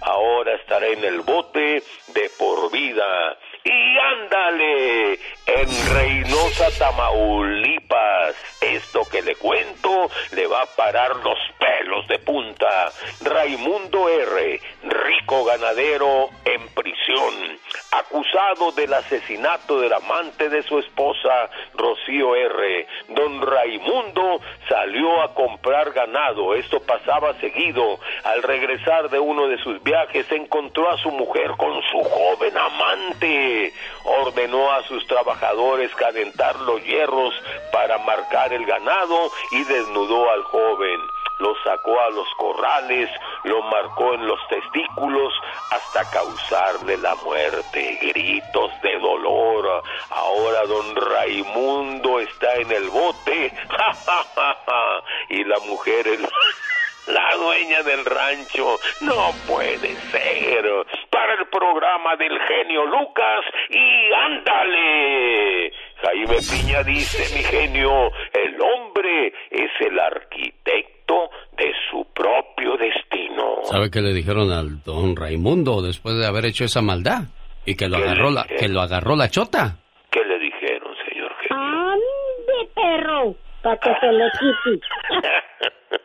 [0.00, 3.36] Ahora estará en el bote de por vida.
[3.64, 5.12] Y ándale,
[5.46, 12.90] en Reynosa, Tamaulipas, esto que le cuento le va a parar los pelos de punta.
[13.20, 17.58] Raimundo R., rico ganadero, en prisión,
[17.90, 22.86] acusado del asesinato del amante de su esposa, Rocío R.
[23.08, 27.98] Don Raimundo salió a comprar ganado, esto pasaba seguido.
[28.24, 33.72] Al regresar de uno de sus viajes encontró a su mujer con su joven amante
[34.04, 37.34] ordenó a sus trabajadores calentar los hierros
[37.72, 41.00] para marcar el ganado y desnudó al joven.
[41.38, 43.10] Lo sacó a los corrales,
[43.44, 45.32] lo marcó en los testículos
[45.70, 47.98] hasta causarle la muerte.
[48.02, 49.82] Gritos de dolor.
[50.10, 53.52] Ahora don Raimundo está en el bote.
[55.28, 56.06] y la mujer
[57.08, 58.78] la dueña del rancho.
[59.00, 60.86] No puede ser.
[61.10, 65.72] Para el programa del genio Lucas y ándale.
[66.02, 73.64] Jaime Piña dice, mi genio, el hombre es el arquitecto de su propio destino.
[73.64, 77.22] ¿Sabe qué le dijeron al don Raimundo después de haber hecho esa maldad?
[77.64, 79.76] Y que lo agarró la, que lo agarró la chota.
[80.10, 81.62] ¿Qué le dijeron, señor genio?
[81.62, 83.34] ¡Ande, perro!
[83.62, 84.86] Para que se le quite.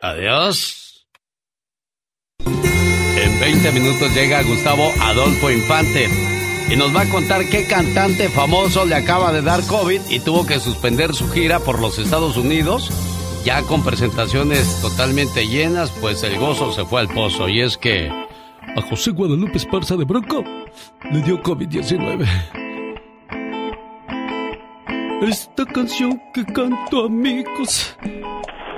[0.02, 1.06] Adiós.
[2.44, 6.33] En 20 minutos llega Gustavo Adolfo Infante
[6.70, 10.46] y nos va a contar qué cantante famoso le acaba de dar COVID y tuvo
[10.46, 12.90] que suspender su gira por los Estados Unidos.
[13.44, 17.48] Ya con presentaciones totalmente llenas, pues el gozo se fue al pozo.
[17.48, 20.42] Y es que a José Guadalupe Esparza de Bronco
[21.10, 22.26] le dio COVID-19.
[25.28, 27.96] Esta canción que canto, amigos,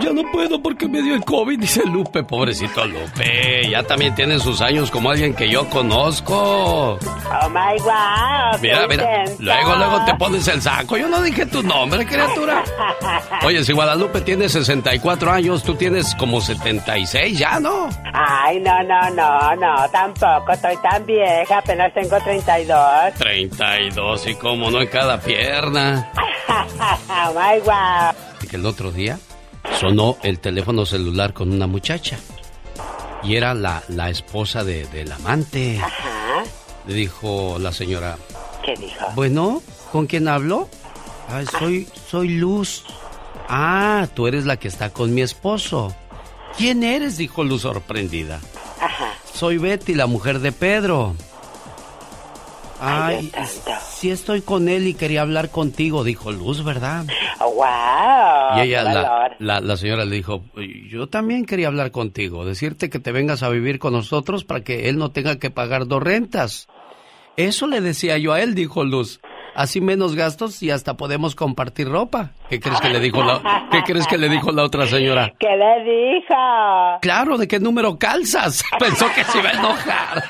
[0.00, 2.22] ya no puedo porque me dio el COVID, dice Lupe.
[2.22, 3.68] Pobrecito Lupe.
[3.70, 6.98] Ya también tiene sus años como alguien que yo conozco.
[6.98, 8.60] Oh my God.
[8.60, 9.24] Mira, mira.
[9.38, 10.96] Luego, luego te pones el saco.
[10.96, 12.62] Yo no dije tu nombre, criatura.
[13.44, 17.88] Oye, si Guadalupe tiene 64 años, tú tienes como 76 ya, ¿no?
[18.12, 19.88] Ay, no, no, no, no.
[19.90, 21.58] Tampoco estoy tan vieja.
[21.58, 23.14] Apenas tengo 32.
[23.18, 26.10] 32, y como no en cada pierna.
[26.48, 28.14] oh my God.
[28.42, 29.18] Y que el otro día
[29.80, 32.18] sonó el teléfono celular con una muchacha.
[33.22, 35.78] Y era la, la esposa de, del amante.
[35.82, 36.44] Ajá.
[36.86, 38.16] Le dijo la señora.
[38.64, 39.06] ¿Qué dijo?
[39.14, 39.62] Bueno,
[39.92, 40.68] ¿con quién hablo?
[41.28, 42.84] Ay, soy, soy Luz.
[43.48, 45.94] Ah, tú eres la que está con mi esposo.
[46.56, 47.16] ¿Quién eres?
[47.16, 48.40] dijo Luz sorprendida.
[48.80, 49.12] Ajá.
[49.32, 51.14] Soy Betty, la mujer de Pedro.
[52.80, 53.32] Ay,
[53.88, 57.06] sí estoy con él y quería hablar contigo, dijo Luz, ¿verdad?
[57.40, 58.58] wow.
[58.58, 60.44] Y ella, la, la, la, señora le dijo,
[60.88, 64.88] yo también quería hablar contigo, decirte que te vengas a vivir con nosotros para que
[64.88, 66.68] él no tenga que pagar dos rentas.
[67.36, 69.20] Eso le decía yo a él, dijo Luz.
[69.56, 72.32] Así menos gastos y hasta podemos compartir ropa.
[72.50, 75.32] ¿Qué crees que le dijo la, ¿qué crees que le dijo la otra señora?
[75.40, 76.34] ¿Qué le dijo?
[77.00, 78.62] Claro, ¿de qué número calzas?
[78.78, 80.24] Pensó que se iba a enojar.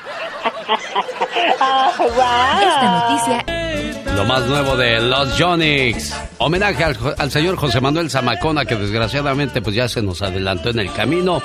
[1.59, 2.67] Oh, wow.
[2.67, 6.15] Esta noticia Lo más nuevo de Los Jonix.
[6.37, 10.93] Homenaje al, señor José Manuel Zamacona, que desgraciadamente pues ya se nos adelantó en el
[10.93, 11.41] camino,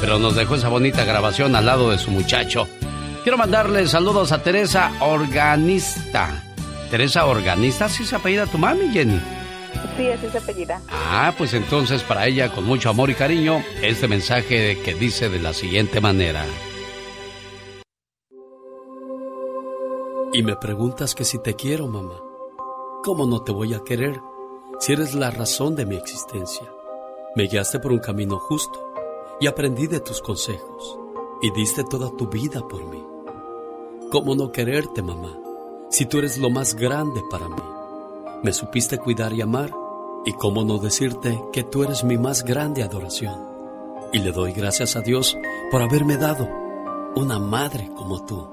[0.00, 2.66] pero nos dejó esa bonita grabación al lado de su muchacho.
[3.24, 6.45] Quiero mandarle saludos a Teresa Organista.
[6.90, 9.20] Teresa Organista, ¿sí se apellida tu mami, Jenny?
[9.96, 10.80] Sí, así se apellida.
[10.90, 15.40] Ah, pues entonces para ella, con mucho amor y cariño, este mensaje que dice de
[15.40, 16.44] la siguiente manera.
[20.32, 22.20] Y me preguntas que si te quiero, mamá.
[23.02, 24.20] ¿Cómo no te voy a querer
[24.80, 26.66] si eres la razón de mi existencia?
[27.34, 28.92] Me guiaste por un camino justo
[29.40, 30.98] y aprendí de tus consejos
[31.40, 33.02] y diste toda tu vida por mí.
[34.10, 35.38] ¿Cómo no quererte, mamá,
[35.88, 37.62] si tú eres lo más grande para mí?
[38.42, 39.70] Me supiste cuidar y amar
[40.24, 43.34] y cómo no decirte que tú eres mi más grande adoración.
[44.12, 45.36] Y le doy gracias a Dios
[45.70, 46.48] por haberme dado
[47.14, 48.48] una madre como tú.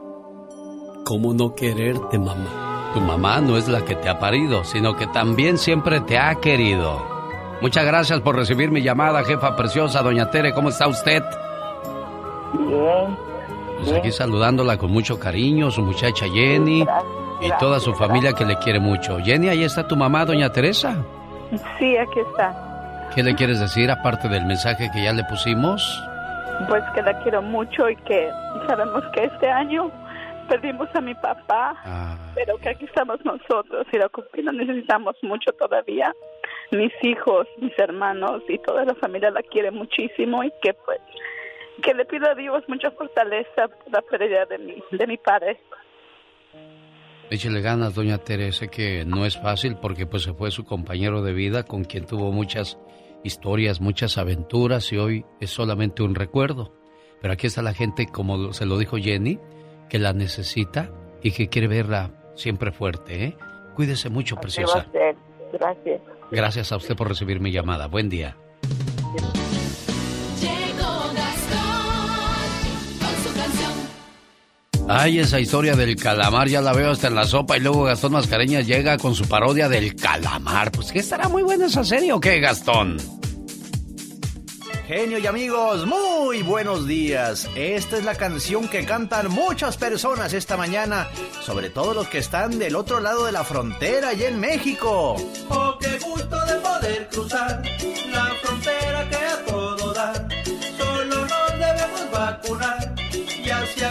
[1.05, 2.91] ¿Cómo no quererte, mamá?
[2.93, 6.35] Tu mamá no es la que te ha parido, sino que también siempre te ha
[6.35, 7.01] querido.
[7.61, 10.53] Muchas gracias por recibir mi llamada, jefa preciosa, doña Tere.
[10.53, 11.23] ¿Cómo está usted?
[12.53, 13.17] Bien.
[13.79, 16.85] Pues aquí saludándola con mucho cariño, su muchacha Jenny
[17.43, 19.17] y toda su familia que le quiere mucho.
[19.19, 20.95] Jenny, ahí está tu mamá, doña Teresa.
[21.77, 23.09] Sí, aquí está.
[23.13, 26.03] ¿Qué le quieres decir aparte del mensaje que ya le pusimos?
[26.67, 28.29] Pues que la quiero mucho y que
[28.67, 29.91] sabemos que este año
[30.47, 32.17] perdimos a mi papá, ah.
[32.35, 36.13] pero que aquí estamos nosotros y la copina necesitamos mucho todavía.
[36.71, 40.99] Mis hijos, mis hermanos y toda la familia la quiere muchísimo y que pues
[41.81, 45.59] que le pido a Dios mucha fortaleza por la pérdida de mi, de mi padre.
[47.33, 51.33] Échele ganas, doña Teresa, que no es fácil porque pues se fue su compañero de
[51.33, 52.77] vida con quien tuvo muchas
[53.23, 56.75] historias, muchas aventuras y hoy es solamente un recuerdo.
[57.23, 59.39] Pero aquí está la gente, como se lo dijo Jenny,
[59.89, 60.91] que la necesita
[61.23, 63.23] y que quiere verla siempre fuerte.
[63.23, 63.37] ¿eh?
[63.73, 64.85] Cuídese mucho, preciosa.
[65.51, 66.01] Gracias.
[66.29, 67.87] Gracias a usted por recibir mi llamada.
[67.87, 68.37] Buen día.
[74.87, 78.11] Ay, esa historia del calamar ya la veo hasta en la sopa y luego Gastón
[78.13, 80.71] Mascareñas llega con su parodia del calamar.
[80.71, 82.97] Pues que estará muy buena esa serie o qué, Gastón?
[84.87, 87.49] Genio y amigos, muy buenos días.
[87.55, 91.07] Esta es la canción que cantan muchas personas esta mañana,
[91.41, 95.15] sobre todo los que están del otro lado de la frontera, allá en México.
[95.49, 97.63] Oh, qué gusto de poder cruzar
[98.11, 100.27] la frontera que a todo dar.
[100.77, 103.81] Solo nos debemos vacunar y así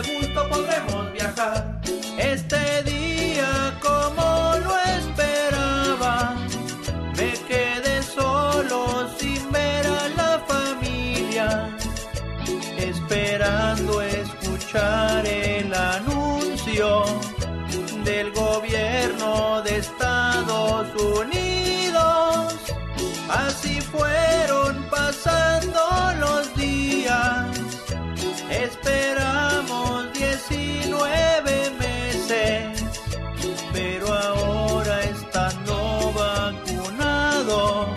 [23.32, 25.80] Así fueron pasando
[26.20, 27.46] los días.
[28.50, 32.84] Esperamos 19 meses,
[33.72, 37.88] pero ahora estando vacunados,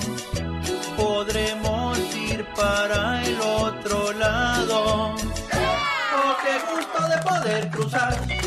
[0.96, 5.16] podremos ir para el otro lado.
[5.16, 8.45] Oh, qué gusto de poder cruzar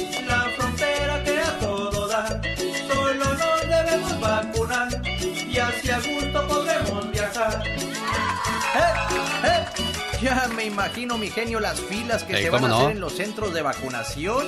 [10.23, 13.55] Ya me imagino, mi genio, las filas que se van a hacer en los centros
[13.55, 14.47] de vacunación.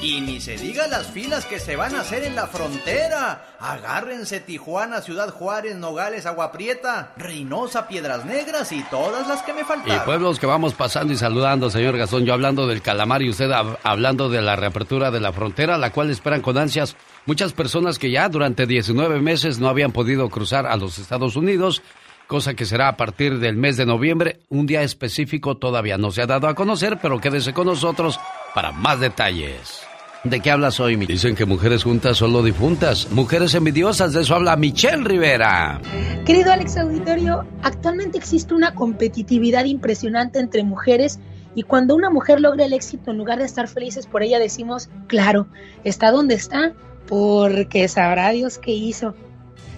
[0.00, 3.56] Y ni se diga las filas que se van a hacer en la frontera.
[3.58, 9.64] Agárrense Tijuana, Ciudad Juárez, Nogales, Agua Prieta, Reynosa, Piedras Negras y todas las que me
[9.64, 9.96] faltan.
[9.96, 12.26] Y pueblos que vamos pasando y saludando, señor Gastón.
[12.26, 13.50] Yo hablando del calamar y usted
[13.82, 18.10] hablando de la reapertura de la frontera, la cual esperan con ansias muchas personas que
[18.10, 21.82] ya durante 19 meses no habían podido cruzar a los Estados Unidos
[22.26, 24.40] cosa que será a partir del mes de noviembre.
[24.48, 28.18] Un día específico todavía no se ha dado a conocer, pero quédese con nosotros
[28.54, 29.82] para más detalles.
[30.24, 31.04] ¿De qué hablas hoy, mi?
[31.04, 33.10] Dicen que mujeres juntas solo difuntas.
[33.10, 35.82] Mujeres envidiosas, de eso habla Michelle Rivera.
[36.24, 41.20] Querido Alex Auditorio, actualmente existe una competitividad impresionante entre mujeres
[41.54, 44.88] y cuando una mujer logra el éxito, en lugar de estar felices por ella, decimos,
[45.06, 45.46] claro,
[45.84, 46.72] está donde está,
[47.06, 49.14] porque sabrá Dios qué hizo.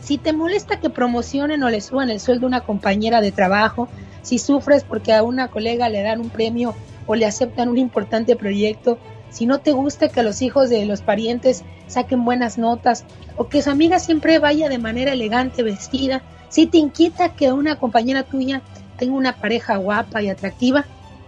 [0.07, 3.89] Si te molesta que promocionen o le suban el sueldo a una compañera de trabajo,
[4.23, 6.77] si sufres porque a una colega le dan un premio
[7.07, 8.99] o le aceptan un importante proyecto,
[9.31, 13.05] si no te gusta que los hijos de los parientes saquen buenas notas
[13.37, 17.75] o que su amiga siempre vaya de manera elegante vestida, si te inquieta que una
[17.75, 18.63] compañera tuya
[18.97, 20.85] tenga una pareja guapa y atractiva,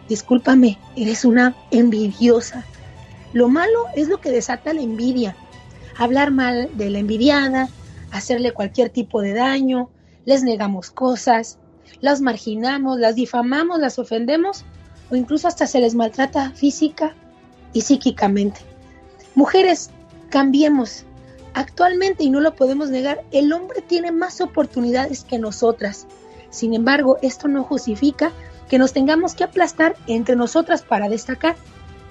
[0.08, 2.64] discúlpame, eres una envidiosa.
[3.32, 5.34] Lo malo es lo que desata la envidia
[5.98, 7.68] hablar mal de la envidiada,
[8.10, 9.90] hacerle cualquier tipo de daño,
[10.24, 11.58] les negamos cosas,
[12.00, 14.64] las marginamos, las difamamos, las ofendemos
[15.10, 17.14] o incluso hasta se les maltrata física
[17.72, 18.60] y psíquicamente.
[19.34, 19.90] Mujeres,
[20.30, 21.04] cambiemos.
[21.54, 26.06] Actualmente, y no lo podemos negar, el hombre tiene más oportunidades que nosotras.
[26.50, 28.32] Sin embargo, esto no justifica
[28.68, 31.56] que nos tengamos que aplastar entre nosotras para destacar.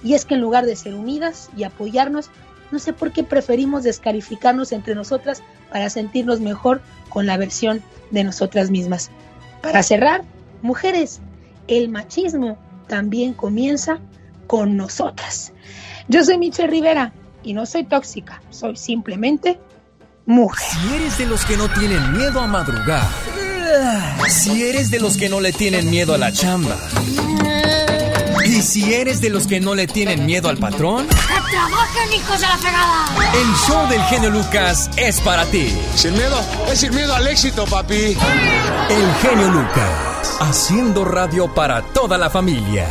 [0.03, 2.30] Y es que en lugar de ser unidas y apoyarnos,
[2.72, 7.81] no sé por qué preferimos descalificarnos entre nosotras para sentirnos mejor con la versión
[8.11, 9.10] de nosotras mismas.
[9.61, 10.23] Para cerrar,
[10.61, 11.19] mujeres,
[11.68, 12.57] el machismo
[12.88, 13.99] también comienza
[14.48, 15.53] con nosotras.
[16.07, 17.14] Yo soy Michelle Rivera
[17.44, 19.60] y no soy tóxica, soy simplemente
[20.26, 20.68] mujer.
[20.69, 23.07] Si eres de los que no tienen miedo a madrugar,
[24.30, 26.77] si eres de los que no le tienen miedo a la chamba,
[28.58, 32.42] y si eres de los que no le tienen miedo al patrón, ¡que trabajen, hijos
[32.42, 33.06] de la fregada!
[33.36, 35.72] El show del genio Lucas es para ti.
[35.94, 38.18] Sin miedo, es sin miedo al éxito, papi.
[38.90, 42.88] El genio Lucas, haciendo radio para toda la familia.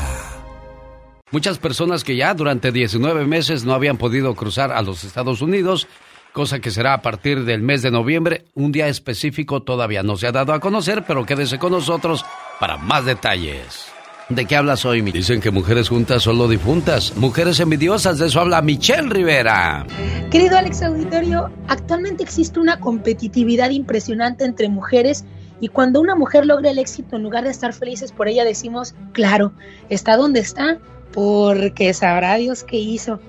[1.32, 5.88] Muchas personas que ya durante 19 meses no habían podido cruzar a los Estados Unidos,
[6.32, 10.28] cosa que será a partir del mes de noviembre, un día específico todavía no se
[10.28, 12.24] ha dado a conocer, pero quédese con nosotros
[12.60, 13.95] para más detalles.
[14.28, 15.12] ¿De qué hablas hoy, mi?
[15.12, 17.16] Dicen que mujeres juntas solo difuntas.
[17.16, 19.86] Mujeres envidiosas, de eso habla Michelle Rivera.
[20.32, 25.24] Querido Alex Auditorio, actualmente existe una competitividad impresionante entre mujeres
[25.60, 28.96] y cuando una mujer logra el éxito, en lugar de estar felices por ella, decimos,
[29.12, 29.52] claro,
[29.90, 30.78] está donde está,
[31.12, 33.20] porque sabrá Dios qué hizo.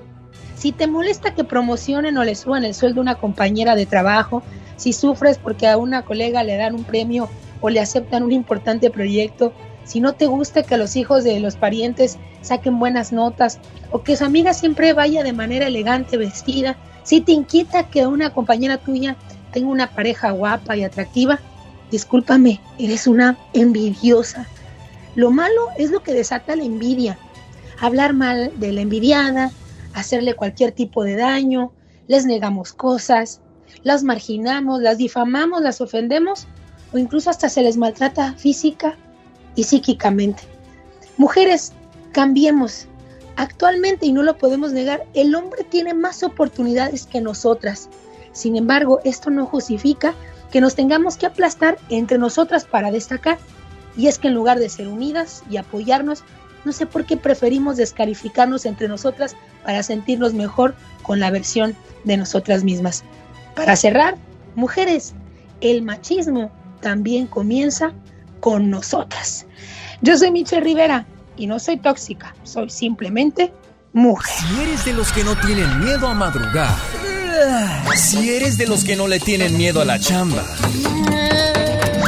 [0.55, 4.41] Si te molesta que promocionen o le suban el sueldo a una compañera de trabajo,
[4.77, 7.29] si sufres porque a una colega le dan un premio
[7.61, 9.53] o le aceptan un importante proyecto,
[9.87, 13.59] si no te gusta que los hijos de los parientes saquen buenas notas
[13.89, 18.33] o que su amiga siempre vaya de manera elegante vestida, si te inquieta que una
[18.33, 19.15] compañera tuya
[19.53, 21.39] tenga una pareja guapa y atractiva,
[21.89, 24.45] discúlpame, eres una envidiosa.
[25.15, 27.17] Lo malo es lo que desata la envidia.
[27.79, 29.51] Hablar mal de la envidiada,
[29.93, 31.71] hacerle cualquier tipo de daño,
[32.07, 33.39] les negamos cosas,
[33.83, 36.45] las marginamos, las difamamos, las ofendemos
[36.91, 38.97] o incluso hasta se les maltrata física
[39.57, 40.43] y psíquicamente.
[41.17, 41.73] Mujeres,
[42.13, 42.87] cambiemos.
[43.35, 47.89] Actualmente, y no lo podemos negar, el hombre tiene más oportunidades que nosotras.
[48.31, 50.13] Sin embargo, esto no justifica
[50.51, 53.37] que nos tengamos que aplastar entre nosotras para destacar.
[53.97, 56.23] Y es que en lugar de ser unidas y apoyarnos,
[56.63, 62.17] no sé por qué preferimos descalificarnos entre nosotras para sentirnos mejor con la versión de
[62.17, 63.03] nosotras mismas.
[63.55, 64.17] Para cerrar,
[64.55, 65.13] mujeres,
[65.61, 67.93] el machismo también comienza
[68.39, 69.45] con nosotras.
[70.01, 71.05] Yo soy Michelle Rivera
[71.35, 73.53] y no soy tóxica, soy simplemente
[73.93, 74.35] mujer.
[74.37, 76.75] Si eres de los que no tienen miedo a madrugar,
[77.95, 80.43] si eres de los que no le tienen miedo a la chamba,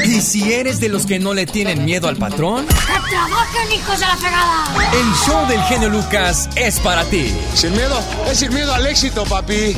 [0.05, 3.99] y si eres de los que no le tienen miedo al patrón, ¡que trabajen, hijos
[3.99, 4.65] de la fregada!
[4.93, 7.35] El show del genio Lucas es para ti.
[7.53, 7.99] Sin miedo,
[8.29, 9.75] es sin miedo al éxito, papi.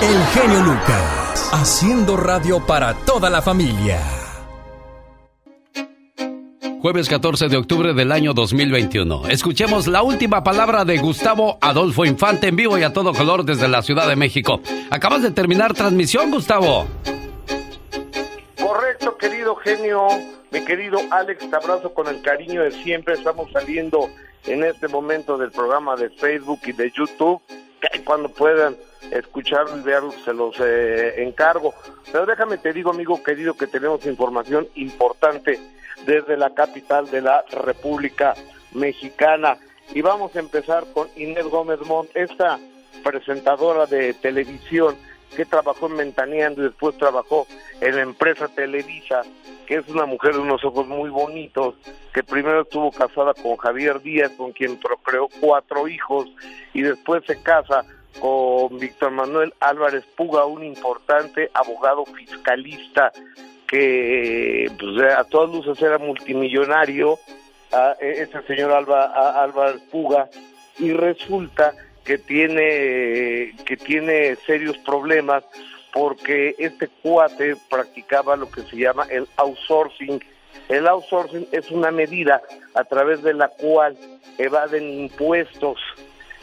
[0.00, 4.21] El genio Lucas, haciendo radio para toda la familia
[6.82, 9.28] jueves 14 de octubre del año 2021.
[9.28, 13.68] Escuchemos la última palabra de Gustavo Adolfo Infante en vivo y a todo color desde
[13.68, 14.60] la Ciudad de México.
[14.90, 16.88] Acabas de terminar transmisión, Gustavo.
[18.60, 20.08] Correcto, querido genio.
[20.50, 23.14] Mi querido Alex, te abrazo con el cariño de siempre.
[23.14, 24.10] Estamos saliendo
[24.46, 27.40] en este momento del programa de Facebook y de YouTube.
[28.04, 28.76] Cuando puedan
[29.12, 31.74] escuchar y ver, se los eh, encargo.
[32.10, 35.60] Pero déjame te digo, amigo querido, que tenemos información importante
[36.06, 38.34] desde la capital de la República
[38.72, 39.56] Mexicana.
[39.94, 42.58] Y vamos a empezar con Inés Gómez Montt, esta
[43.02, 44.96] presentadora de televisión
[45.36, 47.46] que trabajó en Mentaneando y después trabajó
[47.80, 49.22] en la empresa Televisa,
[49.66, 51.74] que es una mujer de unos ojos muy bonitos,
[52.12, 56.28] que primero estuvo casada con Javier Díaz, con quien procreó cuatro hijos,
[56.74, 57.84] y después se casa
[58.20, 63.10] con Víctor Manuel Álvarez Puga, un importante abogado fiscalista
[63.72, 67.18] que pues, a todas luces era multimillonario,
[67.72, 70.28] a ese señor Alba, Álvarez Puga,
[70.78, 71.72] y resulta
[72.04, 75.42] que tiene, que tiene serios problemas
[75.90, 80.22] porque este cuate practicaba lo que se llama el outsourcing.
[80.68, 82.42] El outsourcing es una medida
[82.74, 83.96] a través de la cual
[84.36, 85.78] evaden impuestos.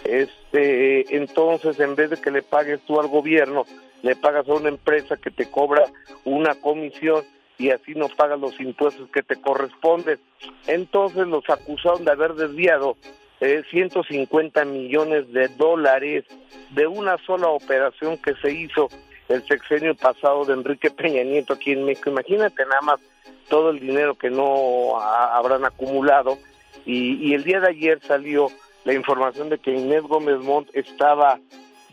[0.03, 3.65] Este, entonces, en vez de que le pagues tú al gobierno,
[4.01, 5.83] le pagas a una empresa que te cobra
[6.25, 7.23] una comisión
[7.57, 10.19] y así no pagas los impuestos que te corresponden.
[10.67, 12.95] Entonces los acusaron de haber desviado
[13.39, 16.25] 150 millones de dólares
[16.71, 18.89] de una sola operación que se hizo
[19.29, 22.09] el sexenio pasado de Enrique Peña Nieto aquí en México.
[22.09, 22.99] Imagínate nada más
[23.47, 26.37] todo el dinero que no habrán acumulado.
[26.85, 28.47] Y, el día de ayer salió
[28.83, 31.39] la información de que Inés Gómez Montt estaba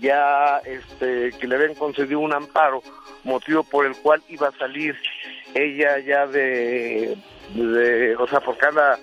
[0.00, 2.82] ya, este, que le habían concedido un amparo,
[3.24, 4.96] motivo por el cual iba a salir
[5.54, 7.16] ella ya de,
[8.18, 8.98] o sea, por cada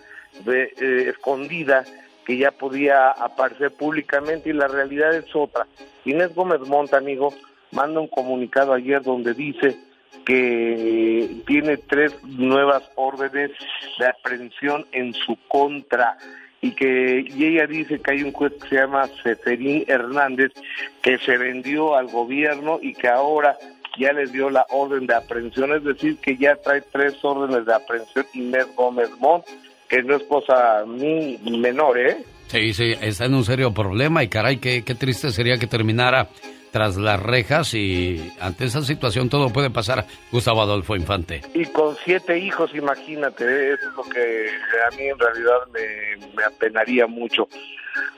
[0.45, 1.84] de, eh, escondida
[2.26, 5.68] que ya podía aparecer públicamente y la realidad es otra.
[6.06, 7.34] Inés Gómez Montt, amigo,
[7.72, 9.78] manda un comunicado ayer donde dice
[10.26, 13.52] que tiene tres nuevas órdenes
[13.99, 16.18] de aprehensión en su contra
[16.64, 20.53] y que y ella dice que hay un juez que se llama Seferín Hernández
[21.02, 23.57] que se vendió al gobierno y que ahora
[23.99, 27.73] ya les dio la orden de aprehensión, es decir, que ya trae tres órdenes de
[27.73, 29.45] aprehensión Inés Gómez Montt,
[29.90, 32.18] que no es cosa ni menor, ¿eh?
[32.48, 36.30] Sí, sí, está en un serio problema y caray, qué, qué triste sería que terminara
[36.74, 41.41] tras las rejas y ante esa situación todo puede pasar, Gustavo Adolfo Infante.
[41.54, 44.48] Y con siete hijos, imagínate, eso es lo que
[44.88, 47.48] a mí en realidad me, apenaría mucho.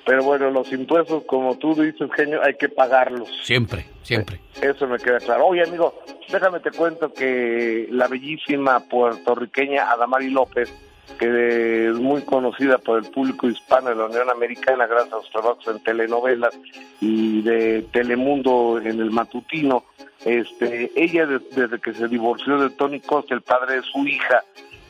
[0.05, 3.27] Pero bueno, los impuestos, como tú dices, genio, hay que pagarlos.
[3.43, 4.39] Siempre, siempre.
[4.61, 5.47] Eso me queda claro.
[5.47, 6.01] Oye, amigo,
[6.31, 10.73] déjame te cuento que la bellísima puertorriqueña Adamari López
[11.17, 15.31] que es muy conocida por el público hispano de la Unión Americana gracias a sus
[15.31, 16.57] trabajos en telenovelas
[16.99, 19.83] y de Telemundo en el matutino.
[20.25, 24.43] Este, ella desde que se divorció de Tony Costa, el padre de su hija,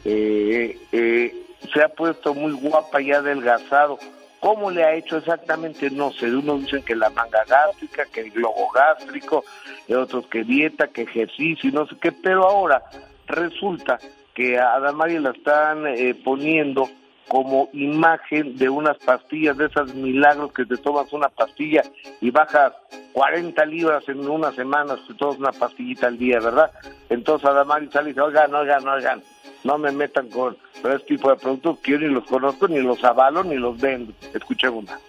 [0.06, 1.36] eh, eh,
[1.74, 4.00] se ha puesto muy guapa y adelgazado.
[4.40, 5.90] ¿Cómo le ha hecho exactamente?
[5.90, 6.28] No sé.
[6.28, 9.44] Unos dicen que la manga gástrica, que el globo gástrico,
[9.88, 12.84] y otros que dieta, que ejercicio y no sé qué, pero ahora
[13.28, 14.00] resulta
[14.36, 16.88] que a Adamari la están eh, poniendo
[17.28, 21.82] como imagen de unas pastillas, de esas milagros que te tomas una pastilla
[22.22, 22.74] y bajas
[23.14, 26.70] 40 libras en unas semanas, te tomas una pastillita al día, ¿verdad?
[27.10, 29.24] Entonces Adamari sale y dice, oigan, oigan, oigan,
[29.64, 33.04] no me metan con este tipo de productos que yo ni los conozco, ni los
[33.04, 34.14] avalo, ni los vendo.
[34.34, 35.00] Escuchemos una.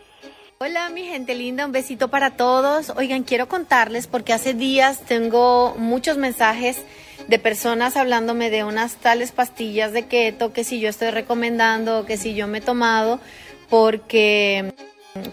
[0.58, 2.90] Hola mi gente linda, un besito para todos.
[2.96, 6.82] Oigan, quiero contarles porque hace días tengo muchos mensajes
[7.28, 12.16] de personas hablándome de unas tales pastillas de keto que si yo estoy recomendando, que
[12.16, 13.20] si yo me he tomado,
[13.68, 14.74] porque,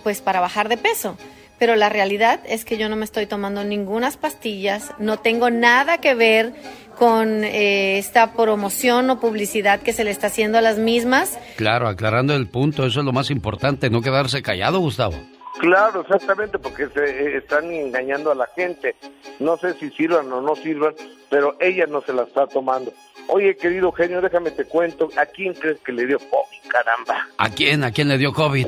[0.03, 1.17] pues para bajar de peso.
[1.59, 5.99] Pero la realidad es que yo no me estoy tomando ninguna pastillas, no tengo nada
[5.99, 6.53] que ver
[6.97, 11.37] con eh, esta promoción o publicidad que se le está haciendo a las mismas.
[11.55, 15.15] Claro, aclarando el punto, eso es lo más importante, no quedarse callado, Gustavo.
[15.59, 18.95] Claro, exactamente, porque se eh, están engañando a la gente.
[19.39, 20.95] No sé si sirvan o no sirvan,
[21.29, 22.91] pero ella no se la está tomando.
[23.27, 27.27] Oye, querido genio, déjame te cuento, ¿a quién crees que le dio COVID, caramba?
[27.37, 27.83] ¿A quién?
[27.83, 28.67] ¿A quién le dio COVID?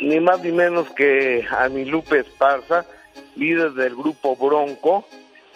[0.00, 2.84] Ni más ni menos que a mi Lupe Esparza,
[3.36, 5.06] líder del grupo Bronco,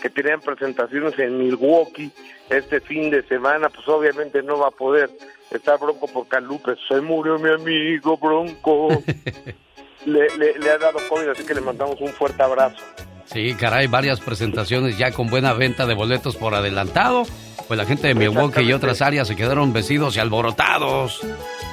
[0.00, 2.10] que tenían presentaciones en Milwaukee
[2.50, 5.10] este fin de semana, pues obviamente no va a poder
[5.50, 8.88] estar Bronco porque a Lupe se murió mi amigo Bronco.
[10.06, 12.76] le, ha dado COVID, así que le mandamos un fuerte abrazo.
[13.26, 17.24] Sí, caray, varias presentaciones ya con buena venta de boletos por adelantado.
[17.66, 21.20] Pues la gente de Milwaukee y otras áreas se quedaron vestidos y alborotados.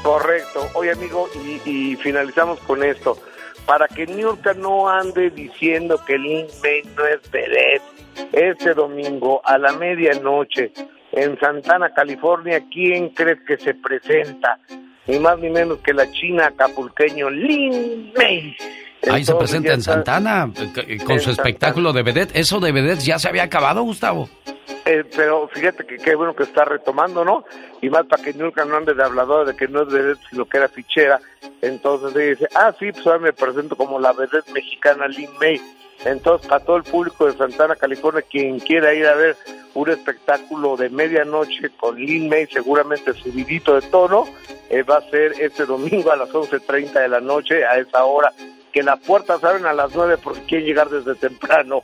[0.03, 0.68] Correcto.
[0.76, 1.27] Oye, amigo,
[1.65, 3.18] y, finalizamos con esto.
[3.65, 7.84] Para que York no ande diciendo que Lin May no es vedette,
[8.31, 10.72] este domingo a la medianoche
[11.11, 14.60] en Santana, California, ¿quién crees que se presenta?
[15.10, 18.56] Ni más ni menos que la china acapulqueño Lin May.
[19.10, 20.52] Ahí se presenta en Santana
[20.88, 22.38] eh, con su espectáculo de vedette.
[22.38, 24.30] ¿Eso de vedette ya se había acabado, Gustavo?
[24.86, 27.44] Eh, pero fíjate que qué bueno que está retomando, ¿no?
[27.81, 30.45] Y más para que nunca no ande de hablador de que no es vedette, sino
[30.45, 31.19] que era fichera.
[31.61, 35.60] Entonces dice, ah, sí, pues ahora me presento como la vedette mexicana Lin May.
[36.05, 39.35] Entonces, para todo el público de Santana, California, quien quiera ir a ver
[39.73, 44.26] un espectáculo de medianoche con Lin May, seguramente subidito de tono,
[44.69, 48.34] eh, va a ser este domingo a las 11.30 de la noche, a esa hora,
[48.71, 51.84] que las puertas abren a las 9 porque quieren llegar desde temprano.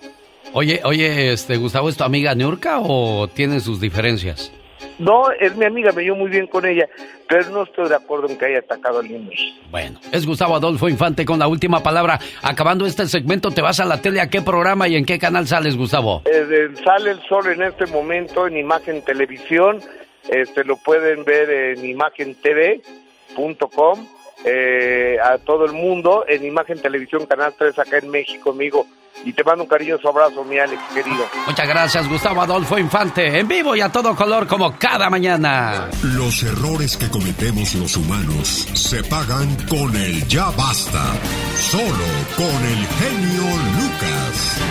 [0.53, 4.51] Oye, oye, este, Gustavo, ¿es tu amiga Nurka o tienen sus diferencias?
[4.99, 6.87] No, es mi amiga, me llevo muy bien con ella,
[7.27, 9.29] pero no estoy de acuerdo en que haya atacado al niño.
[9.69, 12.19] Bueno, es Gustavo Adolfo Infante con la última palabra.
[12.41, 15.47] Acabando este segmento, ¿te vas a la tele a qué programa y en qué canal
[15.47, 16.21] sales, Gustavo?
[16.25, 19.81] Eh, sale el sol en este momento en Imagen Televisión.
[20.29, 24.07] Este lo pueden ver en imagentv.com
[24.43, 28.85] eh, a todo el mundo en Imagen Televisión Canal 3 acá en México, amigo.
[29.23, 31.25] Y te mando un cariñoso abrazo, mi Alex, querido.
[31.47, 35.89] Muchas gracias, Gustavo Adolfo Infante, en vivo y a todo color como cada mañana.
[36.03, 41.13] Los errores que cometemos los humanos se pagan con el ya basta,
[41.55, 42.05] solo
[42.35, 43.43] con el genio
[43.77, 44.61] Lucas.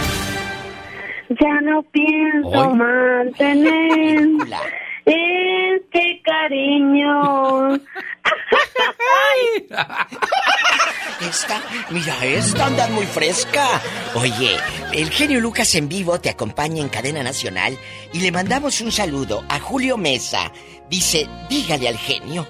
[1.40, 4.28] Ya no pienso mantener
[5.04, 7.78] este cariño.
[11.20, 13.80] Esta, mira, esta anda muy fresca.
[14.14, 14.56] Oye,
[14.92, 17.78] el genio Lucas en vivo te acompaña en cadena nacional
[18.12, 20.52] y le mandamos un saludo a Julio Mesa.
[20.90, 22.46] Dice, dígale al genio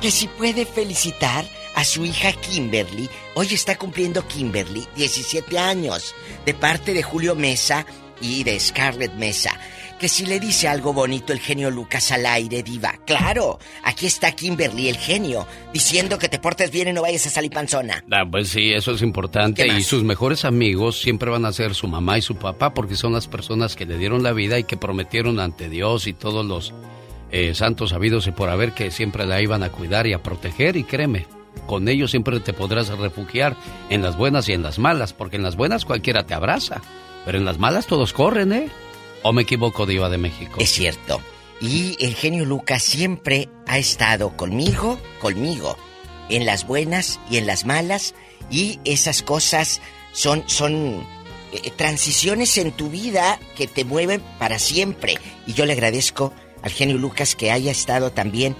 [0.00, 1.44] que si puede felicitar
[1.74, 3.08] a su hija Kimberly.
[3.34, 6.14] Hoy está cumpliendo Kimberly 17 años,
[6.44, 7.86] de parte de Julio Mesa
[8.20, 9.58] y de Scarlett Mesa
[10.02, 12.98] que si le dice algo bonito el genio Lucas al aire, diva.
[13.06, 17.30] Claro, aquí está Kimberly, el genio, diciendo que te portes bien y no vayas a
[17.30, 18.02] salir panzona.
[18.10, 19.64] Ah, pues sí, eso es importante.
[19.64, 23.12] Y sus mejores amigos siempre van a ser su mamá y su papá porque son
[23.12, 26.74] las personas que le dieron la vida y que prometieron ante Dios y todos los
[27.30, 30.76] eh, santos habidos y por haber que siempre la iban a cuidar y a proteger.
[30.76, 31.28] Y créeme,
[31.68, 33.54] con ellos siempre te podrás refugiar
[33.88, 36.82] en las buenas y en las malas, porque en las buenas cualquiera te abraza,
[37.24, 38.68] pero en las malas todos corren, ¿eh?
[39.22, 40.58] ¿O me equivoco, Diva de México?
[40.60, 41.20] Es cierto.
[41.60, 45.76] Y el genio Lucas siempre ha estado conmigo, conmigo,
[46.28, 48.14] en las buenas y en las malas.
[48.50, 49.80] Y esas cosas
[50.12, 51.06] son, son
[51.52, 55.18] eh, transiciones en tu vida que te mueven para siempre.
[55.46, 56.32] Y yo le agradezco
[56.62, 58.56] al genio Lucas que haya estado también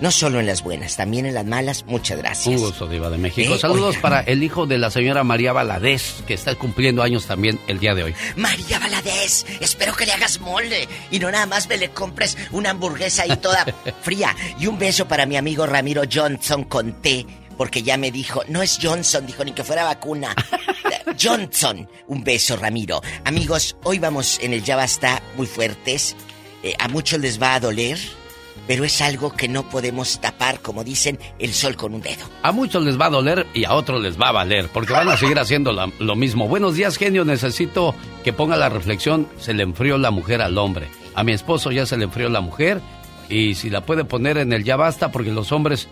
[0.00, 1.84] no solo en las buenas, también en las malas.
[1.86, 2.54] Muchas gracias.
[2.54, 3.54] Un gusto, Diva de México.
[3.54, 7.58] Eh, Saludos para el hijo de la señora María Valadez, que está cumpliendo años también
[7.66, 8.14] el día de hoy.
[8.36, 12.70] María Valadez, espero que le hagas mole y no nada más me le compres una
[12.70, 13.64] hamburguesa ahí toda
[14.02, 14.34] fría.
[14.58, 18.62] Y un beso para mi amigo Ramiro Johnson con té, porque ya me dijo, no
[18.62, 20.34] es Johnson, dijo ni que fuera vacuna.
[21.20, 23.00] Johnson, un beso, Ramiro.
[23.24, 26.14] Amigos, hoy vamos en el Ya Basta muy fuertes.
[26.62, 27.98] Eh, a muchos les va a doler
[28.66, 32.24] pero es algo que no podemos tapar, como dicen, el sol con un dedo.
[32.42, 35.08] A muchos les va a doler y a otros les va a valer, porque van
[35.08, 36.48] a seguir haciendo lo mismo.
[36.48, 37.24] Buenos días, genio.
[37.24, 37.94] Necesito
[38.24, 40.88] que ponga la reflexión, se le enfrió la mujer al hombre.
[41.14, 42.80] A mi esposo ya se le enfrió la mujer
[43.28, 45.88] y si la puede poner en el ya basta, porque los hombres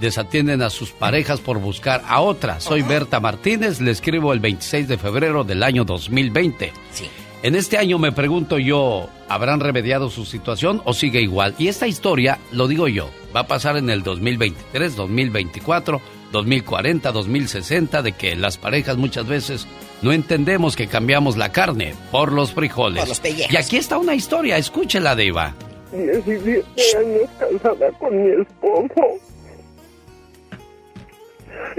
[0.00, 2.60] desatienden a sus parejas por buscar a otra.
[2.60, 6.72] Soy Berta Martínez, le escribo el 26 de febrero del año 2020.
[6.92, 7.08] Sí.
[7.40, 11.54] En este año me pregunto yo, ¿habrán remediado su situación o sigue igual?
[11.56, 16.00] Y esta historia, lo digo yo, va a pasar en el 2023, 2024,
[16.32, 19.68] 2040, 2060, de que las parejas muchas veces
[20.02, 23.04] no entendemos que cambiamos la carne por los frijoles.
[23.04, 25.54] Por los y aquí está una historia, escúchela, Diva.
[25.92, 26.64] 17
[26.98, 29.04] años casada con mi esposo.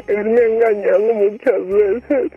[0.08, 2.32] Él me ha engañado muchas veces.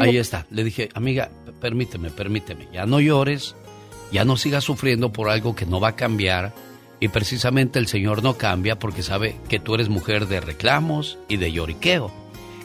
[0.00, 0.46] Ahí está.
[0.50, 2.68] Le dije, amiga, permíteme, permíteme.
[2.72, 3.54] Ya no llores,
[4.12, 6.52] ya no sigas sufriendo por algo que no va a cambiar.
[7.00, 11.38] Y precisamente el Señor no cambia porque sabe que tú eres mujer de reclamos y
[11.38, 12.12] de lloriqueo.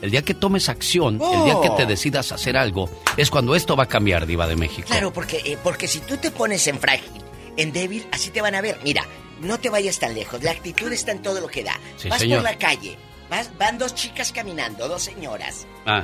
[0.02, 1.88] El día que tomes acción, el día que te oh.
[1.88, 4.88] decidas hacer algo, es cuando esto va a cambiar, Diva de México.
[4.88, 7.10] Claro, porque, eh, porque si tú te pones en frágil,
[7.58, 8.78] en débil, así te van a ver.
[8.84, 9.06] Mira,
[9.42, 10.44] no te vayas tan lejos.
[10.44, 11.80] La actitud está en todo lo que da.
[12.10, 12.98] vas por la calle,
[13.30, 15.66] vas, van dos chicas caminando, dos señoras.
[15.86, 16.04] Ah.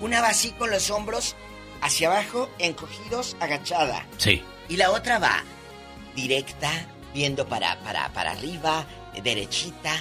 [0.00, 1.34] Una va así con los hombros
[1.80, 4.06] hacia abajo, encogidos, agachada.
[4.18, 4.42] Sí.
[4.68, 5.42] Y la otra va
[6.14, 6.70] directa,
[7.14, 8.86] viendo para, para, para arriba,
[9.22, 9.92] derechita.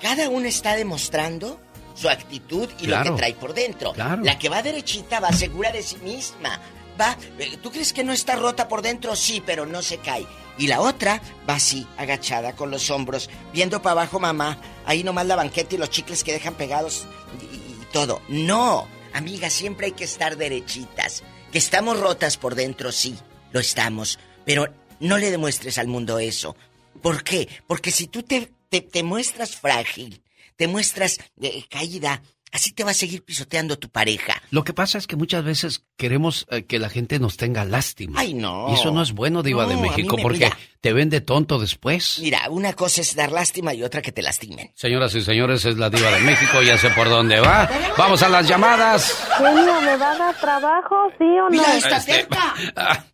[0.00, 1.60] Cada una está demostrando
[1.94, 3.94] su actitud y lo que trae por dentro.
[3.96, 6.60] La que va derechita va segura de sí misma.
[7.00, 9.14] Va, eh, ¿tú crees que no está rota por dentro?
[9.16, 10.26] Sí, pero no se cae.
[10.58, 14.58] Y la otra va así, agachada, con los hombros, viendo para abajo, mamá.
[14.86, 17.06] Ahí nomás la banqueta y los chicles que dejan pegados
[17.42, 18.22] y todo.
[18.28, 18.86] No,
[19.16, 21.22] Amiga, siempre hay que estar derechitas.
[21.50, 23.16] Que estamos rotas por dentro, sí,
[23.50, 24.18] lo estamos.
[24.44, 24.66] Pero
[25.00, 26.54] no le demuestres al mundo eso.
[27.00, 27.48] ¿Por qué?
[27.66, 30.22] Porque si tú te, te, muestras frágil,
[30.56, 32.20] te muestras eh, caída,
[32.52, 34.40] Así te va a seguir pisoteando tu pareja.
[34.50, 38.20] Lo que pasa es que muchas veces queremos eh, que la gente nos tenga lástima.
[38.20, 38.68] Ay, no.
[38.70, 40.50] Y eso no es bueno, Diva de México, porque
[40.80, 42.18] te vende tonto después.
[42.22, 44.70] Mira, una cosa es dar lástima y otra que te lastimen.
[44.74, 47.68] Señoras y señores, es la Diva de México, ya sé por dónde va.
[47.98, 49.26] Vamos a las llamadas.
[49.36, 51.50] Genio, ¿me va a dar trabajo, sí o no?
[51.50, 52.54] Mira, está este, cerca.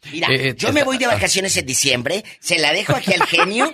[0.13, 3.73] Mira, eh, yo me voy de vacaciones en diciembre, se la dejo aquí al genio.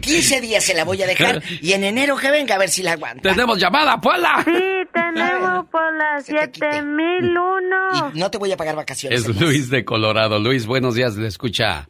[0.00, 2.82] 15 días se la voy a dejar y en enero que venga a ver si
[2.82, 3.28] la aguanta.
[3.28, 4.42] Tenemos llamada, Puebla.
[4.44, 8.12] Sí, tenemos por la 7001.
[8.14, 9.26] Y no te voy a pagar vacaciones.
[9.26, 10.38] Es Luis de Colorado.
[10.38, 11.88] Luis, buenos días, le escucha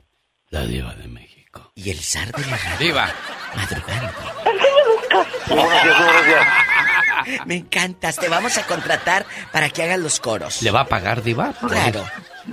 [0.51, 1.73] la diva de México.
[1.75, 3.09] Y el zar de la Diva.
[3.55, 4.13] Madrugando.
[5.49, 6.47] Buenos días, buenos días.
[7.47, 8.17] Me encantas.
[8.17, 10.63] Te vamos a contratar para que hagas los coros.
[10.63, 11.53] ¿Le va a pagar, Diva?
[11.53, 12.05] Claro.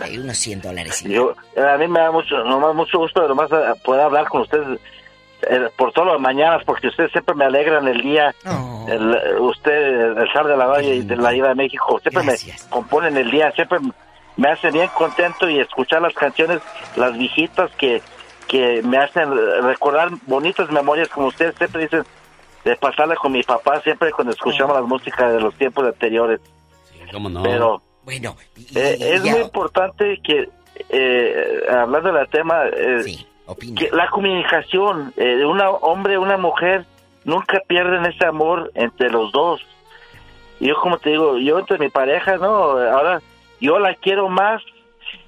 [0.02, 1.04] Hay unos 100 dólares.
[1.04, 4.42] Yo, a mí me da mucho, nomás mucho gusto de nomás eh, poder hablar con
[4.42, 4.80] ustedes
[5.50, 8.34] eh, por todas las mañanas, porque ustedes siempre me alegran el día.
[8.88, 12.36] El, usted, el Sar de la Valle y de la Ida de México, siempre me
[12.70, 13.80] componen el día, siempre
[14.38, 16.62] me hace bien contento y escuchar las canciones,
[16.96, 18.02] las viejitas que,
[18.48, 19.32] que me hacen
[19.64, 22.04] recordar bonitas memorias, como ustedes siempre dicen,
[22.64, 26.42] de pasarla con mi papá, siempre cuando escuchamos las músicas de los tiempos anteriores.
[27.12, 27.44] ¿Cómo no?
[27.44, 28.36] Pero bueno,
[28.76, 30.50] eh, es muy importante que,
[30.90, 33.26] eh, hablando del tema, eh,
[33.78, 36.86] que la comunicación de un hombre y una mujer
[37.24, 39.66] nunca pierden ese amor entre los dos.
[40.60, 42.78] Yo, como te digo, yo entre mi pareja, ¿no?
[42.78, 43.22] Ahora
[43.60, 44.62] yo la quiero más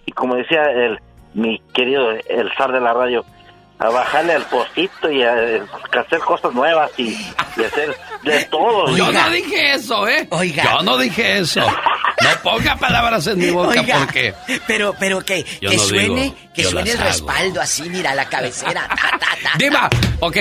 [0.06, 0.99] y como decía el
[1.34, 3.23] mi querido el zar de la radio,
[3.79, 5.33] a bajarle al postito y a,
[5.99, 7.15] hacer cosas nuevas y,
[7.63, 8.95] hacer de todo.
[8.95, 10.27] Yo no dije eso, ¿eh?
[10.31, 10.63] Oiga.
[10.63, 11.61] Yo no dije eso.
[11.61, 14.33] No ponga palabras en mi boca porque...
[14.65, 18.89] Pero, pero que, que suene, que suene el respaldo así, mira, la cabecera.
[19.57, 19.89] Diva,
[20.19, 20.37] ok.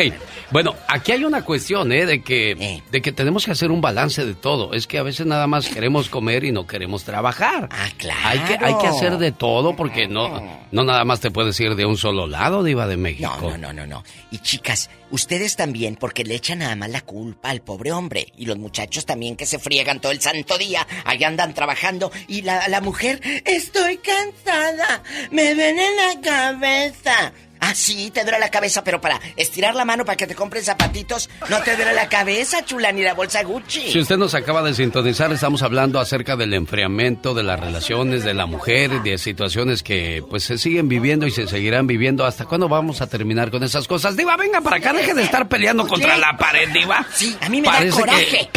[0.50, 2.06] Bueno, aquí hay una cuestión, ¿eh?
[2.06, 2.82] De que, eh.
[2.90, 4.72] de que tenemos que hacer un balance de todo.
[4.74, 7.68] Es que a veces nada más queremos comer y no queremos trabajar.
[7.72, 8.20] Ah, claro.
[8.24, 11.74] Hay que, hay que hacer de todo porque no, no nada más te puedes ir
[11.74, 13.25] de un solo lado, Diva de México.
[13.26, 17.50] No, no, no, no, Y chicas, ustedes también, porque le echan nada más la culpa
[17.50, 18.32] al pobre hombre.
[18.36, 20.86] Y los muchachos también que se friegan todo el santo día.
[21.04, 22.10] Allá andan trabajando.
[22.28, 25.02] Y la, la mujer, estoy cansada.
[25.30, 27.32] Me ven en la cabeza.
[27.60, 30.62] Ah, sí, te duele la cabeza, pero para estirar la mano para que te compren
[30.62, 33.90] zapatitos, no te duele la cabeza, chula, ni la bolsa Gucci.
[33.90, 38.34] Si usted nos acaba de sintonizar, estamos hablando acerca del enfriamiento de las relaciones de
[38.34, 42.24] la mujer, de situaciones que pues se siguen viviendo y se seguirán viviendo.
[42.24, 44.16] ¿Hasta cuándo vamos a terminar con esas cosas?
[44.16, 47.06] Diva, venga para acá, deje de estar peleando contra la pared, Diva.
[47.12, 48.50] Sí, a mí me da coraje.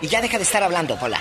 [0.00, 1.20] Y ya deja de estar hablando, Pola.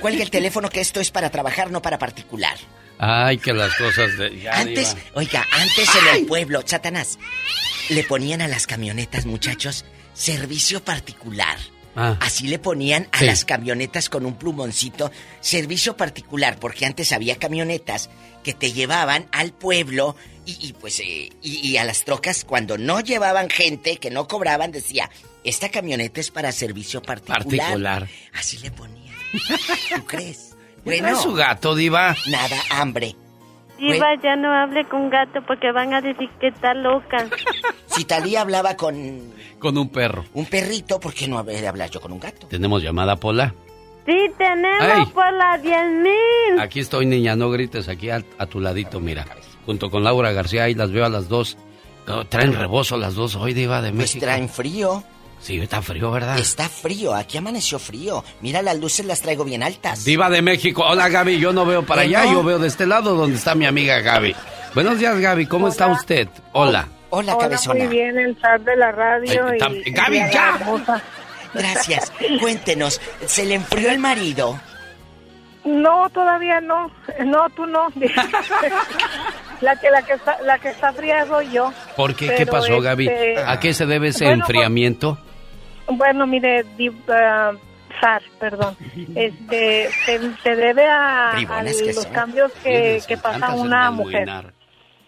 [0.00, 2.56] Cuelga el teléfono que esto es para trabajar, no para particular.
[3.04, 4.48] Ay, que las cosas de...
[4.48, 7.18] antes, oiga, antes en el pueblo, Satanás,
[7.88, 9.84] le ponían a las camionetas, muchachos,
[10.14, 11.58] servicio particular.
[11.96, 12.16] Ah.
[12.20, 15.10] Así le ponían a las camionetas con un plumoncito,
[15.40, 18.08] servicio particular, porque antes había camionetas
[18.44, 20.14] que te llevaban al pueblo
[20.46, 25.10] y, pues eh, y, a las trocas cuando no llevaban gente, que no cobraban, decía,
[25.42, 27.48] esta camioneta es para servicio particular.
[27.48, 28.08] Particular.
[28.32, 29.16] Así le ponían.
[29.96, 30.51] ¿Tú crees?
[30.84, 31.08] Bueno.
[31.08, 32.16] es su gato, Diva?
[32.30, 33.14] Nada, hambre.
[33.78, 37.26] Diva, ya no hable con gato porque van a decir que está loca.
[37.86, 39.34] Si Talía hablaba con...
[39.58, 40.24] Con un perro.
[40.32, 42.46] Un perrito, ¿por qué no hablar yo con un gato?
[42.46, 43.54] ¿Tenemos llamada, Pola?
[44.06, 46.60] Sí, tenemos, Pola, 10 mil.
[46.60, 49.26] Aquí estoy, niña, no grites, aquí a, tu ladito, mira.
[49.66, 51.56] Junto con Laura García, y las veo a las dos.
[52.28, 54.20] traen rebozo las dos hoy, Diva de pues México.
[54.20, 55.04] Pues traen frío.
[55.42, 56.38] Sí, está frío, ¿verdad?
[56.38, 58.22] Está frío, aquí amaneció frío.
[58.40, 60.04] Mira, las luces las traigo bien altas.
[60.04, 60.84] Diva de México.
[60.86, 63.66] Hola, Gaby, yo no veo para allá, yo veo de este lado donde está mi
[63.66, 64.36] amiga Gaby.
[64.72, 66.28] Buenos días, Gaby, ¿cómo está usted?
[66.52, 66.86] Hola.
[67.10, 67.84] Hola, cabezona.
[67.84, 69.90] Muy bien, el chat de la radio y...
[69.90, 71.02] Gaby, ya.
[71.52, 72.12] Gracias.
[72.40, 74.58] Cuéntenos, ¿se le enfrió el marido?
[75.64, 76.90] No, todavía no.
[77.24, 77.88] No, tú no.
[79.60, 81.72] la que la que está la que está fría soy yo.
[81.96, 82.34] ¿Por qué?
[82.34, 83.08] ¿Qué pasó, Gaby?
[83.08, 85.18] Este, ¿A qué se debe ese enfriamiento?
[85.88, 87.58] Bueno, mire, uh,
[88.00, 88.76] Sar, perdón.
[89.14, 89.90] Este
[90.42, 91.34] se, debe a,
[91.94, 94.28] los cambios que, que pasa una mujer.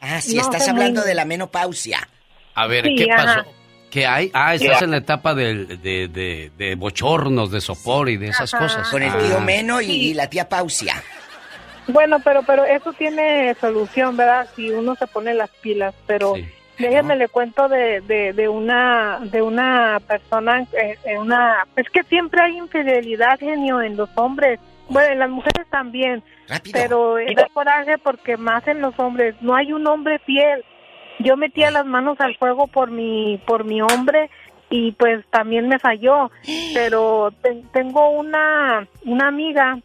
[0.00, 2.06] Ah, sí, estás hablando de la menopausia.
[2.54, 3.44] A ver, ¿qué pasó?
[3.90, 4.30] ¿Qué hay?
[4.34, 8.88] Ah, estás en la etapa de, de, de, bochornos, de sopor y de esas cosas.
[8.88, 9.40] Con el tío ah.
[9.40, 11.02] Meno y, la tía Pausia.
[11.86, 14.48] Bueno, pero pero eso tiene solución, ¿verdad?
[14.56, 16.34] Si uno se pone las pilas, pero
[16.78, 22.58] déjenme le cuento de, de, una de una persona, eh, una es que siempre hay
[22.58, 24.60] infidelidad, genio, en los hombres.
[24.88, 26.22] Bueno, en las mujeres también.
[26.72, 29.34] Pero da coraje porque más en los hombres.
[29.40, 30.64] No hay un hombre fiel.
[31.20, 34.30] Yo metía las manos al fuego por mi por mi hombre
[34.68, 36.30] y pues también me falló.
[36.74, 37.32] Pero
[37.72, 39.78] tengo una una amiga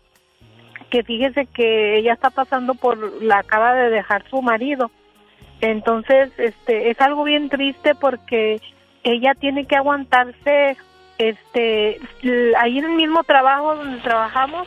[0.90, 4.92] que fíjese que ella está pasando por la acaba de dejar su marido.
[5.62, 8.62] Entonces, este es algo bien triste porque
[9.04, 10.78] ella tiene que aguantarse
[11.18, 12.00] este
[12.58, 14.66] ahí en el mismo trabajo donde trabajamos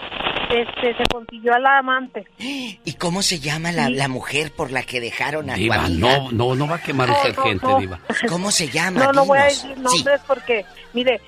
[0.51, 2.27] este se consiguió a la amante.
[2.85, 6.55] Y cómo se llama la, la mujer por la que dejaron a diva, no no
[6.55, 8.01] no va a quemar usted gente diva.
[8.29, 11.21] Cómo se llama no no voy a decir nombres porque mire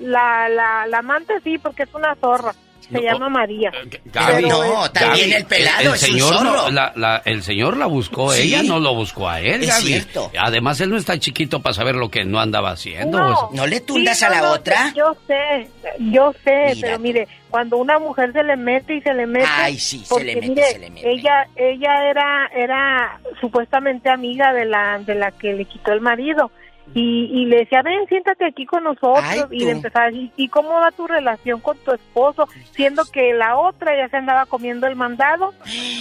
[0.00, 2.52] la, la la amante sí porque es una zorra
[2.90, 3.70] se llama María.
[3.74, 8.94] Eh, no, también el pelado el, señor la, el señor la buscó, ella no lo
[8.94, 10.30] buscó a él, es Cierto.
[10.38, 13.50] Además, él no está chiquito para saber lo que no andaba haciendo.
[13.52, 14.92] No, le tundas a la otra?
[14.94, 19.26] Yo sé, Yo sé, pero mire, cuando una mujer se le mete y se le
[19.26, 21.10] mete, Ay, sí, se le mete, se le mete.
[21.10, 26.50] ella, ella era, era supuestamente amiga de la, de la que le quitó el marido.
[26.94, 29.48] Y, y le decía, ven, siéntate aquí con nosotros.
[29.50, 32.48] y le empezaba a decir, ¿y cómo va tu relación con tu esposo?
[32.72, 35.52] Siendo que la otra ya se andaba comiendo el mandado.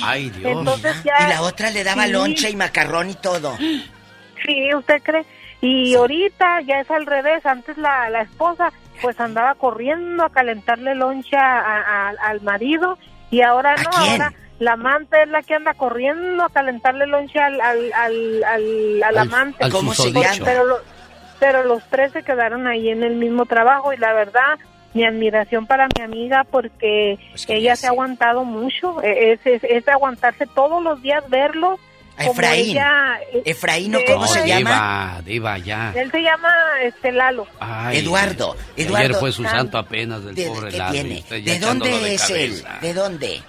[0.04, 0.58] Ay, Dios.
[0.58, 3.56] Entonces ya, y la otra le daba loncha y macarrón y todo.
[3.58, 5.26] Sí, ¿usted cree?
[5.62, 7.46] Y ahorita ya es al revés.
[7.46, 11.40] Antes la, la esposa pues andaba corriendo a calentarle loncha
[12.28, 12.98] al marido
[13.30, 17.62] y ahora no, ahora la amante es la que anda corriendo a calentarle loncha al,
[17.62, 19.70] al, al, al, amante.
[19.70, 20.46] ¿Cómo se llama?
[20.46, 20.80] Pero,
[21.40, 24.58] pero los tres se quedaron ahí en el mismo trabajo y la verdad
[24.94, 29.64] mi admiración para mi amiga porque pues ella se ha aguantado mucho, e, es, es,
[29.64, 31.80] es aguantarse todos los días verlos
[32.18, 32.72] Efraín.
[32.72, 35.22] Ella, eh, Efraín, ¿cómo se llama?
[35.24, 35.94] Diva, ya.
[35.96, 36.50] Él se llama
[36.84, 37.46] este Lalo.
[37.92, 38.98] Eduardo, Eduardo.
[38.98, 41.04] Ayer fue su santo apenas del pobre Lalo.
[41.30, 42.64] ¿De dónde es él?
[42.82, 43.42] ¿De dónde?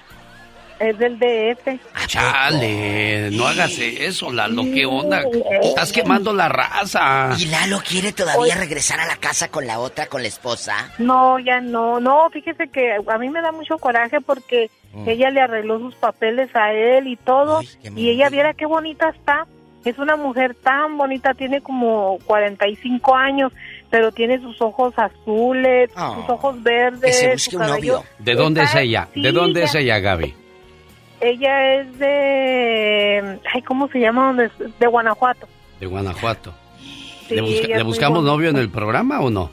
[0.78, 2.06] Es del DF.
[2.06, 5.22] Chale, no hagas eso, Lalo, ¿qué onda?
[5.60, 7.30] Estás quemando la raza.
[7.36, 10.92] ¿Y Lalo quiere todavía regresar a la casa con la otra, con la esposa?
[10.98, 15.08] No, ya no, no, fíjese que a mí me da mucho coraje porque mm.
[15.08, 17.60] ella le arregló sus papeles a él y todo,
[17.96, 19.46] y ella viera qué bonita está.
[19.84, 23.52] Es una mujer tan bonita, tiene como 45 años,
[23.90, 26.24] pero tiene sus ojos azules, sus ah.
[26.28, 27.42] ojos verdes.
[27.42, 28.04] su cabello.
[28.18, 29.08] ¿De dónde es ella?
[29.14, 30.34] ¿De dónde es ella, Gaby?
[31.20, 33.40] Ella es de...
[33.52, 34.34] Ay, ¿Cómo se llama?
[34.34, 35.46] De Guanajuato.
[35.80, 36.54] De Guanajuato.
[37.30, 39.50] ¿Le, buscamos novio en el programa o no?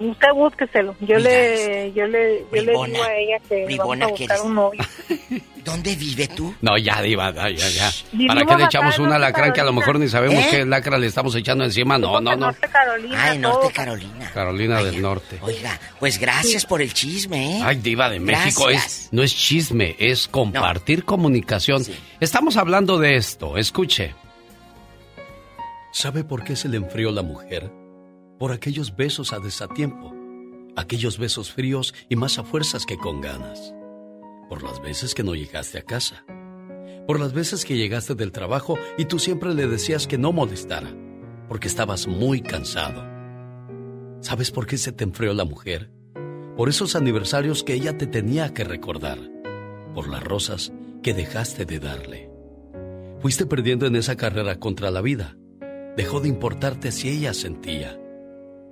[0.00, 0.96] Usted búsqueselo.
[1.00, 4.80] Yo le, yo le, yo le digo a ella que vamos a buscar un novio.
[5.64, 6.54] ¿Dónde vive tú?
[6.62, 7.90] No, ya, Diva, ya, ya.
[8.26, 10.48] ¿Para qué le echamos una lacra que a lo mejor ni sabemos ¿Eh?
[10.50, 11.98] qué lacra le estamos echando encima?
[11.98, 12.46] No, no, no.
[12.46, 13.16] Norte Carolina.
[13.22, 14.30] Ah, en Norte Carolina.
[14.32, 15.38] Carolina del Norte.
[15.42, 17.62] Oiga, pues gracias por el chisme, ¿eh?
[17.62, 21.84] Ay, Diva de México, es, no es chisme, es compartir comunicación.
[22.20, 24.14] Estamos hablando de esto, escuche.
[25.92, 27.70] ¿Sabe por qué se le enfrió la mujer?
[28.40, 30.14] Por aquellos besos a desatiempo,
[30.74, 33.74] aquellos besos fríos y más a fuerzas que con ganas,
[34.48, 36.24] por las veces que no llegaste a casa,
[37.06, 40.90] por las veces que llegaste del trabajo y tú siempre le decías que no molestara,
[41.50, 43.04] porque estabas muy cansado.
[44.22, 45.92] ¿Sabes por qué se te enfrió la mujer?
[46.56, 49.18] Por esos aniversarios que ella te tenía que recordar,
[49.94, 50.72] por las rosas
[51.02, 52.30] que dejaste de darle.
[53.20, 55.36] Fuiste perdiendo en esa carrera contra la vida.
[55.98, 58.00] Dejó de importarte si ella sentía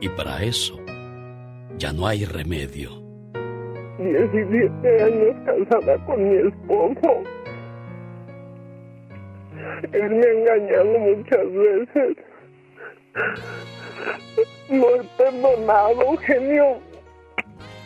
[0.00, 0.78] y para eso
[1.76, 2.90] ya no hay remedio.
[3.98, 7.22] 17 años casada con mi esposo.
[9.92, 12.16] Él me ha engañado muchas veces.
[14.68, 16.80] No he perdonado, genio.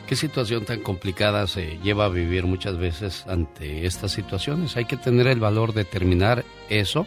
[0.07, 4.77] ¿Qué situación tan complicada se lleva a vivir muchas veces ante estas situaciones?
[4.79, 7.07] Hay que tener el valor de terminar eso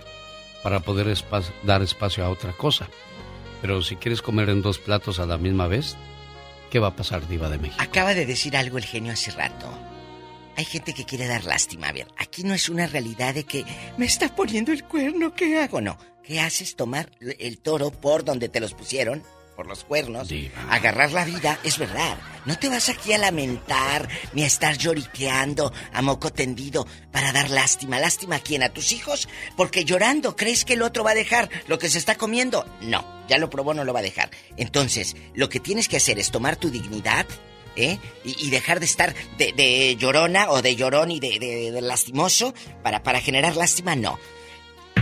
[0.62, 1.08] para poder
[1.64, 2.88] dar espacio a otra cosa.
[3.62, 5.96] Pero si quieres comer en dos platos a la misma vez,
[6.70, 7.82] ¿qué va a pasar, Diva de México?
[7.82, 9.68] Acaba de decir algo el genio hace rato.
[10.58, 11.88] Hay gente que quiere dar lástima.
[11.88, 13.64] A ver, aquí no es una realidad de que
[13.98, 15.80] me está poniendo el cuerno, ¿qué hago?
[15.80, 15.98] No.
[16.24, 19.24] ¿Qué haces tomar el toro por donde te los pusieron?
[19.62, 20.28] Por los cuernos,
[20.72, 22.18] agarrar la vida, es verdad.
[22.48, 27.52] No te vas aquí a lamentar ni a estar lloriqueando a moco tendido para dar
[27.52, 28.00] lástima.
[28.00, 28.64] ¿Lástima a quién?
[28.64, 29.30] ¿A tus hijos?
[29.56, 32.66] Porque llorando, ¿crees que el otro va a dejar lo que se está comiendo?
[32.82, 34.32] No, ya lo probó, no lo va a dejar.
[34.58, 37.28] Entonces, lo que tienes que hacer es tomar tu dignidad.
[37.78, 38.00] ¿Eh?
[38.26, 43.22] Y, dejar de estar de, llorona o de llorón y de, de lastimoso para, para
[43.22, 44.20] generar lástima, no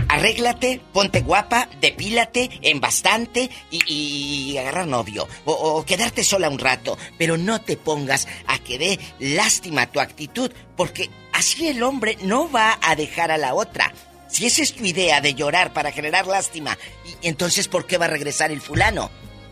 [0.08, 5.28] arréglate, ponte guapa, depílate en bastante y, agarrar novio.
[5.44, 6.98] O, quedarte sola un rato.
[7.18, 12.50] Pero no te pongas a que dé lástima tu actitud, porque así el hombre no
[12.50, 13.92] va a dejar a la otra.
[14.28, 16.78] Si esa es tu idea de llorar para generar lástima,
[17.22, 19.10] ¿y entonces por qué va a regresar el fulano?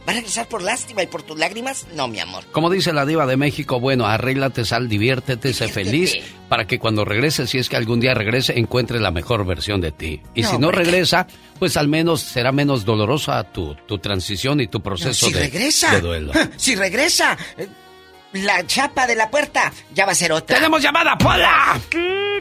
[0.09, 1.87] ¿Va a regresar por lástima y por tus lágrimas?
[1.95, 2.43] No, mi amor.
[2.51, 6.17] Como dice la diva de México, bueno, arréglate, sal, diviértete, sé feliz,
[6.49, 9.93] para que cuando regrese, si es que algún día regrese, encuentre la mejor versión de
[9.93, 10.23] ti.
[10.35, 11.27] Y si no regresa,
[11.59, 16.01] pues al menos será menos dolorosa tu, tu transición y tu proceso si de, regresa,
[16.01, 16.33] duelo.
[16.57, 17.69] Si regresa, eh,
[18.33, 20.57] la chapa de la puerta, ya va a ser otra.
[20.57, 21.79] ¡Tenemos llamada, Pola!
[21.91, 21.99] Sí,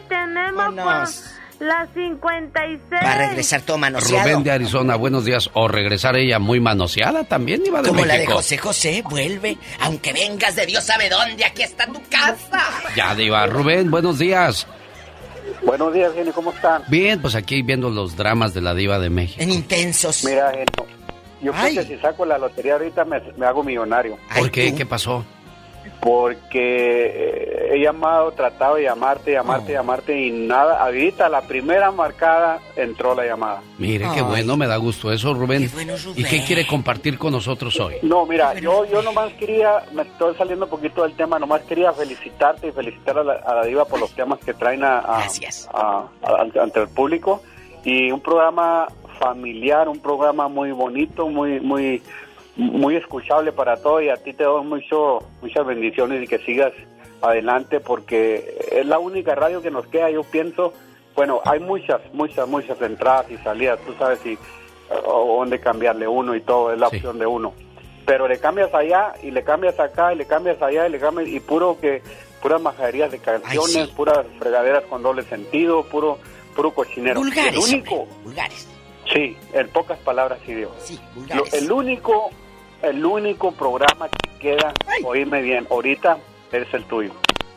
[0.08, 2.80] tenemos la 56.
[2.92, 4.24] Va a regresar todo manoseado.
[4.24, 5.50] Rubén de Arizona, buenos días.
[5.54, 9.58] O regresar ella muy manoseada también iba de Como la de José José, vuelve.
[9.82, 12.64] Aunque vengas de Dios sabe dónde, aquí está tu casa.
[12.96, 13.46] Ya, Diva.
[13.48, 14.68] Rubén, buenos días.
[15.64, 16.84] Buenos días, Genio, ¿cómo están?
[16.88, 19.42] Bien, pues aquí viendo los dramas de la Diva de México.
[19.42, 20.24] En intensos.
[20.26, 20.88] Mira, Genio,
[21.42, 24.18] yo creo que si saco la lotería ahorita me, hago millonario.
[24.38, 24.74] ¿Por qué?
[24.76, 25.26] ¿Qué pasó?
[26.08, 29.76] Porque eh, he llamado, tratado de llamarte, llamarte, oh.
[29.76, 30.82] llamarte y nada.
[30.82, 33.62] Ahorita la primera marcada entró la llamada.
[33.78, 35.70] Mire, qué bueno, me da gusto eso, Rubén.
[36.16, 37.96] ¿Y qué quiere compartir con nosotros hoy?
[38.04, 41.92] No, mira, yo, yo nomás quería, me estoy saliendo un poquito del tema, nomás quería
[41.92, 45.02] felicitarte y felicitar a la, diva por los temas que traen a,
[46.58, 47.44] ante el público
[47.84, 48.88] y un programa
[49.20, 52.02] familiar, un programa muy bonito, muy, muy
[52.58, 56.74] muy escuchable para todos y a ti te doy mucho, muchas bendiciones y que sigas
[57.22, 60.74] adelante porque es la única radio que nos queda, yo pienso,
[61.16, 64.38] bueno, hay muchas, muchas, muchas entradas y salidas, tú sabes si
[65.06, 67.54] o dónde cambiarle uno y todo, es la opción de uno.
[68.06, 71.28] Pero le cambias allá y le cambias acá y le cambias allá y le cambias
[71.28, 72.02] y puro que
[72.42, 76.18] puras majaderías de canciones, puras fregaderas con doble sentido, puro
[76.56, 77.20] puro cochinero.
[77.20, 78.68] Vulgares, el único, vulgares.
[79.14, 80.74] Sí, en pocas palabras sí digo.
[80.80, 81.00] Sí,
[81.54, 82.32] el único
[82.82, 84.74] el único programa que queda,
[85.04, 86.18] oírme bien, ahorita
[86.52, 87.12] es el tuyo.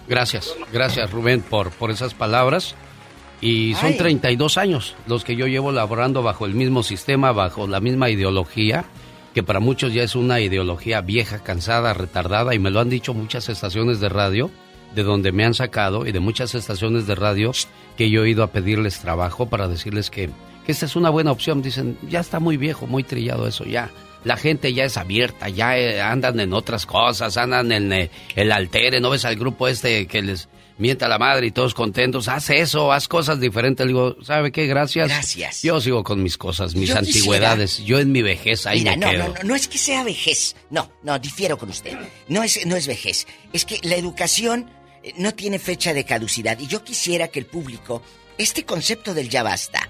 [0.09, 2.74] Gracias, gracias Rubén por, por esas palabras.
[3.40, 7.80] Y son 32 años los que yo llevo laborando bajo el mismo sistema, bajo la
[7.80, 8.84] misma ideología,
[9.32, 13.14] que para muchos ya es una ideología vieja, cansada, retardada, y me lo han dicho
[13.14, 14.51] muchas estaciones de radio,
[14.94, 17.52] de donde me han sacado, y de muchas estaciones de radio
[17.97, 20.28] que yo he ido a pedirles trabajo para decirles que,
[20.66, 21.62] que esta es una buena opción.
[21.62, 23.90] Dicen, ya está muy viejo, muy trillado eso, ya
[24.24, 28.52] la gente ya es abierta, ya eh, andan en otras cosas, andan en eh, el
[28.52, 30.48] altere, ¿no ves al grupo este que les
[30.78, 32.28] mienta la madre y todos contentos?
[32.28, 33.86] Haz eso, haz cosas diferentes.
[33.86, 34.66] Le digo, ¿sabe qué?
[34.66, 35.09] Gracias.
[35.09, 35.62] Gracias.
[35.62, 37.84] Yo sigo con mis cosas, mis antigüedades.
[37.84, 39.28] Yo en mi vejez ahí Mira, me no, quedo.
[39.28, 40.56] No, no, no es que sea vejez.
[40.70, 41.97] No, no, difiero con usted.
[42.28, 43.26] No es, no es vejez.
[43.52, 44.70] Es que la educación
[45.02, 46.59] eh, no tiene fecha de caducidad.
[46.59, 48.02] Y yo quisiera que el público,
[48.38, 49.88] este concepto del ya basta,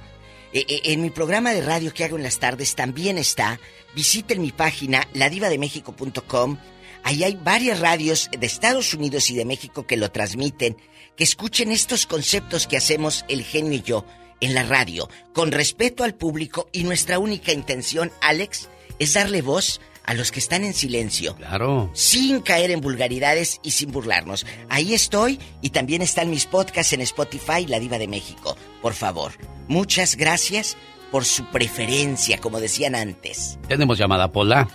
[0.52, 3.60] en mi programa de radio que hago en las tardes también está
[3.94, 6.58] visiten mi página ladivademexico.com.
[7.02, 10.76] Ahí hay varias radios de Estados Unidos y de México que lo transmiten,
[11.16, 14.04] que escuchen estos conceptos que hacemos el genio y yo
[14.40, 18.68] en la radio, con respeto al público y nuestra única intención, Alex,
[18.98, 21.36] es darle voz a los que están en silencio.
[21.36, 21.90] Claro.
[21.94, 24.46] Sin caer en vulgaridades y sin burlarnos.
[24.68, 28.56] Ahí estoy y también están mis podcasts en Spotify, La Diva de México.
[28.82, 29.32] Por favor,
[29.68, 30.76] muchas gracias
[31.10, 33.58] por su preferencia, como decían antes.
[33.68, 34.68] Tenemos llamada Pola.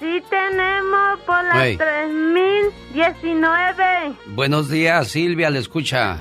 [0.00, 4.14] Sí, tenemos Pola 3019.
[4.26, 6.18] Buenos días, Silvia, le escucha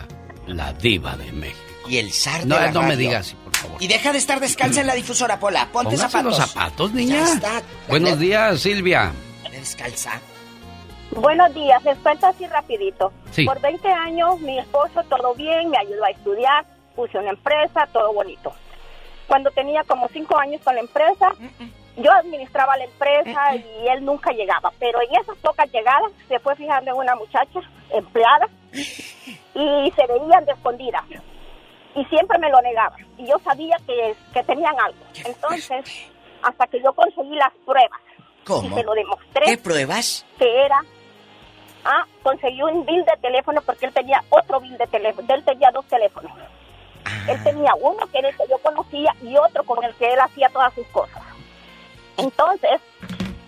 [0.47, 1.57] la diva de México.
[1.87, 3.77] Y el zar de No, la no me digas, por favor.
[3.81, 5.69] Y deja de estar descalza en la difusora, Pola.
[5.71, 6.37] Ponte Póngase zapatos.
[6.39, 7.15] los zapatos, niña.
[7.17, 7.61] Ya está.
[7.87, 9.11] Buenos días, Silvia.
[9.51, 10.19] Descalza.
[11.11, 13.11] Buenos días, les cuento así rapidito.
[13.31, 13.45] Sí.
[13.45, 16.65] Por 20 años mi esposo todo bien, me ayudó a estudiar,
[16.95, 18.53] puse una empresa, todo bonito.
[19.27, 21.33] Cuando tenía como 5 años con la empresa,
[21.97, 24.71] yo administraba la empresa y él nunca llegaba.
[24.79, 27.59] Pero en esas pocas llegadas se fue fijando en una muchacha
[27.91, 31.03] empleada y se veían de escondidas.
[31.95, 32.95] Y siempre me lo negaba.
[33.17, 34.99] Y yo sabía que, que tenían algo.
[35.25, 36.09] Entonces,
[36.43, 37.99] hasta que yo conseguí las pruebas.
[38.45, 38.67] ¿Cómo?
[38.67, 39.45] Y se lo demostré.
[39.45, 40.25] ¿Qué pruebas?
[40.37, 40.79] Que era.
[41.83, 45.27] Ah, conseguí un bill de teléfono porque él tenía otro bill de teléfono.
[45.33, 46.31] Él tenía dos teléfonos.
[47.27, 50.19] Él tenía uno que era el que yo conocía y otro con el que él
[50.19, 51.21] hacía todas sus cosas.
[52.17, 52.81] Entonces,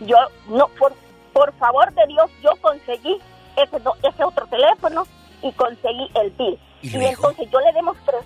[0.02, 0.16] yo,
[0.48, 0.94] no, por,
[1.34, 3.18] por favor de Dios, yo conseguí
[3.58, 3.78] ese,
[4.08, 5.08] ese otro teléfono
[5.42, 6.60] y conseguí el bill.
[6.82, 8.18] ¿Y Y, entonces yo le demostré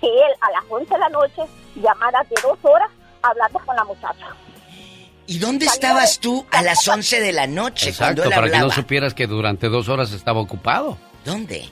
[0.00, 1.42] que él a las 11 de la noche
[1.76, 2.90] llamara de dos horas
[3.22, 4.26] hablando con la muchacha.
[5.26, 8.50] ¿Y dónde estabas tú a las 11 de la noche cuando Exacto, él para que
[8.58, 8.74] no hablaba?
[8.74, 10.96] supieras que durante dos horas estaba ocupado.
[11.24, 11.68] ¿Dónde?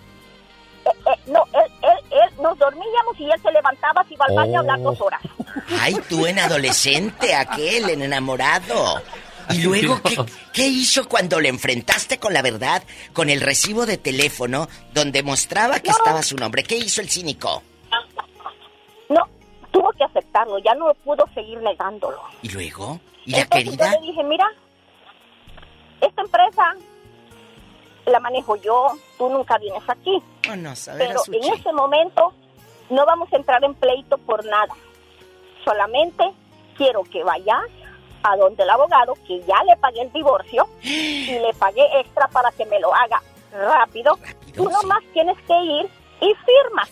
[1.27, 4.61] No, él, él, él, nos dormíamos y él se levantaba, se iba al baño a
[4.61, 4.83] hablar Oh.
[4.91, 5.21] dos horas.
[5.81, 9.03] Ay, tú en adolescente, aquel, en enamorado.
[9.51, 10.17] Y luego, ¿qué,
[10.53, 12.83] qué hizo cuando le enfrentaste con la verdad,
[13.13, 16.63] con el recibo de teléfono donde mostraba que estaba su nombre?
[16.63, 17.63] ¿Qué hizo el cínico?
[19.09, 19.23] No,
[19.73, 22.21] tuvo que aceptarlo, ya no pudo seguir negándolo.
[22.43, 23.01] ¿Y luego?
[23.25, 23.93] ¿Y la Entonces querida?
[23.95, 24.47] Yo le dije, mira,
[26.01, 26.75] esta empresa
[28.07, 30.23] la manejo yo, tú nunca vienes aquí.
[30.49, 32.33] A ver, Pero en este momento
[32.91, 34.75] no vamos a entrar en pleito por nada.
[35.65, 36.33] Solamente
[36.77, 37.65] quiero que vayas
[38.23, 42.51] a donde el abogado, que ya le pagué el divorcio y le pagué extra para
[42.53, 43.23] que me lo haga
[43.53, 44.19] rápido.
[44.55, 46.91] Tú nomás tienes que ir y firmas.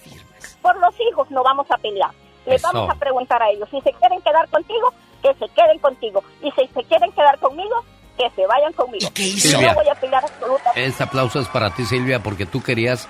[0.60, 2.10] Por los hijos no vamos a pelear.
[2.46, 4.92] Les vamos a preguntar a ellos si se quieren quedar contigo,
[5.22, 6.22] que se queden contigo.
[6.42, 7.84] Y si se quieren quedar conmigo,
[8.16, 9.06] que se vayan conmigo.
[9.08, 9.60] ¿Y qué hizo?
[9.60, 10.84] Yo no voy a pelear absolutamente.
[10.86, 13.08] Este aplauso es para ti, Silvia, porque tú querías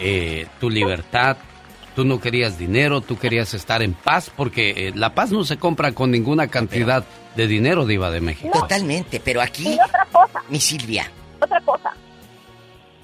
[0.00, 1.36] eh, tu libertad,
[1.94, 5.58] tú no querías dinero, tú querías estar en paz, porque eh, la paz no se
[5.58, 7.04] compra con ninguna cantidad
[7.36, 8.58] de dinero, Diva de México.
[8.58, 9.74] Totalmente, pero aquí.
[9.74, 10.42] Y otra cosa.
[10.48, 11.10] Mi Silvia.
[11.40, 11.92] Otra cosa.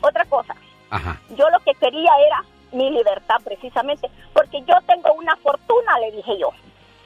[0.01, 0.55] Otra cosa.
[0.91, 1.21] Ajá.
[1.37, 6.39] Yo lo que quería era mi libertad precisamente, porque yo tengo una fortuna, le dije
[6.39, 6.51] yo.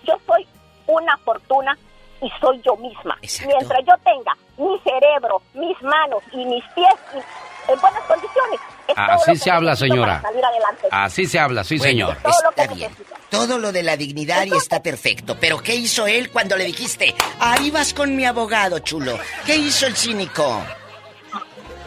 [0.05, 0.47] Yo soy
[0.87, 1.77] una fortuna
[2.25, 3.17] y soy yo misma.
[3.47, 6.95] Mientras yo tenga mi cerebro, mis manos y mis pies
[7.69, 8.61] en buenas condiciones.
[8.89, 10.21] es todo lo Así que se habla, señora.
[10.21, 10.89] para salir adelante.
[10.91, 12.17] Así se habla, sí, Bueno, señor.
[12.51, 12.97] Está bien.
[13.31, 15.37] Todo lo de la dignidad y está perfecto.
[15.39, 19.19] Pero ¿qué hizo él cuando le dijiste, ahí vas con mi abogado, chulo?
[19.45, 20.63] ¿Qué hizo el cínico?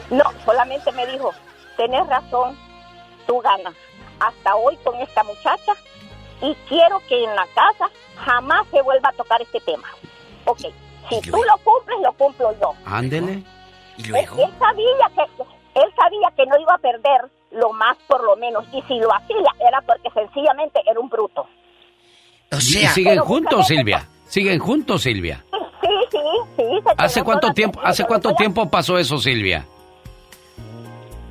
[0.09, 1.33] No, solamente me dijo,
[1.77, 2.57] tenés razón,
[3.25, 3.73] tú ganas.
[4.19, 5.73] Hasta hoy con esta muchacha
[6.41, 7.89] y quiero que en la casa
[8.23, 9.87] jamás se vuelva a tocar este tema.
[10.47, 10.59] Ok,
[11.09, 12.73] si tú lo cumples, lo cumplo yo.
[12.85, 13.43] Ándele.
[13.97, 14.25] ¿Y Él, él
[14.59, 15.21] sabía que
[15.79, 17.21] él sabía que no iba a perder
[17.51, 21.47] lo más por lo menos y si lo hacía era porque sencillamente era un bruto.
[22.51, 24.07] O Y sea, siguen juntos, Silvia.
[24.27, 25.43] Siguen juntos, Silvia.
[25.81, 26.17] Sí, sí,
[26.57, 26.63] sí.
[26.83, 29.65] se ¿Hace cuánto tiempo, hace cuánto tiempo pasó eso, Silvia?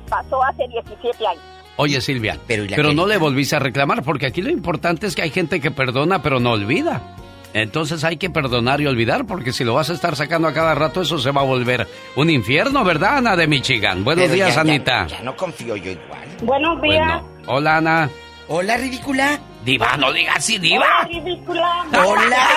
[0.09, 1.43] Pasó hace 17 años.
[1.79, 5.21] Oye, Silvia, Pero, pero, no le volviste a reclamar, porque aquí lo importante es que
[5.21, 7.15] hay gente que perdona, pero no olvida.
[7.53, 10.75] Entonces hay que perdonar y olvidar, porque si lo vas a estar sacando a cada
[10.75, 14.03] rato, eso se va a volver un infierno, ¿verdad, Ana de Michigan?
[14.03, 15.07] Buenos Pero días, ya- ya- Anita.
[15.07, 16.27] Ya, no confío yo igual.
[16.43, 17.21] Buenos días.
[17.21, 18.09] Bueno, hola, Ana.
[18.49, 19.39] Hola, ridícula.
[19.65, 20.85] Diva, no digas así, diva.
[20.85, 21.85] Hola, ridícula.
[22.05, 22.47] Hola.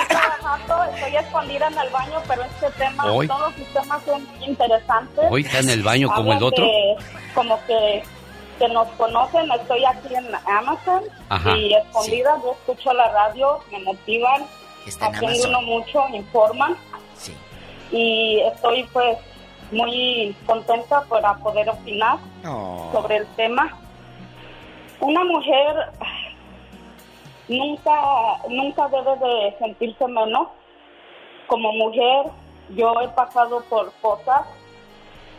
[0.95, 3.27] Estoy escondida en el baño, pero este tema, Hoy.
[3.27, 5.25] todos sus temas son muy interesantes.
[5.29, 6.63] Hoy está en el baño como el otro.
[6.65, 6.95] de-
[7.33, 8.03] como que,
[8.59, 10.27] que nos conocen, estoy aquí en
[10.57, 11.57] Amazon Ajá.
[11.57, 14.43] y escondida, yo escucho la radio, me motivan,
[14.85, 15.49] Está en aprende Amazon.
[15.55, 16.77] uno mucho, informan
[17.15, 17.33] Sí.
[17.91, 19.17] y estoy pues
[19.71, 22.89] muy contenta para poder opinar No.
[22.91, 23.77] sobre el tema.
[24.99, 25.75] Una mujer
[27.47, 28.01] nunca,
[28.49, 30.47] nunca debe de sentirse menos.
[31.47, 32.27] Como mujer,
[32.75, 34.45] yo he pasado por cosas,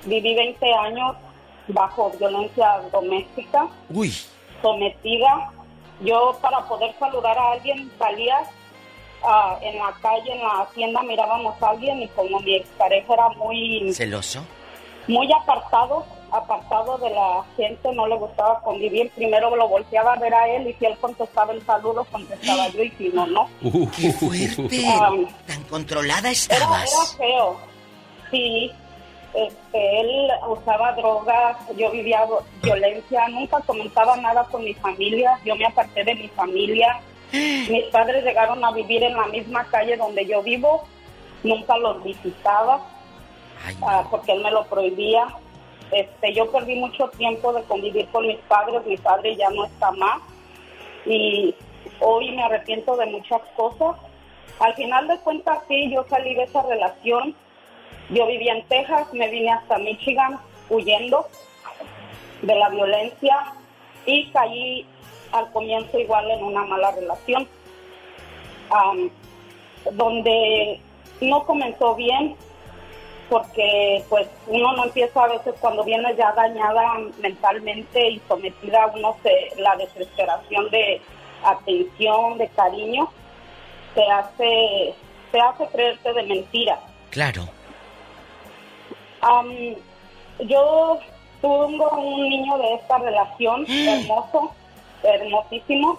[0.04, 1.16] viví 20 años
[1.68, 4.12] bajo violencia doméstica, Uy.
[4.60, 5.50] sometida.
[6.00, 8.40] Yo para poder saludar a alguien salía
[9.24, 13.28] ah, en la calle, en la tienda, mirábamos a alguien y como mi expareja era
[13.30, 14.44] muy ¿Celoso?
[15.08, 19.10] muy apartado, apartado de la gente, no le gustaba convivir.
[19.10, 22.82] Primero lo volteaba a ver a él y si él contestaba el saludo, contestaba yo
[22.84, 23.48] y si no, no.
[23.96, 24.84] ¡Qué fuerte!
[25.10, 26.92] Um, Tan controlada Era, estabas.
[27.18, 27.56] era feo,
[28.30, 28.70] sí.
[29.34, 32.20] Este, él usaba drogas, yo vivía
[32.62, 37.00] violencia, nunca comentaba nada con mi familia, yo me aparté de mi familia.
[37.32, 40.84] Mis padres llegaron a vivir en la misma calle donde yo vivo,
[41.42, 42.86] nunca los visitaba
[43.82, 45.26] ah, porque él me lo prohibía.
[45.90, 49.90] Este, yo perdí mucho tiempo de convivir con mis padres, mi padre ya no está
[49.92, 50.20] más
[51.06, 51.54] y
[52.00, 53.96] hoy me arrepiento de muchas cosas.
[54.60, 57.34] Al final de cuentas, sí, yo salí de esa relación.
[58.10, 60.38] Yo vivía en Texas, me vine hasta Michigan
[60.68, 61.26] huyendo
[62.42, 63.54] de la violencia
[64.04, 64.86] y caí
[65.32, 67.48] al comienzo igual en una mala relación,
[68.70, 69.10] am,
[69.92, 70.80] donde
[71.20, 72.36] no comenzó bien,
[73.28, 78.86] porque pues uno no empieza a veces cuando viene ya dañada mentalmente y sometida a
[78.88, 81.00] uno se, la desesperación de
[81.42, 83.08] atención, de cariño,
[83.94, 84.94] te hace,
[85.30, 86.80] te hace creerte de mentira.
[87.10, 87.48] Claro.
[89.22, 89.76] Am,
[90.40, 90.98] yo
[91.40, 94.52] tengo un niño de esta relación, hermoso,
[95.08, 95.98] hermosísimo.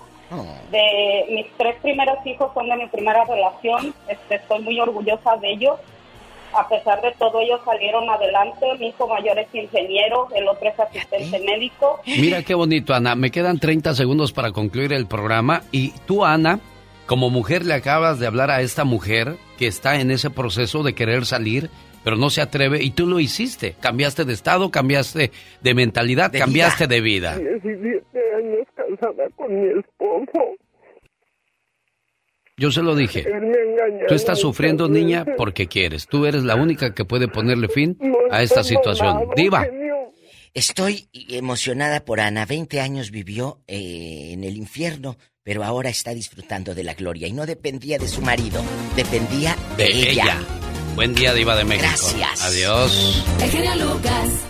[0.72, 3.94] De mis tres primeros hijos son de mi primera relación.
[4.08, 5.80] Este, estoy muy orgullosa de ellos.
[6.56, 8.66] A pesar de todo, ellos salieron adelante.
[8.80, 12.00] Mi hijo mayor es ingeniero, el otro es asistente médico.
[12.06, 13.16] Mira qué bonito, Ana.
[13.16, 15.64] Me quedan 30 segundos para concluir el programa.
[15.72, 16.60] Y tú, Ana,
[17.06, 20.94] como mujer le acabas de hablar a esta mujer que está en ese proceso de
[20.94, 21.70] querer salir,
[22.04, 22.84] pero no se atreve.
[22.84, 23.76] Y tú lo hiciste.
[23.80, 25.32] Cambiaste de estado, cambiaste
[25.62, 27.38] de mentalidad, cambiaste de vida.
[27.38, 28.04] 17
[28.38, 30.58] años casada con mi esposo.
[32.58, 33.26] Yo se lo dije.
[34.08, 36.08] Tú estás sufriendo, niña, porque quieres.
[36.08, 37.98] Tú eres la única que puede ponerle fin
[38.30, 39.30] a esta situación.
[39.36, 39.68] Diva.
[40.54, 42.46] Estoy emocionada por Ana.
[42.46, 47.34] 20 años vivió eh, en el infierno pero ahora está disfrutando de la gloria y
[47.34, 48.64] no dependía de su marido,
[48.96, 50.40] dependía de, ella.
[50.95, 51.88] Buen día, Diva de México.
[51.88, 52.44] Gracias.
[52.44, 53.24] Adiós.
[53.40, 54.44] El genio Lucas.